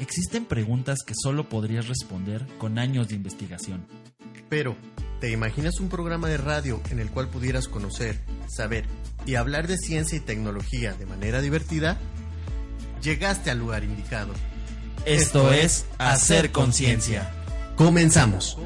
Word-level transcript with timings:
Existen 0.00 0.46
preguntas 0.46 1.00
que 1.06 1.12
solo 1.14 1.50
podrías 1.50 1.86
responder 1.86 2.46
con 2.58 2.78
años 2.78 3.08
de 3.08 3.16
investigación. 3.16 3.86
Pero, 4.48 4.74
¿te 5.20 5.30
imaginas 5.30 5.78
un 5.78 5.90
programa 5.90 6.26
de 6.28 6.38
radio 6.38 6.80
en 6.90 7.00
el 7.00 7.10
cual 7.10 7.28
pudieras 7.28 7.68
conocer, 7.68 8.18
saber 8.48 8.86
y 9.26 9.34
hablar 9.34 9.68
de 9.68 9.76
ciencia 9.76 10.16
y 10.16 10.20
tecnología 10.20 10.94
de 10.94 11.04
manera 11.04 11.42
divertida? 11.42 11.98
Llegaste 13.02 13.50
al 13.50 13.58
lugar 13.58 13.84
indicado. 13.84 14.32
Esto, 15.04 15.52
es 15.52 15.84
Hacer 15.98 16.50
Conciencia. 16.50 17.30
Comenzamos. 17.76 18.56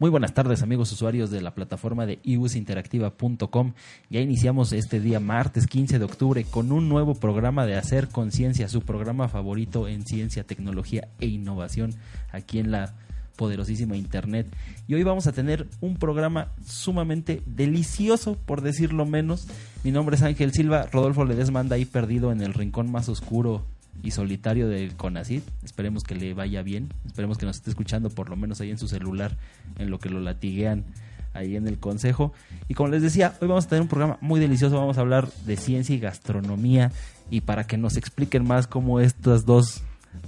Muy 0.00 0.08
buenas 0.08 0.32
tardes 0.32 0.62
amigos 0.62 0.90
usuarios 0.92 1.30
de 1.30 1.42
la 1.42 1.54
plataforma 1.54 2.06
de 2.06 2.20
iusinteractiva.com. 2.22 3.74
Ya 4.08 4.20
iniciamos 4.20 4.72
este 4.72 4.98
día 4.98 5.20
martes 5.20 5.66
15 5.66 5.98
de 5.98 6.04
octubre 6.06 6.42
con 6.44 6.72
un 6.72 6.88
nuevo 6.88 7.14
programa 7.14 7.66
de 7.66 7.76
Hacer 7.76 8.08
Conciencia, 8.08 8.70
su 8.70 8.80
programa 8.80 9.28
favorito 9.28 9.88
en 9.88 10.06
ciencia, 10.06 10.42
tecnología 10.44 11.08
e 11.20 11.26
innovación 11.26 11.92
aquí 12.32 12.60
en 12.60 12.70
la 12.70 12.94
poderosísima 13.36 13.94
internet. 13.94 14.46
Y 14.88 14.94
hoy 14.94 15.02
vamos 15.02 15.26
a 15.26 15.32
tener 15.32 15.68
un 15.82 15.98
programa 15.98 16.48
sumamente 16.64 17.42
delicioso, 17.44 18.38
por 18.46 18.62
decirlo 18.62 19.04
menos. 19.04 19.48
Mi 19.84 19.90
nombre 19.90 20.16
es 20.16 20.22
Ángel 20.22 20.54
Silva, 20.54 20.86
Rodolfo 20.90 21.26
Ledesma 21.26 21.60
anda 21.60 21.76
ahí 21.76 21.84
perdido 21.84 22.32
en 22.32 22.40
el 22.40 22.54
rincón 22.54 22.90
más 22.90 23.10
oscuro 23.10 23.66
y 24.02 24.10
solitario 24.12 24.68
del 24.68 24.96
CONACID. 24.96 25.42
Esperemos 25.64 26.04
que 26.04 26.14
le 26.14 26.34
vaya 26.34 26.62
bien, 26.62 26.92
esperemos 27.06 27.38
que 27.38 27.46
nos 27.46 27.56
esté 27.56 27.70
escuchando 27.70 28.10
por 28.10 28.30
lo 28.30 28.36
menos 28.36 28.60
ahí 28.60 28.70
en 28.70 28.78
su 28.78 28.88
celular 28.88 29.36
en 29.78 29.90
lo 29.90 29.98
que 29.98 30.10
lo 30.10 30.20
latiguean 30.20 30.84
ahí 31.32 31.56
en 31.56 31.66
el 31.68 31.78
consejo. 31.78 32.32
Y 32.68 32.74
como 32.74 32.88
les 32.88 33.02
decía, 33.02 33.34
hoy 33.40 33.48
vamos 33.48 33.66
a 33.66 33.68
tener 33.68 33.82
un 33.82 33.88
programa 33.88 34.18
muy 34.20 34.40
delicioso, 34.40 34.76
vamos 34.76 34.98
a 34.98 35.00
hablar 35.00 35.28
de 35.46 35.56
ciencia 35.56 35.94
y 35.94 36.00
gastronomía 36.00 36.92
y 37.30 37.42
para 37.42 37.64
que 37.64 37.76
nos 37.76 37.96
expliquen 37.96 38.46
más 38.46 38.66
cómo 38.66 39.00
estas 39.00 39.44
dos 39.46 39.82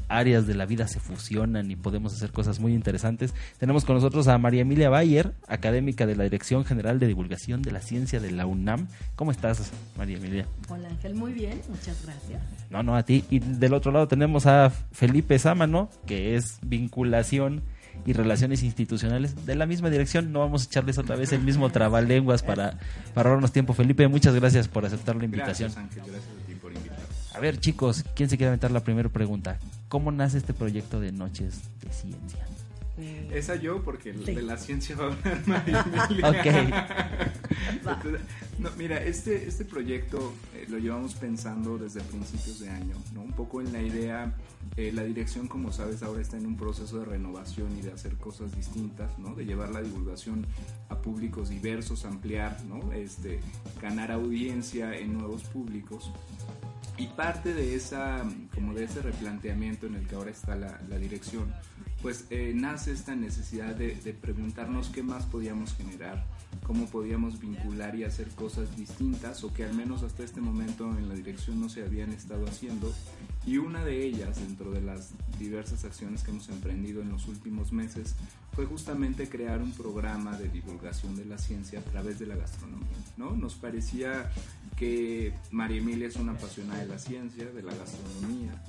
áreas 0.09 0.47
de 0.47 0.55
la 0.55 0.67
vida 0.67 0.87
se 0.89 1.01
fusionan 1.01 1.71
y 1.71 1.77
podemos 1.77 2.15
hacer 2.15 2.31
cosas 2.33 2.61
muy 2.61 2.75
interesantes. 2.75 3.35
Tenemos 3.59 3.85
con 3.85 3.97
nosotros 3.97 4.29
a 4.29 4.39
María 4.39 4.63
Emilia 4.63 4.91
Bayer, 4.91 5.33
académica 5.49 6.07
de 6.07 6.17
la 6.17 6.25
Dirección 6.25 6.65
General 6.65 6.99
de 6.99 7.07
Divulgación 7.07 7.63
de 7.63 7.73
la 7.73 7.81
Ciencia 7.81 8.21
de 8.21 8.31
la 8.31 8.47
UNAM. 8.47 8.89
¿Cómo 9.17 9.31
estás, 9.31 9.71
María 9.97 10.17
Emilia? 10.17 10.47
Hola 10.69 10.89
Ángel, 10.89 11.15
muy 11.15 11.33
bien, 11.33 11.61
muchas 11.69 12.05
gracias. 12.05 12.43
No, 12.71 12.83
no, 12.83 12.97
a 12.97 13.03
ti. 13.05 13.25
Y 13.31 13.39
del 13.39 13.75
otro 13.75 13.93
lado 13.93 14.09
tenemos 14.09 14.47
a 14.47 14.71
Felipe 14.71 15.39
Sámano, 15.39 15.91
que 16.07 16.37
es 16.37 16.59
vinculación 16.63 17.63
y 18.07 18.13
relaciones 18.13 18.63
institucionales 18.63 19.47
de 19.47 19.55
la 19.55 19.67
misma 19.67 19.91
dirección. 19.91 20.33
No 20.33 20.41
vamos 20.41 20.63
a 20.63 20.65
echarles 20.67 20.99
otra 20.99 21.17
vez 21.17 21.33
el 21.33 21.43
mismo 21.43 21.71
trabalenguas 21.71 22.43
para, 22.43 22.79
para 23.15 23.29
ahorrarnos 23.29 23.53
tiempo. 23.53 23.75
Felipe, 23.75 24.07
muchas 24.09 24.35
gracias 24.35 24.69
por 24.69 24.85
aceptar 24.85 25.17
la 25.17 25.25
invitación. 25.25 25.73
Gracias, 25.73 25.85
Ángel, 25.85 26.13
gracias 26.13 26.33
a 26.43 26.47
ti 26.47 26.55
por 26.55 26.73
invitarnos. 26.73 27.07
A 27.35 27.41
ver, 27.41 27.59
chicos, 27.59 28.05
¿quién 28.15 28.29
se 28.29 28.37
quiere 28.37 28.49
aventar 28.49 28.71
la 28.71 28.81
primera 28.81 29.09
pregunta? 29.09 29.59
¿Cómo 29.93 30.11
nace 30.11 30.39
este 30.39 30.55
proyecto 30.55 31.01
de 31.01 31.13
Noches 31.13 31.65
de 31.83 31.93
Ciencia? 31.93 32.47
Esa 33.31 33.57
yo, 33.57 33.83
porque 33.83 34.15
Sí. 34.15 34.35
de 34.35 34.41
la 34.41 34.57
ciencia 34.57 34.97
va 34.97 35.05
a 35.05 35.07
hablar 35.09 35.47
María. 35.47 35.85
Entonces, 37.71 38.21
no, 38.59 38.71
mira, 38.79 39.05
este, 39.05 39.47
este 39.47 39.67
proyecto 39.67 40.33
eh, 40.55 40.65
lo 40.71 40.79
llevamos 40.79 41.13
pensando 41.15 41.77
desde 41.77 42.01
principios 42.01 42.61
de 42.61 42.71
año, 42.71 42.95
¿no? 43.13 43.21
Un 43.21 43.33
poco 43.33 43.61
en 43.61 43.71
la 43.71 43.83
idea, 43.83 44.33
eh, 44.79 44.93
la 44.95 45.03
dirección, 45.05 45.47
como 45.47 45.73
sabes, 45.73 46.03
ahora 46.03 46.23
está 46.23 46.39
en 46.39 46.47
un 46.47 46.57
proceso 46.57 46.99
de 47.01 47.05
renovación 47.05 47.69
y 47.79 47.83
de 47.83 47.93
hacer 47.93 48.15
cosas 48.15 48.57
distintas, 48.57 49.19
¿no? 49.19 49.35
De 49.35 49.45
llevar 49.45 49.73
la 49.73 49.83
divulgación 49.83 50.47
a 50.89 50.97
públicos 51.03 51.51
diversos, 51.51 52.07
ampliar, 52.07 52.65
¿no? 52.65 52.95
Este, 52.95 53.41
ganar 53.83 54.11
audiencia 54.11 54.97
en 54.97 55.19
nuevos 55.19 55.43
públicos. 55.43 56.11
Y 57.03 57.09
parte 57.09 57.53
de 57.53 57.75
esa, 57.75 58.23
como 58.55 58.75
de 58.75 58.85
ese 58.85 59.03
replanteamiento 59.03 59.89
en 59.89 59.97
el 59.97 60.07
que 60.07 60.15
ahora 60.15 60.31
está 60.31 60.55
la, 60.55 60.99
dirección, 60.99 61.53
pues 62.01 62.27
eh, 62.31 62.53
nace 62.55 62.93
esta 62.93 63.17
necesidad 63.17 63.75
de 63.75 64.17
preguntarnos 64.21 64.89
qué 64.91 65.03
más 65.03 65.27
podíamos 65.27 65.75
generar, 65.75 66.25
cómo 66.67 66.87
podíamos 66.87 67.41
vincular 67.41 67.95
y 67.97 68.05
hacer 68.05 68.29
cosas 68.29 68.77
distintas 68.77 69.45
o 69.45 69.53
que 69.53 69.65
al 69.65 69.75
menos 69.75 70.03
hasta 70.03 70.23
este 70.23 70.41
momento 70.41 70.87
en 70.97 71.09
la 71.09 71.15
dirección 71.15 71.61
no 71.61 71.69
se 71.69 71.85
habían 71.85 72.13
estado 72.13 72.47
haciendo. 72.47 72.93
Y 73.45 73.59
una 73.59 73.85
de 73.85 74.05
ellas, 74.05 74.41
dentro 74.41 74.71
de 74.71 74.81
las 74.81 75.11
diversas 75.39 75.85
acciones 75.85 76.23
que 76.23 76.31
hemos 76.31 76.49
emprendido 76.49 77.03
en 77.03 77.11
los 77.11 77.27
últimos 77.27 77.73
meses, 77.73 78.15
fue 78.53 78.67
justamente 78.67 79.29
crear 79.29 79.61
un 79.61 79.73
programa 79.73 80.39
de 80.39 80.49
divulgación 80.49 81.17
de 81.17 81.25
la 81.25 81.39
ciencia 81.39 81.81
a 81.81 81.83
través 81.83 82.19
de 82.19 82.27
la 82.27 82.37
gastronomía. 82.37 82.89
¿no? 83.17 83.35
Nos 83.35 83.55
parecía 83.55 84.31
que 84.77 85.35
María 85.51 85.79
Emilia 85.79 86.09
es 86.09 86.17
una 86.17 86.33
apasionada 86.33 86.81
de 86.81 86.89
la 86.89 86.99
ciencia, 86.99 87.47
de 87.47 87.63
la 87.63 87.75
gastronomía, 87.75 88.63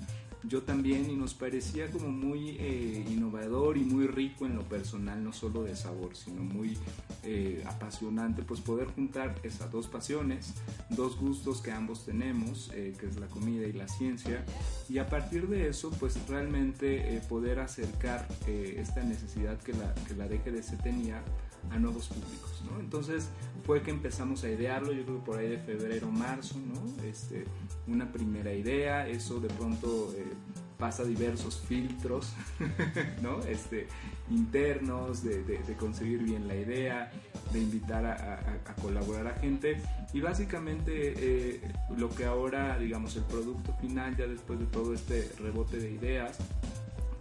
yo 0.43 0.63
también 0.63 1.09
y 1.09 1.15
nos 1.15 1.33
parecía 1.33 1.89
como 1.89 2.09
muy 2.09 2.57
eh, 2.59 3.05
innovador 3.09 3.77
y 3.77 3.81
muy 3.81 4.07
rico 4.07 4.45
en 4.45 4.55
lo 4.55 4.63
personal, 4.63 5.23
no 5.23 5.31
solo 5.31 5.63
de 5.63 5.75
sabor, 5.75 6.15
sino 6.15 6.43
muy 6.43 6.77
eh, 7.23 7.63
apasionante, 7.65 8.43
pues 8.43 8.59
poder 8.59 8.87
juntar 8.87 9.39
esas 9.43 9.71
dos 9.71 9.87
pasiones, 9.87 10.53
dos 10.89 11.17
gustos 11.17 11.61
que 11.61 11.71
ambos 11.71 12.05
tenemos, 12.05 12.71
eh, 12.73 12.93
que 12.99 13.07
es 13.07 13.19
la 13.19 13.27
comida 13.27 13.65
y 13.67 13.73
la 13.73 13.87
ciencia, 13.87 14.45
y 14.89 14.97
a 14.97 15.09
partir 15.09 15.47
de 15.47 15.69
eso, 15.69 15.91
pues 15.91 16.17
realmente 16.27 17.21
poder 17.29 17.59
acercar 17.59 18.27
esta 18.47 19.03
necesidad 19.03 19.59
que 19.59 19.73
la, 19.73 19.93
que 20.07 20.15
la 20.15 20.27
DGDC 20.27 20.81
tenía 20.83 21.23
a 21.71 21.77
nuevos 21.79 22.07
públicos, 22.07 22.63
¿no? 22.69 22.79
Entonces 22.79 23.29
fue 23.65 23.81
que 23.81 23.91
empezamos 23.91 24.43
a 24.43 24.49
idearlo, 24.49 24.91
yo 24.91 25.03
creo 25.03 25.19
que 25.19 25.25
por 25.25 25.37
ahí 25.39 25.49
de 25.49 25.57
febrero, 25.57 26.11
marzo, 26.11 26.55
¿no? 26.59 27.03
Este, 27.03 27.45
una 27.87 28.11
primera 28.11 28.53
idea, 28.53 29.07
eso 29.07 29.39
de 29.39 29.47
pronto 29.49 30.13
eh, 30.17 30.25
pasa 30.77 31.03
diversos 31.03 31.61
filtros, 31.67 32.33
¿no? 33.21 33.39
Este, 33.43 33.87
internos, 34.29 35.23
de, 35.23 35.43
de, 35.43 35.59
de 35.59 35.75
conseguir 35.75 36.23
bien 36.23 36.47
la 36.47 36.55
idea, 36.55 37.11
de 37.51 37.59
invitar 37.61 38.05
a, 38.05 38.13
a- 38.13 38.71
a 38.71 38.75
colaborar 38.81 39.27
a 39.27 39.33
gente 39.39 39.77
y 40.13 40.19
básicamente 40.21 41.13
eh, 41.17 41.61
lo 41.97 42.09
que 42.09 42.25
ahora, 42.25 42.77
digamos, 42.77 43.15
el 43.15 43.23
producto 43.23 43.73
final, 43.79 44.15
ya 44.17 44.27
después 44.27 44.59
de 44.59 44.65
todo 44.65 44.93
este 44.93 45.31
rebote 45.39 45.77
de 45.77 45.91
ideas, 45.91 46.37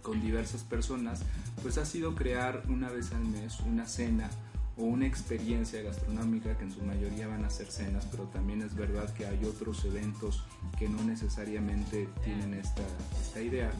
con 0.03 0.21
diversas 0.21 0.61
personas, 0.61 1.23
pues 1.63 1.79
ha 1.79 1.85
sido 1.85 2.13
crear 2.13 2.63
una 2.69 2.89
vez 2.91 3.11
al 3.13 3.25
mes 3.25 3.59
una 3.61 3.87
cena 3.87 4.29
o 4.77 4.83
una 4.83 5.05
experiencia 5.05 5.81
gastronómica 5.81 6.57
que 6.57 6.63
en 6.63 6.71
su 6.71 6.83
mayoría 6.83 7.27
van 7.27 7.45
a 7.45 7.49
ser 7.49 7.67
cenas, 7.67 8.07
pero 8.11 8.23
también 8.25 8.61
es 8.61 8.75
verdad 8.75 9.11
que 9.13 9.25
hay 9.25 9.43
otros 9.45 9.85
eventos 9.85 10.43
que 10.77 10.89
no 10.89 11.03
necesariamente 11.03 12.09
tienen 12.23 12.53
esta, 12.53 12.83
esta 13.21 13.41
idea. 13.41 13.71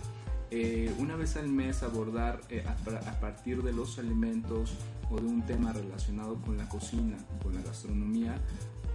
Eh, 0.55 0.93
una 0.99 1.15
vez 1.15 1.35
al 1.35 1.49
mes 1.49 1.81
abordar 1.81 2.39
eh, 2.51 2.63
a, 2.67 3.19
partir 3.19 3.63
de 3.63 3.73
los 3.73 3.97
alimentos 3.97 4.75
o 5.09 5.19
de 5.19 5.25
un 5.25 5.41
tema 5.41 5.73
relacionado 5.73 6.39
con 6.43 6.59
la 6.59 6.69
cocina, 6.69 7.17
con 7.41 7.55
la 7.55 7.63
gastronomía, 7.63 8.35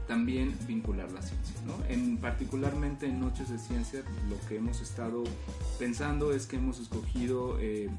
también 0.06 0.56
vincular 0.68 1.10
la 1.10 1.20
ciencia. 1.20 1.56
En, 1.88 2.18
particularmente 2.18 3.06
en 3.06 3.18
Noches 3.18 3.50
de 3.50 3.58
Ciencia, 3.58 4.04
lo 4.28 4.38
que 4.46 4.58
hemos 4.58 4.80
estado 4.80 5.24
pensando 5.80 6.32
es 6.32 6.46
que 6.46 6.58
hemos 6.58 6.78
escogido 6.78 7.58
eh, 7.58 7.90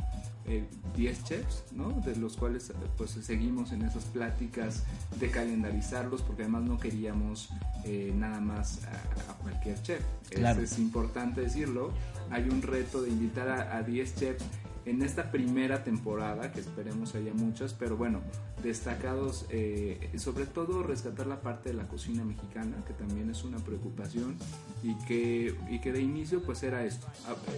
eh, 0.49 0.67
10 0.95 1.23
chefs, 1.25 1.63
¿no? 1.73 1.91
de 1.91 2.15
los 2.15 2.35
cuales 2.35 2.71
eh, 2.71 2.73
pues 2.97 3.11
seguimos 3.11 3.71
en 3.71 3.83
esas 3.83 4.05
pláticas 4.05 4.83
de 5.19 5.29
calendarizarlos, 5.29 6.23
porque 6.23 6.41
además 6.41 6.63
no 6.63 6.79
queríamos 6.79 7.49
eh, 7.85 8.11
nada 8.15 8.41
más 8.41 8.83
a, 8.85 9.31
a 9.31 9.35
cualquier 9.35 9.79
chef. 9.83 10.01
Es, 10.31 10.79
importante 10.79 11.41
decirlo. 11.41 11.91
Hay 12.31 12.49
un 12.49 12.63
reto 12.63 13.03
de 13.03 13.09
invitar 13.09 13.47
a, 13.47 13.77
a 13.77 13.83
10 13.83 14.15
chefs 14.15 14.43
en 14.89 15.01
esta 15.01 15.31
primera 15.31 15.83
temporada, 15.83 16.51
que 16.51 16.59
esperemos 16.59 17.15
haya 17.15 17.33
muchas, 17.33 17.73
pero 17.73 17.95
bueno, 17.95 18.21
destacados, 18.63 19.45
eh, 19.49 20.11
sobre 20.17 20.45
todo 20.45 20.83
rescatar 20.83 21.27
la 21.27 21.41
parte 21.41 21.69
de 21.69 21.75
la 21.75 21.87
cocina 21.87 22.23
mexicana, 22.23 22.83
que 22.85 22.93
también 22.93 23.29
es 23.29 23.43
una 23.43 23.57
preocupación, 23.59 24.35
y 24.83 24.95
que, 25.05 25.55
y 25.69 25.79
que 25.79 25.91
de 25.91 26.01
inicio 26.01 26.41
pues 26.43 26.63
era 26.63 26.83
esto, 26.85 27.07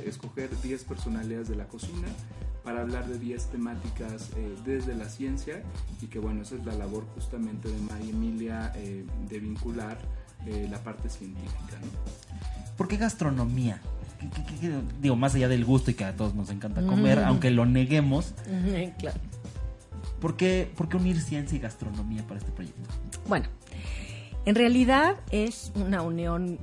escoger 0.06 0.50
10 0.62 0.84
personalidades 0.84 1.48
de 1.48 1.56
la 1.56 1.68
cocina, 1.68 2.08
para 2.64 2.82
hablar 2.82 3.08
de 3.08 3.18
10 3.18 3.46
temáticas 3.48 4.30
eh, 4.36 4.56
desde 4.66 4.96
la 4.96 5.10
ciencia 5.10 5.64
y 6.02 6.08
que 6.08 6.20
bueno, 6.20 6.44
esa 6.44 6.56
es 6.56 6.66
la 6.66 6.76
labor 6.76 7.06
justamente 7.16 7.70
de 7.70 7.80
María 7.82 8.10
Emilia 8.12 8.72
eh, 8.76 9.04
de 9.28 9.40
vincular 9.40 9.98
eh, 10.46 10.68
la 10.70 10.84
parte 10.84 11.10
científica. 11.10 11.80
¿no? 11.82 12.78
¿Por 12.78 12.88
qué 12.88 12.98
gastronomía? 12.98 13.82
¿Qué- 14.22 14.30
qué- 14.30 14.44
qué- 14.46 14.56
qué- 14.62 14.82
digo, 15.02 15.16
más 15.16 15.36
allá 15.36 15.48
del 15.50 15.66
gusto 15.66 15.92
y 15.92 15.96
que 15.96 16.06
a 16.06 16.16
todos 16.16 16.36
nos 16.36 16.50
encanta 16.52 16.82
comer, 16.86 17.20
aunque 17.20 17.50
lo 17.52 17.66
neguemos, 17.66 18.34
claro. 19.00 19.20
¿por 20.20 20.38
qué, 20.38 20.72
¿por 20.78 20.88
qué 20.88 20.98
unir 20.98 21.20
ciencia 21.20 21.56
y 21.58 21.60
gastronomía 21.60 22.24
para 22.28 22.40
este 22.40 22.52
proyecto? 22.52 22.82
Bueno, 23.28 23.48
en 24.46 24.56
realidad 24.56 25.16
es 25.32 25.72
una 25.76 26.02
unión 26.04 26.60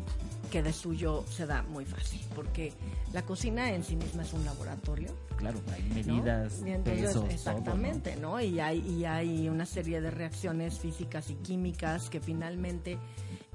que 0.50 0.62
de 0.62 0.72
suyo 0.72 1.24
se 1.28 1.44
da 1.46 1.62
muy 1.62 1.84
fácil, 1.84 2.20
porque 2.34 2.72
la 3.12 3.22
cocina 3.22 3.70
en 3.74 3.84
sí 3.84 3.96
misma 3.96 4.22
es 4.22 4.32
un 4.32 4.44
laboratorio. 4.46 5.08
Claro, 5.36 5.60
hay 5.74 5.82
¿no? 5.82 5.94
medidas, 6.14 6.62
Y 6.64 6.70
entonces, 6.70 7.00
pesos, 7.02 7.12
todo, 7.14 7.24
¿no? 7.26 7.30
exactamente, 7.30 8.16
¿no? 8.16 8.40
Y 8.40 8.58
hay, 8.58 8.78
y 8.88 9.04
hay 9.04 9.48
una 9.50 9.66
serie 9.66 10.00
de 10.00 10.10
reacciones 10.10 10.78
físicas 10.78 11.28
y 11.30 11.34
químicas 11.34 12.08
que 12.08 12.20
finalmente 12.20 12.98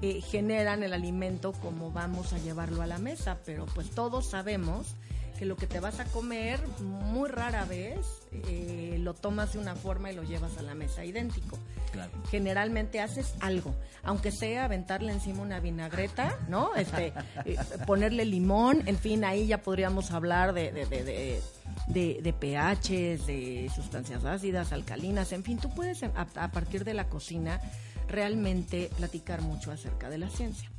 eh, 0.04 0.20
generan 0.20 0.82
el 0.82 0.92
alimento 0.92 1.52
como 1.52 1.90
vamos 1.90 2.32
a 2.32 2.38
llevarlo 2.38 2.82
a 2.82 2.86
la 2.86 2.98
mesa, 2.98 3.38
pero 3.46 3.64
pues 3.74 3.90
todos 3.90 4.28
sabemos 4.30 4.94
que 5.38 5.46
lo 5.46 5.56
que 5.56 5.66
te 5.66 5.80
vas 5.80 5.98
a 5.98 6.04
comer 6.04 6.60
muy 6.80 7.28
rara 7.28 7.64
vez 7.64 7.98
eh, 8.32 8.96
lo 9.00 9.14
tomas 9.14 9.52
de 9.54 9.58
una 9.58 9.74
forma 9.74 10.12
y 10.12 10.14
lo 10.14 10.22
llevas 10.22 10.56
a 10.58 10.62
la 10.62 10.74
mesa 10.74 11.04
idéntico. 11.04 11.58
Claro. 11.90 12.12
Generalmente 12.30 13.00
haces 13.00 13.34
algo, 13.40 13.74
aunque 14.02 14.30
sea 14.32 14.64
aventarle 14.64 15.12
encima 15.12 15.42
una 15.42 15.58
vinagreta, 15.60 16.38
¿no? 16.48 16.74
Este, 16.76 17.12
eh, 17.46 17.56
ponerle 17.86 18.24
limón, 18.24 18.82
en 18.86 18.96
fin, 18.98 19.24
ahí 19.24 19.46
ya 19.48 19.62
podríamos 19.62 20.10
hablar 20.12 20.52
de, 20.52 20.70
de, 20.72 20.86
de, 20.86 21.02
de, 21.04 21.40
de- 21.88 22.20
de 22.22 22.32
pHs, 22.32 23.26
de 23.26 23.70
sustancias 23.74 24.24
ácidas, 24.24 24.72
alcalinas, 24.72 25.32
en 25.32 25.42
fin, 25.44 25.58
tú 25.58 25.68
puedes 25.74 26.02
a, 26.02 26.26
a 26.36 26.50
partir 26.52 26.84
de 26.84 26.94
la 26.94 27.06
cocina 27.08 27.60
realmente 28.08 28.90
platicar 28.96 29.42
mucho 29.42 29.70
acerca 29.70 30.10
de 30.10 30.18
la 30.18 30.28
ciencia. 30.28 30.70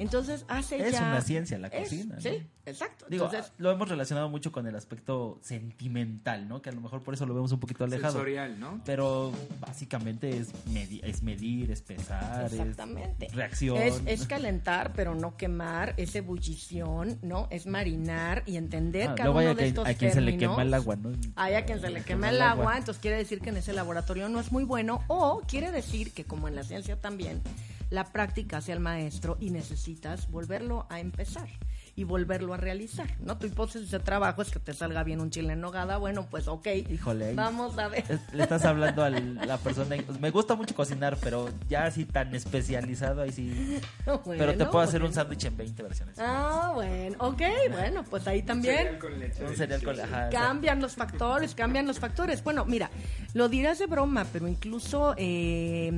Entonces, 0.00 0.44
hace 0.48 0.84
Es 0.84 0.92
ya... 0.94 1.02
una 1.02 1.20
ciencia 1.20 1.58
la 1.58 1.68
Es, 1.68 1.82
cocina, 1.90 2.14
¿no? 2.16 2.20
Sí, 2.20 2.42
exacto. 2.66 3.04
Digo, 3.08 3.26
Entonces, 3.26 3.52
lo 3.58 3.70
hemos 3.70 3.88
relacionado 3.88 4.28
mucho 4.28 4.50
con 4.50 4.66
el 4.66 4.74
aspecto 4.74 5.38
sentimental, 5.42 6.48
¿no? 6.48 6.60
Que 6.62 6.70
a 6.70 6.72
lo 6.72 6.80
mejor 6.80 7.02
por 7.02 7.14
eso 7.14 7.26
lo 7.26 7.34
vemos 7.34 7.52
un 7.52 7.60
poquito 7.60 7.84
alejado. 7.84 8.12
Sensorial, 8.14 8.58
¿no? 8.58 8.80
Pero 8.84 9.32
básicamente 9.60 10.36
es, 10.38 10.52
medi- 10.66 11.00
es 11.04 11.22
medir, 11.22 11.70
es 11.70 11.82
pesar, 11.82 12.46
Exactamente. 12.50 13.26
es 13.26 13.34
reacción. 13.34 13.76
Es, 13.76 14.00
es 14.06 14.26
calentar, 14.26 14.92
pero 14.94 15.14
no 15.14 15.36
quemar, 15.36 15.94
es 15.96 16.14
ebullición, 16.14 17.18
¿no? 17.22 17.46
Es 17.50 17.66
marinar 17.66 18.42
y 18.46 18.56
entender 18.56 19.10
Ah, 19.10 19.14
cada 19.14 19.30
uno 19.30 19.54
de 19.54 19.66
estos 19.68 19.86
a 19.86 19.94
quien 19.94 20.12
se 20.12 20.20
le 20.20 20.32
términos. 20.32 20.54
quema 20.56 20.62
el 20.62 20.74
agua, 20.74 20.96
¿no? 20.96 21.12
Hay 21.36 21.54
a 21.54 21.64
quien 21.64 21.80
se 21.80 21.90
le 21.90 22.02
quema 22.02 22.30
el 22.30 22.40
agua, 22.42 22.78
entonces 22.78 23.00
quiere 23.00 23.16
decir 23.18 23.40
que 23.40 23.50
en 23.50 23.58
ese 23.58 23.72
laboratorio 23.72 24.28
no 24.28 24.40
es 24.40 24.50
muy 24.50 24.64
bueno, 24.64 25.04
o 25.08 25.42
quiere 25.46 25.70
decir 25.70 26.12
que 26.12 26.24
como 26.24 26.48
en 26.48 26.56
la 26.56 26.62
ciencia 26.64 26.96
también, 27.00 27.42
la 27.90 28.04
práctica 28.04 28.58
hace 28.58 28.72
al 28.72 28.80
maestro 28.80 29.36
y 29.40 29.50
necesitas 29.50 30.30
volverlo 30.30 30.86
a 30.88 31.00
empezar 31.00 31.48
y 31.96 32.04
volverlo 32.04 32.54
a 32.54 32.56
realizar, 32.56 33.08
¿no? 33.20 33.36
Tu 33.36 33.48
hipótesis 33.48 33.90
de 33.90 33.98
trabajo 33.98 34.42
es 34.42 34.50
que 34.50 34.60
te 34.60 34.72
salga 34.72 35.02
bien 35.02 35.20
un 35.20 35.30
chile 35.30 35.52
en 35.52 35.60
nogada, 35.60 35.98
bueno, 35.98 36.26
pues 36.30 36.48
ok, 36.48 36.66
Híjole. 36.88 37.34
vamos 37.34 37.76
a 37.78 37.88
ver. 37.88 38.04
Le 38.32 38.44
estás 38.44 38.64
hablando 38.64 39.04
a 39.04 39.10
la 39.10 39.58
persona. 39.58 39.96
pues, 40.06 40.20
me 40.20 40.30
gusta 40.30 40.54
mucho 40.54 40.74
cocinar, 40.74 41.18
pero 41.20 41.50
ya 41.68 41.84
así 41.84 42.04
tan 42.04 42.34
especializado, 42.34 43.22
ahí 43.22 43.32
sí. 43.32 43.80
pero 44.24 44.56
te 44.56 44.64
puedo 44.66 44.80
hacer 44.80 45.02
un 45.02 45.12
sándwich 45.12 45.44
en 45.44 45.56
20 45.56 45.82
versiones. 45.82 46.18
Ah, 46.18 46.70
bueno, 46.74 47.16
ok, 47.18 47.42
bueno, 47.72 48.04
pues 48.08 48.26
ahí 48.28 48.42
también. 48.42 48.76
Cereal 48.76 48.98
con 48.98 49.18
leche. 49.18 49.44
Un 49.44 49.56
cereal 49.56 49.82
con 49.82 49.94
ajá, 50.00 50.04
exacto. 50.04 50.36
Cambian 50.38 50.80
los 50.80 50.94
factores, 50.94 51.54
cambian 51.54 51.86
los 51.86 51.98
factores. 51.98 52.42
Bueno, 52.44 52.64
mira, 52.64 52.90
lo 53.34 53.48
dirás 53.48 53.78
de 53.78 53.86
broma, 53.86 54.24
pero 54.32 54.46
incluso 54.46 55.14
eh, 55.18 55.92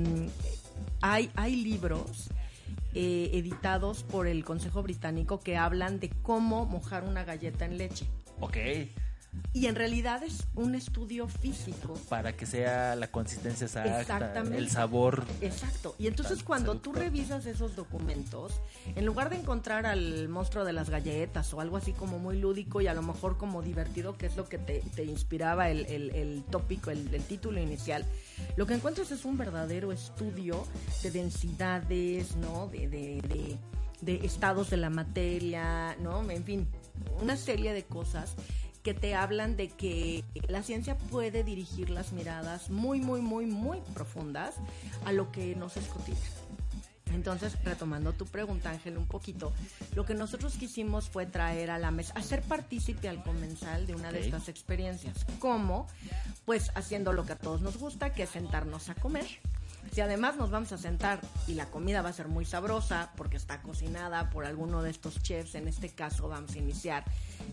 hay, 1.03 1.31
hay 1.35 1.57
libros 1.57 2.31
eh, 2.95 3.31
editados 3.35 4.03
por 4.05 4.27
el 4.27 4.45
Consejo 4.45 4.83
Británico 4.83 5.41
que 5.41 5.57
hablan 5.57 6.01
de 6.01 6.11
cómo 6.23 6.65
mojar 6.65 7.05
una 7.05 7.25
galleta 7.25 7.65
en 7.65 7.79
leche. 7.79 8.07
Ok. 8.41 8.57
Y 9.55 9.67
en 9.67 9.75
realidad 9.77 10.23
es 10.23 10.47
un 10.55 10.75
estudio 10.75 11.27
físico. 11.29 11.95
Para 12.09 12.35
que 12.37 12.45
sea 12.47 12.95
la 12.97 13.11
consistencia 13.11 13.67
exacta, 13.67 14.01
Exactamente. 14.01 14.59
el 14.59 14.71
sabor. 14.71 15.25
Exacto. 15.41 15.95
Y 15.99 16.07
entonces 16.07 16.43
cuando 16.43 16.79
tú 16.79 16.93
revisas 16.93 17.47
esos 17.47 17.75
documentos, 17.77 18.61
en 18.95 19.05
lugar 19.07 19.31
de 19.31 19.37
encontrar 19.37 19.87
al 19.87 20.29
monstruo 20.29 20.65
de 20.65 20.73
las 20.73 20.91
galletas 20.91 21.53
o 21.55 21.61
algo 21.61 21.77
así 21.77 21.93
como 21.93 22.19
muy 22.19 22.39
lúdico 22.39 22.81
y 22.81 22.87
a 22.89 22.95
lo 22.95 23.03
mejor 23.03 23.37
como 23.39 23.63
divertido, 23.63 24.17
que 24.17 24.27
es 24.27 24.37
lo 24.37 24.49
que 24.49 24.59
te, 24.59 24.81
te 24.95 25.05
inspiraba 25.05 25.69
el, 25.71 25.87
el- 25.87 26.11
el 26.15 26.45
tópico, 26.51 26.91
el, 26.91 27.13
el 27.15 27.23
título 27.23 27.61
inicial, 27.61 28.05
lo 28.57 28.67
que 28.67 28.75
encuentras 28.75 29.11
es 29.13 29.25
un 29.25 29.37
verdadero 29.39 29.93
estudio 29.93 30.67
de 31.03 31.11
densidades, 31.11 32.37
¿no? 32.37 32.69
De, 32.69 32.89
de- 32.89 33.21
de- 33.29 33.59
de 34.01 34.27
estados 34.27 34.69
de 34.71 34.77
la 34.79 34.91
materia, 34.91 35.97
¿no? 36.01 36.29
En 36.31 36.43
fin, 36.43 36.67
una 37.21 37.37
serie 37.37 37.73
de 37.73 37.85
cosas 37.85 38.35
que 38.83 38.95
te 38.95 39.15
hablan 39.15 39.57
de 39.57 39.69
que 39.69 40.25
la 40.49 40.63
ciencia 40.63 40.97
puede 40.97 41.45
dirigir 41.45 41.91
las 41.91 42.13
miradas 42.13 42.71
muy, 42.71 43.01
muy, 43.01 43.21
muy, 43.21 43.47
muy 43.47 43.81
profundas 43.95 44.57
a 45.05 45.13
lo 45.13 45.31
que 45.31 45.55
nos 45.55 45.77
es. 45.77 45.89
Entonces, 47.13 47.57
retomando 47.65 48.13
tu 48.13 48.27
pregunta, 48.27 48.71
Ángel, 48.71 48.97
un 48.97 49.07
poquito, 49.07 49.53
lo 49.95 50.05
que 50.05 50.15
nosotros 50.15 50.55
quisimos 50.57 51.09
fue 51.09 51.27
traer 51.27 51.71
a 51.71 51.79
la 51.79 51.91
mesa, 51.91 52.15
hacer 52.17 52.43
partícipe 52.43 53.09
al 53.09 53.23
comensal 53.23 53.87
de 53.87 53.95
una 53.95 54.11
de 54.13 54.21
estas 54.21 54.49
experiencias. 54.49 55.27
¿Cómo? 55.39 55.87
Pues 56.45 56.71
haciendo 56.75 57.13
lo 57.13 57.25
que 57.25 57.33
a 57.33 57.39
todos 57.39 57.61
nos 57.61 57.77
gusta, 57.77 58.13
que 58.13 58.25
es 58.25 58.31
sentarnos 58.31 58.89
a 58.89 58.95
comer. 58.95 59.27
Si 59.91 60.01
además 60.01 60.37
nos 60.37 60.51
vamos 60.51 60.73
a 60.73 60.79
sentar 60.79 61.21
y 61.47 61.55
la 61.55 61.67
comida 61.71 62.01
va 62.01 62.09
a 62.11 62.13
ser 62.13 62.29
muy 62.29 62.45
sabrosa 62.45 63.13
porque 63.17 63.37
está 63.37 63.61
cocinada 63.61 64.31
por 64.31 64.47
alguno 64.47 64.83
de 64.83 64.91
estos 64.91 65.23
chefs, 65.23 65.55
en 65.55 65.69
este 65.69 65.91
caso 65.91 66.29
vamos 66.29 66.55
a 66.55 66.59
iniciar, 66.59 67.05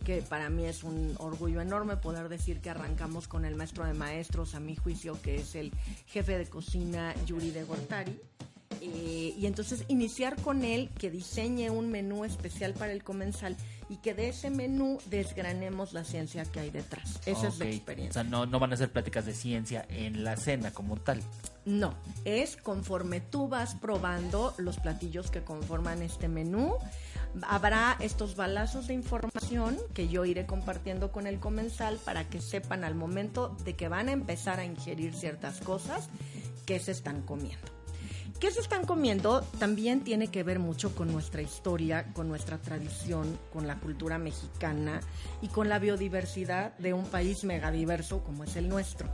que 0.06 0.22
para 0.22 0.50
mí 0.50 0.66
es 0.66 0.84
un 0.84 1.16
orgullo 1.18 1.60
enorme 1.60 1.98
poder 1.98 2.30
decir 2.30 2.62
que 2.62 2.70
arrancamos 2.70 3.28
con 3.28 3.44
el 3.44 3.56
maestro 3.56 3.84
de 3.86 3.94
maestros, 3.94 4.56
a 4.56 4.60
mi 4.60 4.76
juicio, 4.76 5.22
que 5.22 5.36
es 5.36 5.56
el 5.56 5.74
jefe 6.08 6.38
de 6.38 6.46
cocina 6.48 7.14
Yuri 7.26 7.52
de 7.52 7.64
Gortari. 7.64 8.20
Eh, 8.82 9.34
y 9.38 9.46
entonces 9.46 9.84
iniciar 9.90 10.42
con 10.42 10.64
él 10.64 10.90
que 10.98 11.12
diseñe 11.12 11.70
un 11.70 11.92
menú 11.92 12.24
especial 12.24 12.74
para 12.74 12.94
el 12.94 13.04
comensal 13.04 13.58
y 13.90 13.98
que 13.98 14.14
de 14.14 14.30
ese 14.30 14.52
menú 14.52 15.00
desgranemos 15.08 15.94
la 15.94 16.04
ciencia 16.04 16.46
que 16.46 16.60
hay 16.60 16.70
detrás. 16.70 17.20
Esa 17.26 17.48
es 17.48 17.58
la 17.58 17.66
experiencia. 17.66 18.22
O 18.22 18.24
sea, 18.24 18.30
no, 18.30 18.46
no 18.46 18.60
van 18.60 18.72
a 18.72 18.78
ser 18.78 18.92
pláticas 18.92 19.26
de 19.26 19.34
ciencia 19.34 19.86
en 19.90 20.24
la 20.24 20.38
cena 20.38 20.72
como 20.72 20.98
tal. 20.98 21.22
No, 21.66 21.96
es 22.24 22.56
conforme 22.56 23.20
tú 23.20 23.48
vas 23.48 23.76
probando 23.76 24.54
los 24.58 24.80
platillos 24.80 25.32
que 25.32 25.44
conforman 25.44 26.02
este 26.04 26.28
menú. 26.28 26.76
Habrá 27.44 27.98
estos 28.00 28.36
balazos 28.36 28.88
de 28.88 28.94
información 28.94 29.78
que 29.94 30.08
yo 30.08 30.26
iré 30.26 30.46
compartiendo 30.46 31.12
con 31.12 31.28
el 31.28 31.40
comensal 31.40 32.00
para 32.04 32.30
que 32.30 32.42
sepan 32.42 32.84
al 32.84 32.96
momento 32.96 33.56
de 33.66 33.76
que 33.76 33.88
van 33.88 34.10
a 34.10 34.14
empezar 34.14 34.60
a 34.60 34.66
ingerir 34.66 35.14
ciertas 35.16 35.60
cosas 35.62 36.10
que 36.66 36.80
se 36.80 36.92
están 36.92 37.22
comiendo. 37.22 37.79
¿Qué 38.40 38.52
se 38.52 38.62
están 38.62 38.86
comiendo? 38.86 39.42
También 39.60 40.02
tiene 40.02 40.30
que 40.30 40.44
ver 40.44 40.60
mucho 40.60 40.96
con 40.96 41.12
nuestra 41.12 41.42
historia, 41.42 42.06
con 42.14 42.30
nuestra 42.30 42.58
tradición, 42.58 43.38
con 43.52 43.68
la 43.68 43.76
cultura 43.76 44.18
mexicana 44.18 45.02
y 45.42 45.50
con 45.50 45.68
la 45.68 45.78
biodiversidad 45.78 46.78
de 46.78 46.94
un 46.94 47.04
país 47.04 47.44
megadiverso 47.44 48.24
como 48.24 48.46
es 48.46 48.56
el 48.56 48.70
nuestro. 48.70 49.10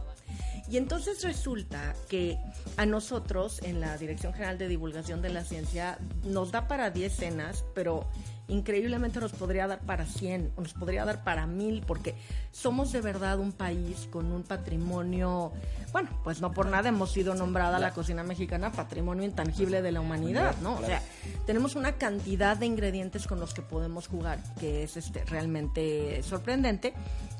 Y 0.69 0.77
entonces 0.77 1.23
resulta 1.23 1.95
que 2.07 2.37
a 2.77 2.85
nosotros 2.85 3.61
en 3.63 3.79
la 3.79 3.97
Dirección 3.97 4.33
General 4.33 4.59
de 4.59 4.67
Divulgación 4.67 5.23
de 5.23 5.29
la 5.29 5.43
Ciencia 5.43 5.97
nos 6.23 6.51
da 6.51 6.67
para 6.67 6.91
10 6.91 7.15
cenas, 7.15 7.65
pero 7.73 8.07
increíblemente 8.47 9.19
nos 9.19 9.31
podría 9.31 9.67
dar 9.67 9.79
para 9.79 10.05
100, 10.05 10.51
o 10.55 10.61
nos 10.61 10.73
podría 10.73 11.05
dar 11.05 11.23
para 11.23 11.47
1000, 11.47 11.83
porque 11.85 12.15
somos 12.51 12.91
de 12.91 13.01
verdad 13.01 13.39
un 13.39 13.51
país 13.51 14.07
con 14.11 14.31
un 14.31 14.43
patrimonio, 14.43 15.51
bueno, 15.91 16.09
pues 16.23 16.41
no 16.41 16.51
por 16.51 16.67
nada 16.67 16.89
hemos 16.89 17.11
sido 17.11 17.35
nombrada 17.35 17.79
la 17.79 17.91
cocina 17.91 18.23
mexicana 18.23 18.71
patrimonio 18.71 19.23
intangible 19.23 19.81
de 19.81 19.91
la 19.91 20.01
humanidad, 20.01 20.55
¿no? 20.61 20.75
O 20.75 20.85
sea, 20.85 21.01
tenemos 21.45 21.75
una 21.75 21.93
cantidad 21.93 22.57
de 22.57 22.65
ingredientes 22.65 23.27
con 23.27 23.39
los 23.39 23.53
que 23.53 23.61
podemos 23.61 24.07
jugar 24.07 24.39
que 24.59 24.83
es 24.83 24.97
este, 24.97 25.23
realmente 25.25 26.21
sorprendente 26.23 26.93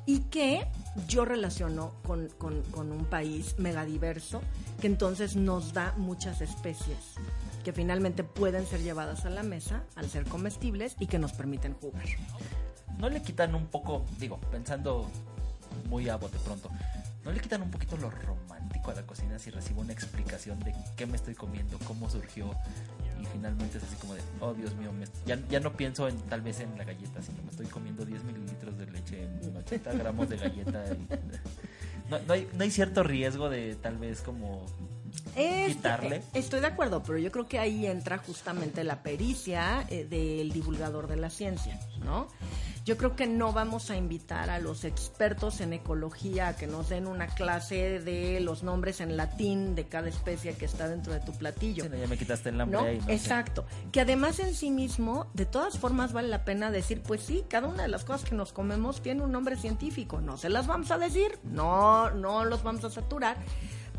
y 0.05 0.19
que 0.21 0.67
yo 1.07 1.25
relaciono 1.25 1.93
con, 2.05 2.29
con- 2.39 2.91
un 2.91 3.05
país 3.05 3.55
megadiverso 3.57 4.41
que 4.79 4.87
entonces 4.87 5.35
nos 5.35 5.73
da 5.73 5.93
muchas 5.97 6.41
especies 6.41 6.97
que 7.63 7.73
finalmente 7.73 8.23
pueden 8.23 8.65
ser 8.65 8.81
llevadas 8.81 9.25
a 9.25 9.29
la 9.29 9.43
mesa 9.43 9.83
al 9.95 10.09
ser 10.09 10.25
comestibles 10.25 10.95
y 10.99 11.07
que 11.07 11.19
nos 11.19 11.33
permiten 11.33 11.73
jugar. 11.73 12.05
¿No 12.99 13.09
le 13.09 13.21
quitan 13.21 13.55
un 13.55 13.65
poco, 13.67 14.05
digo, 14.19 14.39
pensando 14.51 15.07
muy 15.89 16.07
a 16.09 16.15
bote 16.15 16.37
pronto, 16.45 16.69
¿No 17.25 17.31
le 17.31 17.39
quitan 17.39 17.63
un 17.63 17.71
poquito 17.71 17.97
lo 17.97 18.11
romántico 18.11 18.91
a 18.91 18.93
la 18.93 19.01
cocina 19.01 19.39
si 19.39 19.49
recibo 19.49 19.81
una 19.81 19.91
explicación 19.91 20.59
de 20.59 20.75
qué 20.95 21.07
me 21.07 21.15
estoy 21.15 21.33
comiendo, 21.33 21.79
cómo 21.79 22.07
surgió? 22.07 22.55
Y 23.19 23.25
finalmente 23.25 23.79
es 23.79 23.83
así 23.83 23.95
como 23.95 24.13
de, 24.13 24.21
oh 24.41 24.53
Dios 24.53 24.75
mío, 24.75 24.91
ya, 25.25 25.39
ya 25.49 25.59
no 25.59 25.73
pienso 25.73 26.07
en 26.07 26.17
tal 26.21 26.41
vez 26.41 26.59
en 26.59 26.77
la 26.77 26.83
galleta, 26.83 27.23
sino 27.23 27.41
me 27.41 27.49
estoy 27.49 27.65
comiendo 27.65 28.05
10 28.05 28.23
mililitros 28.25 28.77
de 28.77 28.85
leche 28.85 29.23
en 29.23 29.57
80 29.57 29.93
gramos 29.93 30.29
de 30.29 30.37
galleta. 30.37 30.85
no, 32.11 32.19
no 32.19 32.33
hay, 32.33 32.47
no 32.53 32.63
hay 32.63 32.69
cierto 32.69 33.01
riesgo 33.01 33.49
de 33.49 33.75
tal 33.75 33.97
vez 33.97 34.21
como 34.21 34.67
Este, 35.35 35.73
quitarle. 35.73 36.23
Estoy 36.33 36.61
de 36.61 36.67
acuerdo, 36.67 37.03
pero 37.03 37.17
yo 37.17 37.31
creo 37.31 37.47
que 37.47 37.59
ahí 37.59 37.85
entra 37.85 38.17
justamente 38.17 38.83
la 38.83 39.03
pericia 39.03 39.85
eh, 39.89 40.05
del 40.05 40.51
divulgador 40.51 41.07
de 41.07 41.17
la 41.17 41.29
ciencia, 41.29 41.79
¿no? 42.03 42.27
Yo 42.85 42.97
creo 42.97 43.15
que 43.15 43.25
no 43.25 43.51
vamos 43.51 43.89
a 43.89 43.97
invitar 43.97 44.51
a 44.51 44.59
los 44.59 44.83
expertos 44.83 45.59
en 45.59 45.73
ecología 45.73 46.49
a 46.49 46.55
que 46.55 46.67
nos 46.67 46.89
den 46.89 47.07
una 47.07 47.25
clase 47.25 47.99
de 47.99 48.39
los 48.41 48.61
nombres 48.61 49.01
en 49.01 49.17
latín 49.17 49.73
de 49.73 49.87
cada 49.87 50.07
especie 50.07 50.53
que 50.53 50.65
está 50.65 50.87
dentro 50.87 51.11
de 51.11 51.19
tu 51.19 51.33
platillo. 51.33 51.83
Sí, 51.83 51.89
no, 51.89 51.97
ya 51.97 52.05
me 52.05 52.15
quitaste 52.15 52.49
el 52.49 52.61
hambre 52.61 52.79
¿no? 52.79 52.85
ahí, 52.85 52.99
¿no? 52.99 53.09
Exacto. 53.09 53.65
Que 53.91 54.01
además 54.01 54.37
en 54.37 54.53
sí 54.53 54.69
mismo, 54.69 55.31
de 55.33 55.47
todas 55.47 55.79
formas 55.79 56.13
vale 56.13 56.27
la 56.27 56.45
pena 56.45 56.69
decir, 56.69 57.01
pues 57.01 57.21
sí, 57.21 57.43
cada 57.49 57.67
una 57.67 57.81
de 57.81 57.89
las 57.89 58.05
cosas 58.05 58.29
que 58.29 58.35
nos 58.35 58.53
comemos 58.53 59.01
tiene 59.01 59.23
un 59.23 59.31
nombre 59.31 59.57
científico. 59.57 60.21
No 60.21 60.37
se 60.37 60.49
las 60.49 60.67
vamos 60.67 60.91
a 60.91 60.99
decir, 60.99 61.39
no, 61.43 62.11
no 62.11 62.45
los 62.45 62.61
vamos 62.61 62.83
a 62.83 62.91
saturar, 62.91 63.37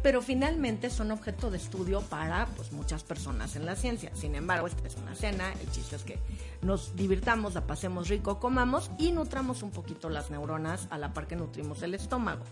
pero 0.07 0.23
finalmente 0.23 0.89
son 0.89 1.11
objeto 1.11 1.51
de 1.51 1.57
estudio 1.57 2.01
para 2.01 2.47
pues 2.55 2.71
muchas 2.71 3.03
personas 3.03 3.57
en 3.57 3.67
la 3.67 3.75
ciencia. 3.75 4.13
Sin 4.15 4.37
embargo, 4.37 4.69
esta 4.69 4.87
es 4.87 4.95
una 4.95 5.17
cena, 5.17 5.53
el 5.61 5.69
chiste 5.73 5.97
es 5.97 6.05
que 6.05 6.21
nos 6.63 6.95
divirtamos, 6.95 7.55
la 7.55 7.67
pasemos 7.67 8.09
rico, 8.09 8.39
comamos 8.39 8.89
y 8.99 9.11
nutramos 9.11 9.65
un 9.65 9.73
poquito 9.73 10.09
las 10.09 10.31
neuronas 10.31 10.87
a 10.91 10.99
la 10.99 11.13
par 11.13 11.27
que 11.27 11.35
nutrimos 11.35 11.83
el 11.83 11.97
estómago. 11.97 12.45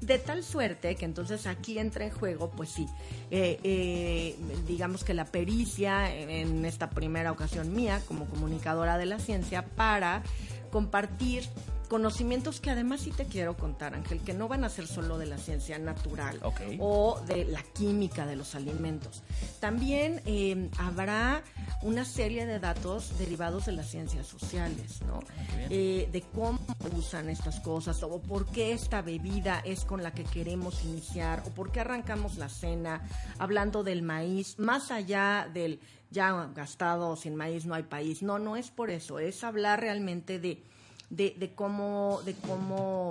De 0.00 0.20
tal 0.20 0.44
suerte 0.44 0.94
que 0.94 1.04
entonces 1.04 1.48
aquí 1.48 1.76
entra 1.76 2.04
en 2.04 2.12
juego, 2.12 2.52
pues 2.52 2.68
sí, 2.68 2.86
eh, 3.32 3.58
eh, 3.64 4.36
digamos 4.68 5.02
que 5.02 5.12
la 5.12 5.24
pericia 5.24 6.14
en, 6.14 6.64
esta 6.64 6.88
primera 6.90 7.32
ocasión 7.32 7.74
mía 7.74 8.00
como 8.06 8.26
comunicadora 8.26 8.96
de 8.96 9.06
la 9.06 9.18
ciencia 9.18 9.66
para 9.74 10.22
compartir 10.70 11.48
conocimientos 11.92 12.58
que 12.58 12.70
además 12.70 13.02
sí 13.02 13.10
te 13.10 13.26
quiero 13.26 13.54
contar, 13.54 13.94
Ángel, 13.94 14.22
que 14.22 14.32
no 14.32 14.48
van 14.48 14.64
a 14.64 14.70
ser 14.70 14.86
solo 14.86 15.18
de 15.18 15.26
la 15.26 15.36
ciencia 15.36 15.78
natural 15.78 16.40
o 16.78 17.20
de 17.26 17.44
la 17.44 17.62
química 17.62 18.24
de 18.24 18.34
los 18.34 18.54
alimentos. 18.54 19.22
También 19.60 20.22
eh, 20.24 20.70
habrá 20.78 21.44
una 21.82 22.06
serie 22.06 22.46
de 22.46 22.60
datos 22.60 23.18
derivados 23.18 23.66
de 23.66 23.72
las 23.72 23.90
ciencias 23.90 24.26
sociales, 24.26 25.02
¿no? 25.02 25.20
bien. 25.54 25.68
Eh, 25.68 26.08
de 26.10 26.22
cómo 26.22 26.60
usan 26.96 27.28
estas 27.28 27.60
cosas 27.60 28.02
o 28.02 28.22
por 28.22 28.46
qué 28.46 28.72
esta 28.72 29.02
bebida 29.02 29.60
es 29.62 29.84
con 29.84 30.02
la 30.02 30.12
que 30.12 30.24
queremos 30.24 30.84
iniciar 30.84 31.42
o 31.46 31.50
por 31.50 31.72
qué 31.72 31.80
arrancamos 31.80 32.38
la 32.38 32.48
cena 32.48 33.06
hablando 33.38 33.84
del 33.84 34.00
maíz, 34.00 34.58
más 34.58 34.90
allá 34.90 35.46
del 35.52 35.78
ya 36.10 36.32
gastado 36.54 37.16
sin 37.16 37.36
maíz 37.36 37.66
no 37.66 37.74
hay 37.74 37.82
país. 37.82 38.22
No, 38.22 38.38
no 38.38 38.56
es 38.56 38.70
por 38.70 38.88
eso, 38.88 39.18
es 39.18 39.44
hablar 39.44 39.80
realmente 39.80 40.38
de 40.38 40.71
de, 41.12 41.34
de 41.38 41.54
cómo, 41.54 42.20
de 42.24 42.34
cómo, 42.34 43.10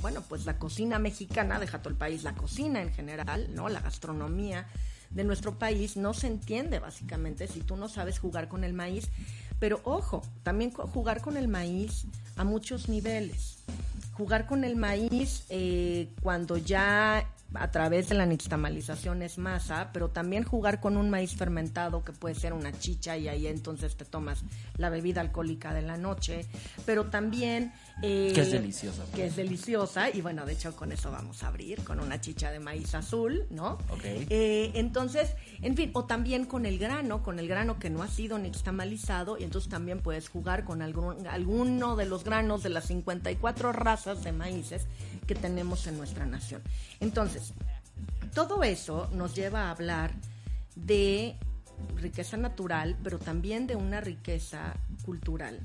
bueno, 0.00 0.22
pues 0.28 0.46
la 0.46 0.56
cocina 0.56 1.00
mexicana, 1.00 1.58
deja 1.58 1.82
todo 1.82 1.90
el 1.90 1.98
país, 1.98 2.22
la 2.22 2.34
cocina 2.34 2.80
en 2.80 2.92
general, 2.92 3.52
¿no? 3.54 3.68
La 3.68 3.80
gastronomía 3.80 4.68
de 5.10 5.24
nuestro 5.24 5.58
país 5.58 5.96
no 5.96 6.14
se 6.14 6.28
entiende 6.28 6.78
básicamente 6.78 7.48
si 7.48 7.60
tú 7.60 7.76
no 7.76 7.88
sabes 7.88 8.20
jugar 8.20 8.48
con 8.48 8.62
el 8.62 8.72
maíz. 8.72 9.08
Pero 9.58 9.80
ojo, 9.82 10.22
también 10.44 10.70
jugar 10.70 11.20
con 11.22 11.36
el 11.36 11.48
maíz 11.48 12.06
a 12.36 12.44
muchos 12.44 12.88
niveles. 12.88 13.58
Jugar 14.12 14.46
con 14.46 14.62
el 14.62 14.76
maíz 14.76 15.44
eh, 15.48 16.12
cuando 16.22 16.56
ya 16.56 17.28
a 17.54 17.70
través 17.70 18.08
de 18.08 18.14
la 18.14 18.26
nixtamalización 18.26 19.22
es 19.22 19.38
masa, 19.38 19.90
pero 19.92 20.10
también 20.10 20.44
jugar 20.44 20.80
con 20.80 20.96
un 20.96 21.10
maíz 21.10 21.34
fermentado 21.36 22.04
que 22.04 22.12
puede 22.12 22.34
ser 22.34 22.52
una 22.52 22.72
chicha 22.78 23.16
y 23.16 23.28
ahí 23.28 23.46
entonces 23.46 23.96
te 23.96 24.04
tomas 24.04 24.42
la 24.76 24.90
bebida 24.90 25.20
alcohólica 25.20 25.72
de 25.72 25.82
la 25.82 25.96
noche, 25.96 26.46
pero 26.86 27.06
también... 27.06 27.72
eh, 28.02 28.32
Que 28.34 28.40
es 28.42 28.52
deliciosa. 28.52 29.04
Que 29.14 29.26
es 29.26 29.36
deliciosa 29.36 30.10
y 30.10 30.20
bueno, 30.20 30.44
de 30.46 30.52
hecho 30.54 30.74
con 30.76 30.92
eso 30.92 31.10
vamos 31.10 31.42
a 31.42 31.48
abrir, 31.48 31.82
con 31.84 32.00
una 32.00 32.20
chicha 32.20 32.50
de 32.50 32.60
maíz 32.60 32.94
azul, 32.94 33.44
¿no? 33.50 33.78
Ok. 33.90 34.04
Eh, 34.04 34.72
entonces, 34.74 35.34
en 35.62 35.76
fin, 35.76 35.90
o 35.94 36.04
también 36.04 36.44
con 36.46 36.66
el 36.66 36.78
grano, 36.78 37.22
con 37.22 37.38
el 37.38 37.48
grano 37.48 37.78
que 37.78 37.90
no 37.90 38.02
ha 38.02 38.08
sido 38.08 38.38
nixtamalizado, 38.38 39.38
y 39.38 39.44
entonces 39.44 39.70
también 39.70 40.00
puedes 40.00 40.28
jugar 40.28 40.64
con 40.64 40.82
algún, 40.82 41.26
alguno 41.26 41.96
de 41.96 42.06
los 42.06 42.24
granos 42.24 42.62
de 42.62 42.70
las 42.70 42.86
54 42.86 43.72
razas 43.72 44.24
de 44.24 44.32
maíces 44.32 44.86
que 45.24 45.34
tenemos 45.34 45.86
en 45.86 45.96
nuestra 45.96 46.26
nación. 46.26 46.62
Entonces, 47.00 47.52
todo 48.34 48.62
eso 48.64 49.08
nos 49.12 49.34
lleva 49.34 49.64
a 49.64 49.70
hablar 49.70 50.12
de 50.76 51.36
riqueza 51.96 52.36
natural, 52.36 52.96
pero 53.02 53.18
también 53.18 53.66
de 53.66 53.76
una 53.76 54.00
riqueza 54.00 54.74
cultural 55.04 55.60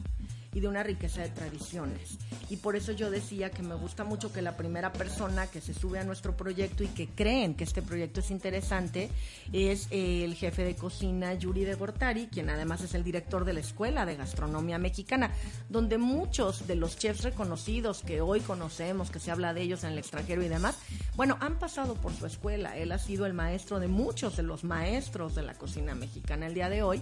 y 0.53 0.59
de 0.59 0.67
una 0.67 0.83
riqueza 0.83 1.21
de 1.21 1.29
tradiciones. 1.29 2.17
Y 2.49 2.57
por 2.57 2.75
eso 2.75 2.91
yo 2.91 3.11
decía 3.11 3.51
que 3.51 3.61
me 3.61 3.75
gusta 3.75 4.03
mucho 4.03 4.31
que 4.31 4.41
la 4.41 4.57
primera 4.57 4.91
persona 4.91 5.47
que 5.47 5.61
se 5.61 5.73
sube 5.73 5.99
a 5.99 6.03
nuestro 6.03 6.35
proyecto 6.35 6.83
y 6.83 6.87
que 6.87 7.07
creen 7.07 7.55
que 7.55 7.63
este 7.63 7.81
proyecto 7.81 8.19
es 8.19 8.31
interesante 8.31 9.09
es 9.53 9.87
eh, 9.91 10.23
el 10.23 10.35
jefe 10.35 10.63
de 10.63 10.75
cocina 10.75 11.33
Yuri 11.33 11.65
de 11.65 11.75
Gortari, 11.75 12.27
quien 12.27 12.49
además 12.49 12.81
es 12.81 12.93
el 12.95 13.03
director 13.03 13.45
de 13.45 13.53
la 13.53 13.59
Escuela 13.59 14.05
de 14.05 14.15
Gastronomía 14.15 14.79
Mexicana, 14.79 15.31
donde 15.69 15.97
muchos 15.97 16.67
de 16.67 16.75
los 16.75 16.97
chefs 16.97 17.23
reconocidos 17.23 18.01
que 18.01 18.21
hoy 18.21 18.39
conocemos, 18.39 19.11
que 19.11 19.19
se 19.19 19.31
habla 19.31 19.53
de 19.53 19.61
ellos 19.61 19.83
en 19.83 19.91
el 19.91 19.99
extranjero 19.99 20.43
y 20.43 20.47
demás, 20.47 20.77
bueno, 21.15 21.37
han 21.39 21.59
pasado 21.59 21.95
por 21.95 22.13
su 22.13 22.25
escuela. 22.25 22.77
Él 22.77 22.91
ha 22.91 22.97
sido 22.97 23.25
el 23.25 23.33
maestro 23.33 23.79
de 23.79 23.87
muchos 23.87 24.37
de 24.37 24.43
los 24.43 24.63
maestros 24.63 25.35
de 25.35 25.43
la 25.43 25.53
cocina 25.53 25.95
mexicana 25.95 26.47
el 26.47 26.53
día 26.53 26.69
de 26.69 26.83
hoy. 26.83 27.01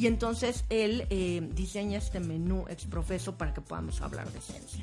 Y 0.00 0.06
entonces 0.06 0.64
él 0.70 1.06
eh, 1.10 1.46
diseña 1.52 1.98
este 1.98 2.20
menú 2.20 2.64
exprofeso 2.70 3.36
para 3.36 3.52
que 3.52 3.60
podamos 3.60 4.00
hablar 4.00 4.32
de 4.32 4.40
ciencia. 4.40 4.82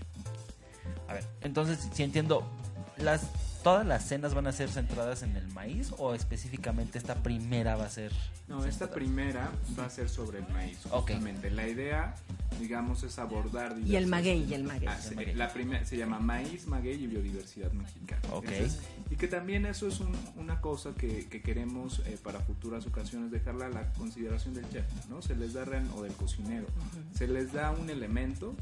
A 1.07 1.13
ver, 1.15 1.25
entonces, 1.41 1.89
si 1.91 2.03
entiendo, 2.03 2.47
las 2.97 3.23
todas 3.67 3.85
las 3.85 4.05
cenas 4.07 4.33
van 4.33 4.47
a 4.47 4.53
ser 4.53 4.69
centradas 4.69 5.23
en 5.23 5.35
el 5.35 5.45
maíz 5.49 5.91
o 5.97 6.13
específicamente 6.15 6.97
esta 6.97 7.15
primera 7.15 7.75
va 7.75 7.83
a 7.83 7.89
ser 7.89 8.13
No, 8.47 8.63
esta 8.63 8.89
primera 8.89 9.51
va 9.77 9.83
a 9.85 9.89
ser 9.89 10.07
sobre 10.07 10.39
el 10.39 10.47
maíz, 10.53 10.77
Ok. 10.89 11.09
justamente. 11.11 11.51
La 11.51 11.67
idea, 11.67 12.15
digamos, 12.61 13.03
es 13.03 13.19
abordar... 13.19 13.75
Y 13.85 13.97
el 13.97 14.07
maguey, 14.07 14.45
y 14.49 14.53
el 14.53 14.63
maguey. 14.63 14.87
Ah, 14.87 14.97
la 15.35 15.51
primera 15.51 15.83
se 15.83 15.97
llama 15.97 16.17
Maíz, 16.19 16.65
Maguey 16.65 17.03
y 17.03 17.07
Biodiversidad 17.07 17.73
Mexicana. 17.73 18.21
Ok. 18.31 18.45
Entonces, 18.47 18.79
y 19.09 19.15
que 19.17 19.27
también 19.27 19.65
eso 19.65 19.85
es 19.89 19.99
un- 19.99 20.15
una 20.37 20.61
cosa 20.61 20.93
que, 20.97 21.27
que 21.27 21.41
queremos 21.41 21.99
eh, 22.05 22.17
para 22.23 22.39
futuras 22.39 22.85
ocasiones 22.87 23.31
dejarla 23.31 23.65
a 23.65 23.69
la 23.69 23.91
consideración 23.93 24.53
del 24.53 24.69
chef, 24.69 24.85
¿no? 25.09 25.21
Se 25.21 25.35
les 25.35 25.51
da, 25.53 25.65
real- 25.65 25.89
o 25.97 26.03
del 26.03 26.13
cocinero, 26.13 26.67
se 27.13 27.27
les 27.27 27.51
da 27.51 27.71
un 27.71 27.89
elemento 27.89 28.55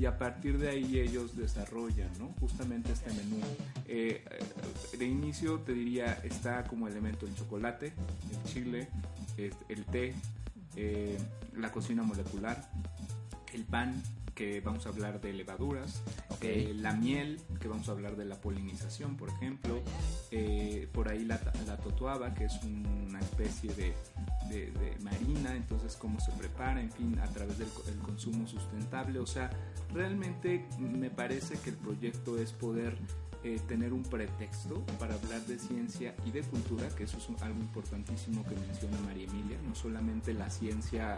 y 0.00 0.06
a 0.06 0.16
partir 0.16 0.56
de 0.58 0.70
ahí 0.70 0.98
ellos 0.98 1.36
desarrollan, 1.36 2.10
¿no? 2.18 2.28
Justamente 2.40 2.90
este 2.92 3.12
menú. 3.12 3.36
Eh, 3.86 4.24
eh, 4.30 4.96
de 4.96 5.04
inicio 5.04 5.58
te 5.60 5.74
diría, 5.74 6.14
está 6.24 6.64
como 6.64 6.88
elemento 6.88 7.26
el 7.26 7.34
chocolate, 7.34 7.92
el 8.30 8.50
chile, 8.50 8.88
este, 9.36 9.54
el 9.68 9.84
té, 9.84 10.14
eh, 10.76 11.18
la 11.54 11.70
cocina 11.70 12.02
molecular, 12.02 12.70
el 13.52 13.64
pan, 13.64 14.02
que 14.40 14.62
vamos 14.62 14.86
a 14.86 14.88
hablar 14.88 15.20
de 15.20 15.34
levaduras, 15.34 16.02
eh, 16.40 16.72
la 16.74 16.94
miel, 16.94 17.38
que 17.60 17.68
vamos 17.68 17.90
a 17.90 17.92
hablar 17.92 18.16
de 18.16 18.24
la 18.24 18.40
polinización, 18.40 19.18
por 19.18 19.28
ejemplo, 19.28 19.82
eh, 20.30 20.88
por 20.94 21.10
ahí 21.10 21.26
la, 21.26 21.38
la 21.66 21.76
totuaba, 21.76 22.32
que 22.32 22.44
es 22.46 22.54
una 22.64 23.20
especie 23.20 23.70
de, 23.74 23.92
de- 24.48 24.70
de 24.70 24.96
marina, 25.02 25.54
entonces 25.54 25.94
cómo 25.94 26.18
se 26.20 26.32
prepara, 26.32 26.80
en 26.80 26.90
fin, 26.90 27.18
a 27.18 27.26
través 27.28 27.58
del 27.58 27.68
el 27.92 27.98
consumo 27.98 28.46
sustentable, 28.48 29.18
o 29.18 29.26
sea, 29.26 29.50
realmente 29.92 30.64
me 30.78 31.10
parece 31.10 31.58
que 31.58 31.68
el 31.68 31.76
proyecto 31.76 32.38
es 32.38 32.52
poder 32.52 32.96
eh, 33.42 33.58
tener 33.66 33.92
un 33.92 34.02
pretexto 34.02 34.84
para 34.98 35.14
hablar 35.14 35.40
de 35.46 35.58
ciencia 35.58 36.14
y 36.26 36.30
de 36.30 36.42
cultura, 36.42 36.88
que 36.96 37.04
eso 37.04 37.16
es 37.18 37.28
un- 37.28 37.36
algo 37.42 37.58
importantísimo 37.60 38.44
que 38.44 38.54
menciona 38.54 38.98
María 39.06 39.26
Emilia, 39.28 39.56
no 39.66 39.74
solamente 39.74 40.34
la 40.34 40.50
ciencia 40.50 41.16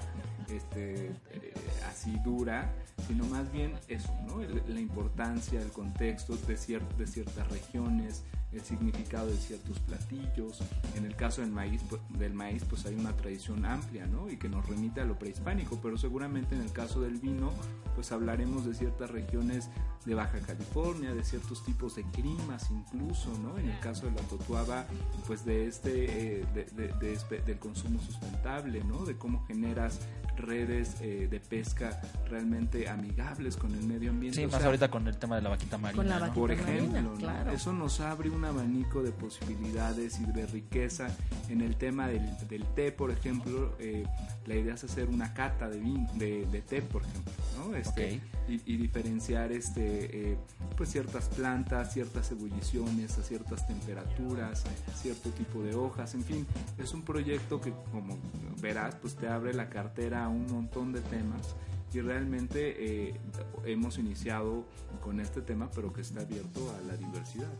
este, 0.49 1.07
eh, 1.31 1.55
así 1.89 2.17
dura, 2.25 2.73
sino 3.09 3.25
más 3.27 3.51
bien 3.53 3.73
eso, 3.89 4.13
¿no? 4.27 4.41
El- 4.41 4.63
la 4.69 4.81
importancia, 4.81 5.61
el 5.61 5.71
contexto 5.73 6.37
de, 6.37 6.57
cier- 6.57 6.87
de 6.97 7.07
ciertas 7.07 7.49
regiones, 7.51 8.23
el 8.53 8.61
significado 8.63 9.27
de 9.29 9.37
ciertos 9.37 9.79
platillos. 9.81 10.61
En 10.97 11.07
el 11.07 11.17
caso 11.17 11.41
del 11.41 11.51
maíz, 11.51 11.83
pues, 11.89 12.01
del 12.19 12.35
maíz, 12.35 12.65
pues 12.69 12.85
hay 12.87 12.95
una 12.95 13.17
tradición 13.17 13.65
amplia, 13.65 14.07
¿no? 14.07 14.31
Y 14.31 14.37
que 14.37 14.49
nos 14.49 14.67
remite 14.69 15.01
a 15.01 15.05
lo 15.05 15.19
prehispánico, 15.19 15.81
pero 15.83 15.97
seguramente 15.97 16.55
en 16.55 16.63
el 16.63 16.73
caso 16.73 17.01
del 17.01 17.19
vino, 17.19 17.53
pues 17.95 18.13
hablaremos 18.13 18.67
de 18.67 18.75
ciertas 18.75 19.11
regiones 19.11 19.71
de 20.05 20.15
Baja 20.15 20.41
California, 20.41 21.15
de 21.15 21.23
ciertos 21.23 21.65
tipos 21.65 21.95
de 21.95 22.03
climas 22.05 22.71
incluso, 22.71 23.37
¿no? 23.39 23.59
En 23.59 23.69
el 23.69 23.79
caso 23.81 24.07
de 24.07 24.13
la 24.13 24.23
totuaba, 24.23 24.85
pues 25.27 25.45
de 25.45 25.67
este, 25.67 26.41
eh, 26.41 26.47
del 27.47 27.59
consumo 27.59 28.01
sustentable, 28.01 28.83
¿no? 28.85 29.05
De 29.05 29.17
cómo 29.17 29.45
generas 29.47 30.01
redes 30.37 30.97
eh, 31.01 31.29
de 31.31 31.41
pesca 31.41 32.01
realmente 32.29 32.89
amigables 32.89 33.57
con 33.57 33.73
el 33.73 33.83
medio 33.85 34.11
ambiente. 34.11 34.41
Sí, 34.41 34.47
más 34.47 34.63
ahorita 34.63 34.91
con 34.91 35.07
el 35.07 35.17
tema 35.17 35.37
de 35.37 35.43
la 35.43 35.51
vaquita 35.51 35.79
marina. 35.79 36.33
Por 36.33 36.51
ejemplo, 36.51 37.15
eso 37.53 37.73
nos 37.73 38.01
abre 38.01 38.31
un 38.31 38.42
abanico 38.45 39.03
de 39.03 39.13
posibilidades 39.13 40.21
y 40.21 40.25
de 40.25 40.47
riqueza. 40.47 41.09
En 41.49 41.61
el 41.61 41.77
tema 41.77 42.09
del, 42.09 42.23
del 42.49 42.65
té, 42.75 42.93
por 42.93 43.11
ejemplo, 43.11 43.75
eh, 43.79 44.05
la 44.47 44.55
idea 44.55 44.75
es 44.75 44.85
hacer 44.85 45.09
una 45.09 45.35
cata 45.35 45.69
de, 45.69 45.81
de, 46.15 46.47
de 46.47 46.63
té, 46.63 46.83
por 46.83 47.03
ejemplo, 47.03 47.33
¿no? 47.59 47.77
Este, 47.77 48.21
y, 48.49 48.77
diferenciar 48.77 49.53
este, 49.53 50.33
eh, 50.33 50.39
pues 50.77 50.91
ciertas 50.91 51.29
plantas, 51.29 51.93
ciertas 51.93 52.31
ebulliciones 52.33 53.19
a 53.19 53.23
ciertas 53.23 53.67
temperaturas, 53.67 54.65
cierto 54.95 55.31
tipo 55.31 55.63
de 55.63 55.75
hojas, 55.75 56.15
en 56.15 56.23
fin, 56.23 56.47
es 56.79 56.93
un 56.93 57.03
proyecto 57.03 57.61
que 57.61 57.73
como 57.91 58.19
verás, 58.61 58.97
pues 58.97 59.15
te 59.15 59.29
abre 59.29 59.55
la 59.55 59.69
cartera 59.69 60.25
a 60.25 60.29
un 60.29 60.47
montón 60.47 60.93
de 60.93 61.01
temas 61.01 61.55
y 61.95 62.01
realmente 62.01 63.09
eh, 63.09 63.15
hemos 63.65 63.99
iniciado 63.99 64.65
con 65.03 65.21
este 65.21 65.43
tema, 65.43 65.71
pero 65.75 65.93
que 65.93 66.01
está 66.01 66.23
abierto 66.23 66.61
a 66.77 66.81
la 66.87 66.97
diversidad. 66.97 67.53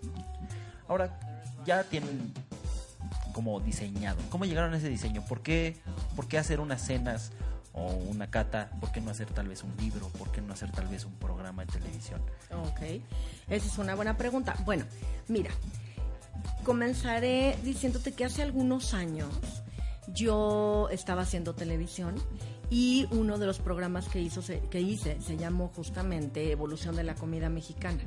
Ahora, 0.89 1.19
ya 1.65 1.85
tienen 1.85 2.33
como 3.33 3.61
diseñado. 3.61 4.19
¿Cómo 4.31 4.45
llegaron 4.45 4.75
a 4.75 4.77
ese 4.77 4.89
diseño? 4.89 5.23
¿Por 5.23 5.43
qué, 5.43 5.77
por 6.15 6.29
qué 6.29 6.39
hacer 6.39 6.61
unas 6.61 6.85
cenas 6.85 7.33
o 7.73 7.87
una 7.87 8.31
cata? 8.31 8.71
¿Por 8.81 8.93
qué 8.93 9.01
no 9.01 9.11
hacer 9.11 9.29
tal 9.29 9.49
vez 9.49 9.63
un 9.63 9.75
libro? 9.79 10.09
¿Por 10.09 10.31
qué 10.31 10.41
no 10.41 10.53
hacer 10.53 10.71
tal 10.71 10.87
vez 10.89 11.05
un 11.05 11.15
programa 11.15 11.65
de 11.65 11.73
televisión? 11.73 12.21
Ok, 12.51 12.81
esa 13.49 13.67
es 13.67 13.79
una 13.79 13.95
buena 13.95 14.17
pregunta. 14.17 14.55
Bueno, 14.65 14.85
mira, 15.29 15.51
comenzaré 16.65 17.57
diciéndote 17.63 18.13
que 18.13 18.25
hace 18.25 18.43
algunos 18.43 18.95
años 18.95 19.31
yo 20.09 20.89
estaba 20.91 21.23
haciendo 21.23 21.55
televisión 21.55 22.17
y 22.71 23.07
uno 23.11 23.39
de 23.39 23.47
los 23.47 23.59
programas 23.59 24.09
que, 24.09 24.21
hizo, 24.21 24.43
que 24.71 24.81
hice 24.81 25.21
se 25.21 25.37
llamó 25.37 25.69
justamente 25.69 26.51
Evolución 26.51 26.97
de 26.97 27.05
la 27.05 27.15
Comida 27.15 27.49
Mexicana. 27.49 28.03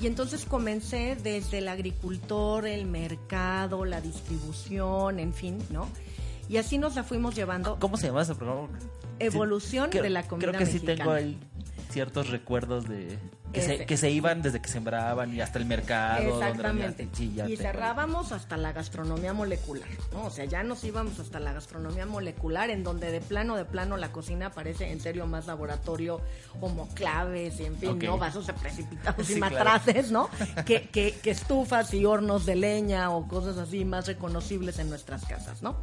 Y 0.00 0.06
entonces 0.06 0.44
comencé 0.44 1.16
desde 1.16 1.58
el 1.58 1.68
agricultor, 1.68 2.66
el 2.66 2.86
mercado, 2.86 3.84
la 3.84 4.00
distribución, 4.00 5.18
en 5.18 5.32
fin, 5.32 5.58
¿no? 5.70 5.88
Y 6.48 6.56
así 6.56 6.78
nos 6.78 6.94
la 6.94 7.02
fuimos 7.02 7.34
llevando. 7.34 7.78
¿Cómo 7.80 7.96
se 7.96 8.06
llama 8.06 8.22
ese 8.22 8.34
programa? 8.34 8.68
Evolución 9.18 9.90
de 9.90 10.08
la 10.08 10.22
comida 10.26 10.48
Creo 10.48 10.58
que 10.58 10.66
sí 10.66 10.80
tengo 10.80 11.10
ahí 11.10 11.38
ciertos 11.90 12.30
recuerdos 12.30 12.88
de, 12.88 13.18
que, 13.52 13.62
se, 13.62 13.86
que 13.86 13.96
se, 13.96 14.10
iban 14.10 14.42
desde 14.42 14.60
que 14.60 14.68
sembraban 14.68 15.34
y 15.34 15.40
hasta 15.40 15.58
el 15.58 15.64
mercado. 15.64 16.22
Exactamente. 16.22 17.08
y 17.18 17.56
cerrábamos 17.56 18.32
hasta 18.32 18.56
la 18.56 18.72
gastronomía 18.72 19.32
molecular, 19.32 19.88
¿no? 20.12 20.26
O 20.26 20.30
sea, 20.30 20.44
ya 20.44 20.62
nos 20.62 20.84
íbamos 20.84 21.18
hasta 21.18 21.40
la 21.40 21.52
gastronomía 21.52 22.06
molecular, 22.06 22.70
en 22.70 22.84
donde 22.84 23.10
de 23.10 23.20
plano, 23.20 23.56
de 23.56 23.64
plano, 23.64 23.96
la 23.96 24.12
cocina 24.12 24.50
parece 24.50 24.90
en 24.90 25.00
serio 25.00 25.26
más 25.26 25.46
laboratorio, 25.46 26.20
como 26.60 26.88
claves 26.88 27.60
y 27.60 27.64
en 27.64 27.76
fin, 27.76 27.98
¿no? 27.98 28.18
Vasos 28.18 28.46
de 28.46 28.52
precipitados 28.52 29.30
y 29.30 29.36
matraces, 29.36 30.10
¿no? 30.10 30.28
que, 30.66 30.88
que, 30.88 31.12
que 31.12 31.30
estufas 31.30 31.92
y 31.94 32.04
hornos 32.04 32.46
de 32.46 32.56
leña 32.56 33.10
o 33.10 33.26
cosas 33.28 33.56
así 33.58 33.84
más 33.84 34.06
reconocibles 34.06 34.78
en 34.78 34.90
nuestras 34.90 35.24
casas, 35.24 35.62
¿no? 35.62 35.76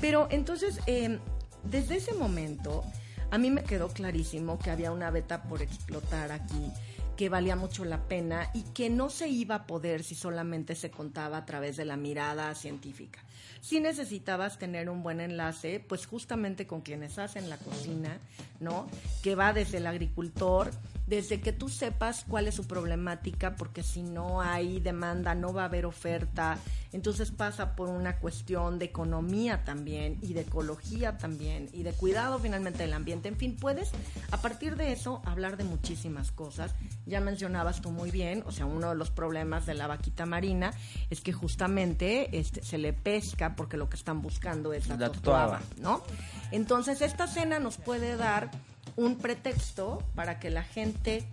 Pero 0.00 0.28
entonces, 0.30 0.80
eh, 0.86 1.18
desde 1.62 1.96
ese 1.96 2.14
momento, 2.14 2.84
a 3.30 3.38
mí 3.38 3.50
me 3.50 3.62
quedó 3.62 3.88
clarísimo 3.88 4.58
que 4.58 4.70
había 4.70 4.92
una 4.92 5.10
beta 5.10 5.42
por 5.42 5.62
explotar 5.62 6.32
aquí 6.32 6.70
que 7.16 7.28
valía 7.28 7.56
mucho 7.56 7.84
la 7.84 8.08
pena 8.08 8.50
y 8.54 8.62
que 8.62 8.90
no 8.90 9.10
se 9.10 9.28
iba 9.28 9.54
a 9.54 9.66
poder 9.66 10.02
si 10.02 10.14
solamente 10.14 10.74
se 10.74 10.90
contaba 10.90 11.38
a 11.38 11.46
través 11.46 11.76
de 11.76 11.84
la 11.84 11.96
mirada 11.96 12.54
científica. 12.54 13.20
Si 13.60 13.80
necesitabas 13.80 14.58
tener 14.58 14.90
un 14.90 15.02
buen 15.02 15.20
enlace, 15.20 15.80
pues 15.80 16.06
justamente 16.06 16.66
con 16.66 16.82
quienes 16.82 17.18
hacen 17.18 17.48
la 17.48 17.56
cocina, 17.56 18.18
¿no? 18.60 18.88
Que 19.22 19.34
va 19.34 19.52
desde 19.52 19.78
el 19.78 19.86
agricultor, 19.86 20.70
desde 21.06 21.40
que 21.40 21.52
tú 21.52 21.68
sepas 21.68 22.24
cuál 22.28 22.48
es 22.48 22.54
su 22.54 22.66
problemática, 22.66 23.56
porque 23.56 23.82
si 23.82 24.02
no 24.02 24.40
hay 24.40 24.80
demanda, 24.80 25.34
no 25.34 25.52
va 25.52 25.62
a 25.62 25.66
haber 25.66 25.86
oferta. 25.86 26.58
Entonces 26.92 27.30
pasa 27.30 27.74
por 27.74 27.88
una 27.88 28.18
cuestión 28.18 28.78
de 28.78 28.86
economía 28.86 29.64
también 29.64 30.18
y 30.22 30.32
de 30.32 30.42
ecología 30.42 31.18
también 31.18 31.68
y 31.72 31.82
de 31.82 31.92
cuidado 31.92 32.38
finalmente 32.38 32.84
del 32.84 32.92
ambiente. 32.92 33.28
En 33.28 33.36
fin, 33.36 33.56
puedes 33.56 33.90
a 34.30 34.40
partir 34.40 34.76
de 34.76 34.92
eso 34.92 35.20
hablar 35.24 35.56
de 35.56 35.64
muchísimas 35.64 36.30
cosas. 36.30 36.74
Ya 37.04 37.20
mencionabas 37.20 37.80
tú 37.80 37.90
muy 37.90 38.10
bien, 38.10 38.44
o 38.46 38.52
sea, 38.52 38.66
uno 38.66 38.90
de 38.90 38.94
los 38.94 39.10
problemas 39.10 39.66
de 39.66 39.74
la 39.74 39.86
vaquita 39.86 40.24
marina 40.24 40.72
es 41.10 41.20
que 41.20 41.32
justamente 41.32 42.38
este, 42.38 42.62
se 42.62 42.78
le 42.78 42.92
pesca 42.92 43.56
porque 43.56 43.76
lo 43.76 43.88
que 43.88 43.96
están 43.96 44.22
buscando 44.22 44.72
es 44.72 44.88
la, 44.88 44.96
la 44.96 45.60
¿no? 45.78 46.02
Entonces 46.50 47.02
esta 47.02 47.26
cena 47.26 47.58
nos 47.58 47.76
puede 47.76 48.16
dar 48.16 48.50
un 48.96 49.18
pretexto 49.18 50.02
para 50.14 50.38
que 50.38 50.50
la 50.50 50.62
gente 50.62 51.24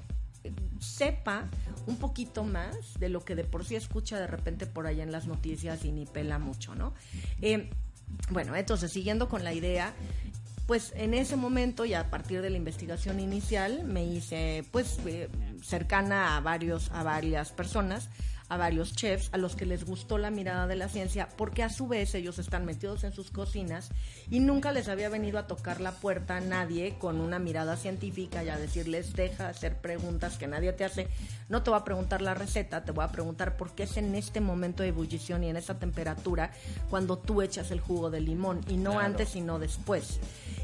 sepa 0.79 1.47
un 1.85 1.97
poquito 1.97 2.43
más 2.43 2.99
de 2.99 3.09
lo 3.09 3.23
que 3.23 3.35
de 3.35 3.43
por 3.43 3.65
sí 3.65 3.75
escucha 3.75 4.19
de 4.19 4.27
repente 4.27 4.65
por 4.65 4.87
allá 4.87 5.03
en 5.03 5.11
las 5.11 5.27
noticias 5.27 5.85
y 5.85 5.91
ni 5.91 6.05
pela 6.05 6.39
mucho, 6.39 6.75
¿no? 6.75 6.93
Eh, 7.41 7.69
bueno, 8.29 8.55
entonces 8.55 8.91
siguiendo 8.91 9.29
con 9.29 9.43
la 9.43 9.53
idea, 9.53 9.93
pues 10.67 10.93
en 10.95 11.13
ese 11.13 11.35
momento 11.35 11.85
y 11.85 11.93
a 11.93 12.09
partir 12.09 12.41
de 12.41 12.49
la 12.49 12.57
investigación 12.57 13.19
inicial 13.19 13.83
me 13.83 14.05
hice 14.05 14.63
pues 14.71 14.99
eh, 15.05 15.29
cercana 15.63 16.37
a 16.37 16.39
varios 16.39 16.91
a 16.91 17.03
varias 17.03 17.51
personas 17.51 18.09
a 18.51 18.57
varios 18.57 18.93
chefs 18.93 19.29
a 19.31 19.37
los 19.37 19.55
que 19.55 19.65
les 19.65 19.85
gustó 19.85 20.17
la 20.17 20.29
mirada 20.29 20.67
de 20.67 20.75
la 20.75 20.89
ciencia 20.89 21.29
porque 21.37 21.63
a 21.63 21.69
su 21.69 21.87
vez 21.87 22.13
ellos 22.15 22.37
están 22.37 22.65
metidos 22.65 23.05
en 23.05 23.13
sus 23.13 23.31
cocinas 23.31 23.91
y 24.29 24.41
nunca 24.41 24.73
les 24.73 24.89
había 24.89 25.07
venido 25.07 25.39
a 25.39 25.47
tocar 25.47 25.79
la 25.79 25.93
puerta 25.93 26.35
a 26.35 26.41
nadie 26.41 26.97
con 26.99 27.21
una 27.21 27.39
mirada 27.39 27.77
científica 27.77 28.43
y 28.43 28.49
a 28.49 28.57
decirles 28.57 29.13
deja 29.13 29.47
hacer 29.47 29.77
preguntas 29.77 30.37
que 30.37 30.47
nadie 30.47 30.73
te 30.73 30.83
hace. 30.83 31.07
No 31.47 31.63
te 31.63 31.69
voy 31.69 31.79
a 31.79 31.85
preguntar 31.85 32.21
la 32.21 32.33
receta, 32.33 32.83
te 32.83 32.91
voy 32.91 33.05
a 33.05 33.13
preguntar 33.13 33.55
por 33.55 33.73
qué 33.73 33.83
es 33.83 33.95
en 33.95 34.13
este 34.15 34.41
momento 34.41 34.83
de 34.83 34.89
ebullición 34.89 35.45
y 35.45 35.49
en 35.49 35.55
esa 35.55 35.79
temperatura 35.79 36.51
cuando 36.89 37.17
tú 37.17 37.41
echas 37.41 37.71
el 37.71 37.79
jugo 37.79 38.09
de 38.09 38.19
limón 38.19 38.59
y 38.67 38.75
no 38.75 38.99
antes 38.99 39.29
sino 39.29 39.59
después. 39.59 40.19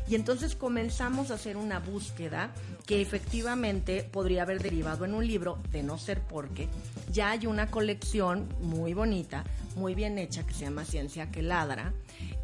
Y 0.09 0.15
entonces 0.15 0.55
comenzamos 0.55 1.31
a 1.31 1.35
hacer 1.35 1.57
una 1.57 1.79
búsqueda 1.79 2.51
que 2.85 3.01
efectivamente 3.01 4.03
podría 4.03 4.43
haber 4.43 4.61
derivado 4.61 5.03
en 5.03 5.13
un 5.13 5.27
libro, 5.27 5.59
de 5.71 5.83
no 5.83 5.97
ser 5.97 6.21
porque 6.21 6.69
ya 7.11 7.31
hay 7.31 7.45
una 7.45 7.69
colección 7.77 8.49
muy 8.59 8.95
bonita, 8.95 9.43
muy 9.75 9.93
bien 9.93 10.17
hecha, 10.17 10.41
que 10.47 10.51
se 10.51 10.61
llama 10.61 10.83
Ciencia 10.83 11.29
que 11.29 11.43
Ladra, 11.43 11.93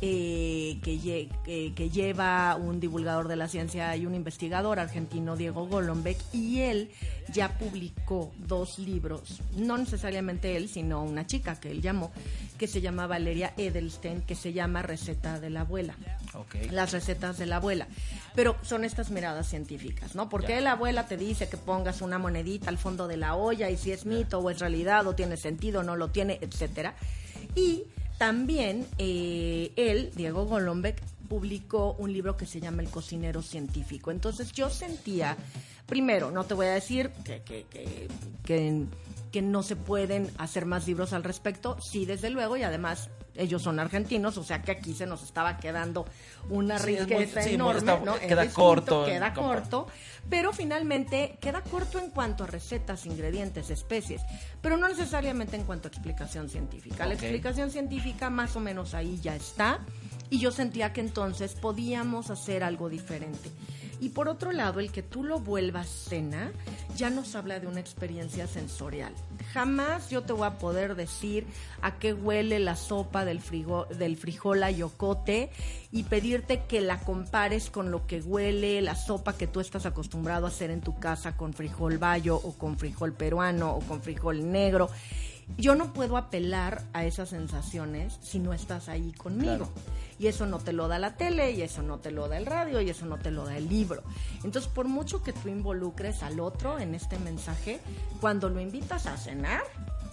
eh, 0.01 0.79
que, 0.83 1.29
que, 1.73 1.89
lleva 1.89 2.55
un 2.55 2.79
divulgador 2.79 3.27
de 3.27 3.35
la 3.35 3.47
ciencia 3.47 3.95
y 3.95 4.05
un 4.05 4.15
investigador 4.15 4.79
argentino, 4.79 5.35
Diego 5.35 5.67
Golombek, 5.67 6.17
y 6.33 6.59
él 6.59 6.91
ya 7.31 7.57
publicó 7.57 8.31
dos 8.37 8.79
libros, 8.79 9.41
no 9.55 9.77
necesariamente 9.77 10.57
él, 10.57 10.67
sino 10.67 11.03
una 11.03 11.25
chica 11.25 11.59
que 11.59 11.71
él 11.71 11.81
llamó, 11.81 12.11
que 12.57 12.67
se 12.67 12.81
llama 12.81 13.07
Valeria 13.07 13.53
Edelstein, 13.57 14.21
que 14.21 14.35
se 14.35 14.51
llama 14.51 14.81
Receta 14.81 15.39
de 15.39 15.49
la 15.49 15.61
Abuela. 15.61 15.95
Las 16.71 16.91
recetas 16.91 17.37
de 17.37 17.45
la 17.45 17.57
abuela. 17.57 17.87
Pero 18.35 18.57
son 18.63 18.83
estas 18.83 19.11
miradas 19.11 19.47
científicas, 19.47 20.15
¿no? 20.15 20.29
Porque 20.29 20.59
la 20.61 20.71
abuela 20.71 21.05
te 21.05 21.17
dice 21.17 21.47
que 21.47 21.57
pongas 21.57 22.01
una 22.01 22.17
monedita 22.17 22.69
al 22.69 22.77
fondo 22.77 23.07
de 23.07 23.17
la 23.17 23.35
olla 23.35 23.69
y 23.69 23.77
si 23.77 23.91
es 23.91 24.05
mito 24.05 24.39
o 24.39 24.49
es 24.49 24.59
realidad 24.59 25.05
o 25.07 25.13
tiene 25.13 25.37
sentido 25.37 25.81
o 25.81 25.83
no 25.83 25.95
lo 25.95 26.09
tiene, 26.09 26.39
etcétera. 26.41 26.95
Y 27.55 27.83
también 28.17 28.85
eh, 28.97 29.71
él, 29.75 30.11
Diego 30.15 30.45
Golombek, 30.45 31.01
publicó 31.27 31.95
un 31.97 32.13
libro 32.13 32.37
que 32.37 32.45
se 32.45 32.61
llama 32.61 32.81
El 32.81 32.89
cocinero 32.89 33.41
científico. 33.41 34.11
Entonces 34.11 34.51
yo 34.51 34.69
sentía, 34.69 35.35
primero, 35.87 36.31
no 36.31 36.43
te 36.43 36.53
voy 36.53 36.67
a 36.67 36.73
decir 36.73 37.09
que, 37.23 37.41
que, 37.41 37.65
que, 37.69 38.07
que 38.45 38.85
que 39.33 39.41
no 39.41 39.63
se 39.63 39.75
pueden 39.75 40.29
hacer 40.37 40.67
más 40.67 40.85
libros 40.85 41.11
al 41.11 41.23
respecto. 41.23 41.75
Sí, 41.81 42.05
desde 42.05 42.29
luego, 42.29 42.55
y 42.55 42.61
además 42.61 43.09
ellos 43.33 43.63
son 43.63 43.79
argentinos, 43.79 44.37
o 44.37 44.43
sea 44.43 44.61
que 44.61 44.71
aquí 44.71 44.93
se 44.93 45.07
nos 45.07 45.23
estaba 45.23 45.57
quedando 45.57 46.05
una 46.51 46.77
riqueza 46.77 47.41
enorme, 47.41 47.99
¿no? 48.05 48.19
Queda 48.19 48.47
corto. 48.51 49.05
Queda 49.05 49.33
corto, 49.33 49.87
pero 50.29 50.53
finalmente 50.53 51.39
queda 51.41 51.63
corto 51.63 51.97
en 51.97 52.11
cuanto 52.11 52.43
a 52.43 52.47
recetas, 52.47 53.07
ingredientes, 53.07 53.71
especies, 53.71 54.21
pero 54.61 54.77
no 54.77 54.87
necesariamente 54.87 55.55
en 55.55 55.63
cuanto 55.63 55.87
a 55.87 55.91
explicación 55.91 56.47
científica. 56.47 57.07
La 57.07 57.15
explicación 57.15 57.71
científica 57.71 58.29
más 58.29 58.55
o 58.55 58.59
menos 58.59 58.93
ahí 58.93 59.19
ya 59.19 59.35
está, 59.35 59.79
y 60.29 60.37
yo 60.37 60.51
sentía 60.51 60.93
que 60.93 61.01
entonces 61.01 61.55
podíamos 61.55 62.29
hacer 62.29 62.63
algo 62.63 62.87
diferente. 62.87 63.49
Y 64.03 64.09
por 64.09 64.27
otro 64.27 64.51
lado, 64.51 64.81
el 64.81 64.91
que 64.91 65.01
tú 65.01 65.23
lo 65.23 65.39
vuelvas 65.39 65.87
cena, 65.87 66.51
ya 66.97 67.09
nos 67.09 67.35
habla 67.35 67.61
de 67.61 67.67
una 67.67 67.79
experiencia 67.79 68.47
sensorial. 68.47 69.13
Jamás 69.53 70.09
yo 70.09 70.23
te 70.23 70.33
voy 70.33 70.45
a 70.45 70.57
poder 70.57 70.95
decir 70.95 71.47
a 71.81 71.97
qué 71.99 72.13
huele 72.13 72.59
la 72.59 72.75
sopa 72.75 73.23
del, 73.23 73.39
frigo, 73.39 73.85
del 73.85 74.17
frijol 74.17 74.59
yocote 74.75 75.51
y 75.93 76.03
pedirte 76.03 76.63
que 76.67 76.81
la 76.81 76.99
compares 76.99 77.69
con 77.69 77.91
lo 77.91 78.05
que 78.05 78.19
huele 78.19 78.81
la 78.81 78.95
sopa 78.95 79.37
que 79.37 79.47
tú 79.47 79.61
estás 79.61 79.85
acostumbrado 79.85 80.47
a 80.47 80.49
hacer 80.49 80.69
en 80.69 80.81
tu 80.81 80.99
casa 80.99 81.37
con 81.37 81.53
frijol 81.53 81.97
bayo 81.97 82.35
o 82.35 82.51
con 82.57 82.77
frijol 82.77 83.13
peruano 83.13 83.73
o 83.73 83.79
con 83.79 84.01
frijol 84.01 84.51
negro 84.51 84.89
yo 85.57 85.75
no 85.75 85.93
puedo 85.93 86.17
apelar 86.17 86.83
a 86.93 87.05
esas 87.05 87.29
sensaciones 87.29 88.17
si 88.21 88.39
no 88.39 88.53
estás 88.53 88.89
ahí 88.89 89.11
conmigo. 89.13 89.69
Y 90.19 90.27
eso 90.27 90.45
no 90.45 90.59
te 90.59 90.73
lo 90.73 90.87
da 90.87 90.99
la 90.99 91.17
tele, 91.17 91.51
y 91.51 91.61
eso 91.63 91.81
no 91.81 91.99
te 91.99 92.11
lo 92.11 92.27
da 92.29 92.37
el 92.37 92.45
radio, 92.45 92.79
y 92.81 92.89
eso 92.89 93.05
no 93.05 93.17
te 93.17 93.31
lo 93.31 93.45
da 93.45 93.57
el 93.57 93.67
libro. 93.67 94.03
Entonces, 94.43 94.67
por 94.67 94.87
mucho 94.87 95.23
que 95.23 95.33
tú 95.33 95.49
involucres 95.49 96.23
al 96.23 96.39
otro 96.39 96.79
en 96.79 96.95
este 96.95 97.17
mensaje, 97.19 97.79
cuando 98.21 98.47
lo 98.49 98.61
invitas 98.61 99.05
a 99.07 99.17
cenar, 99.17 99.63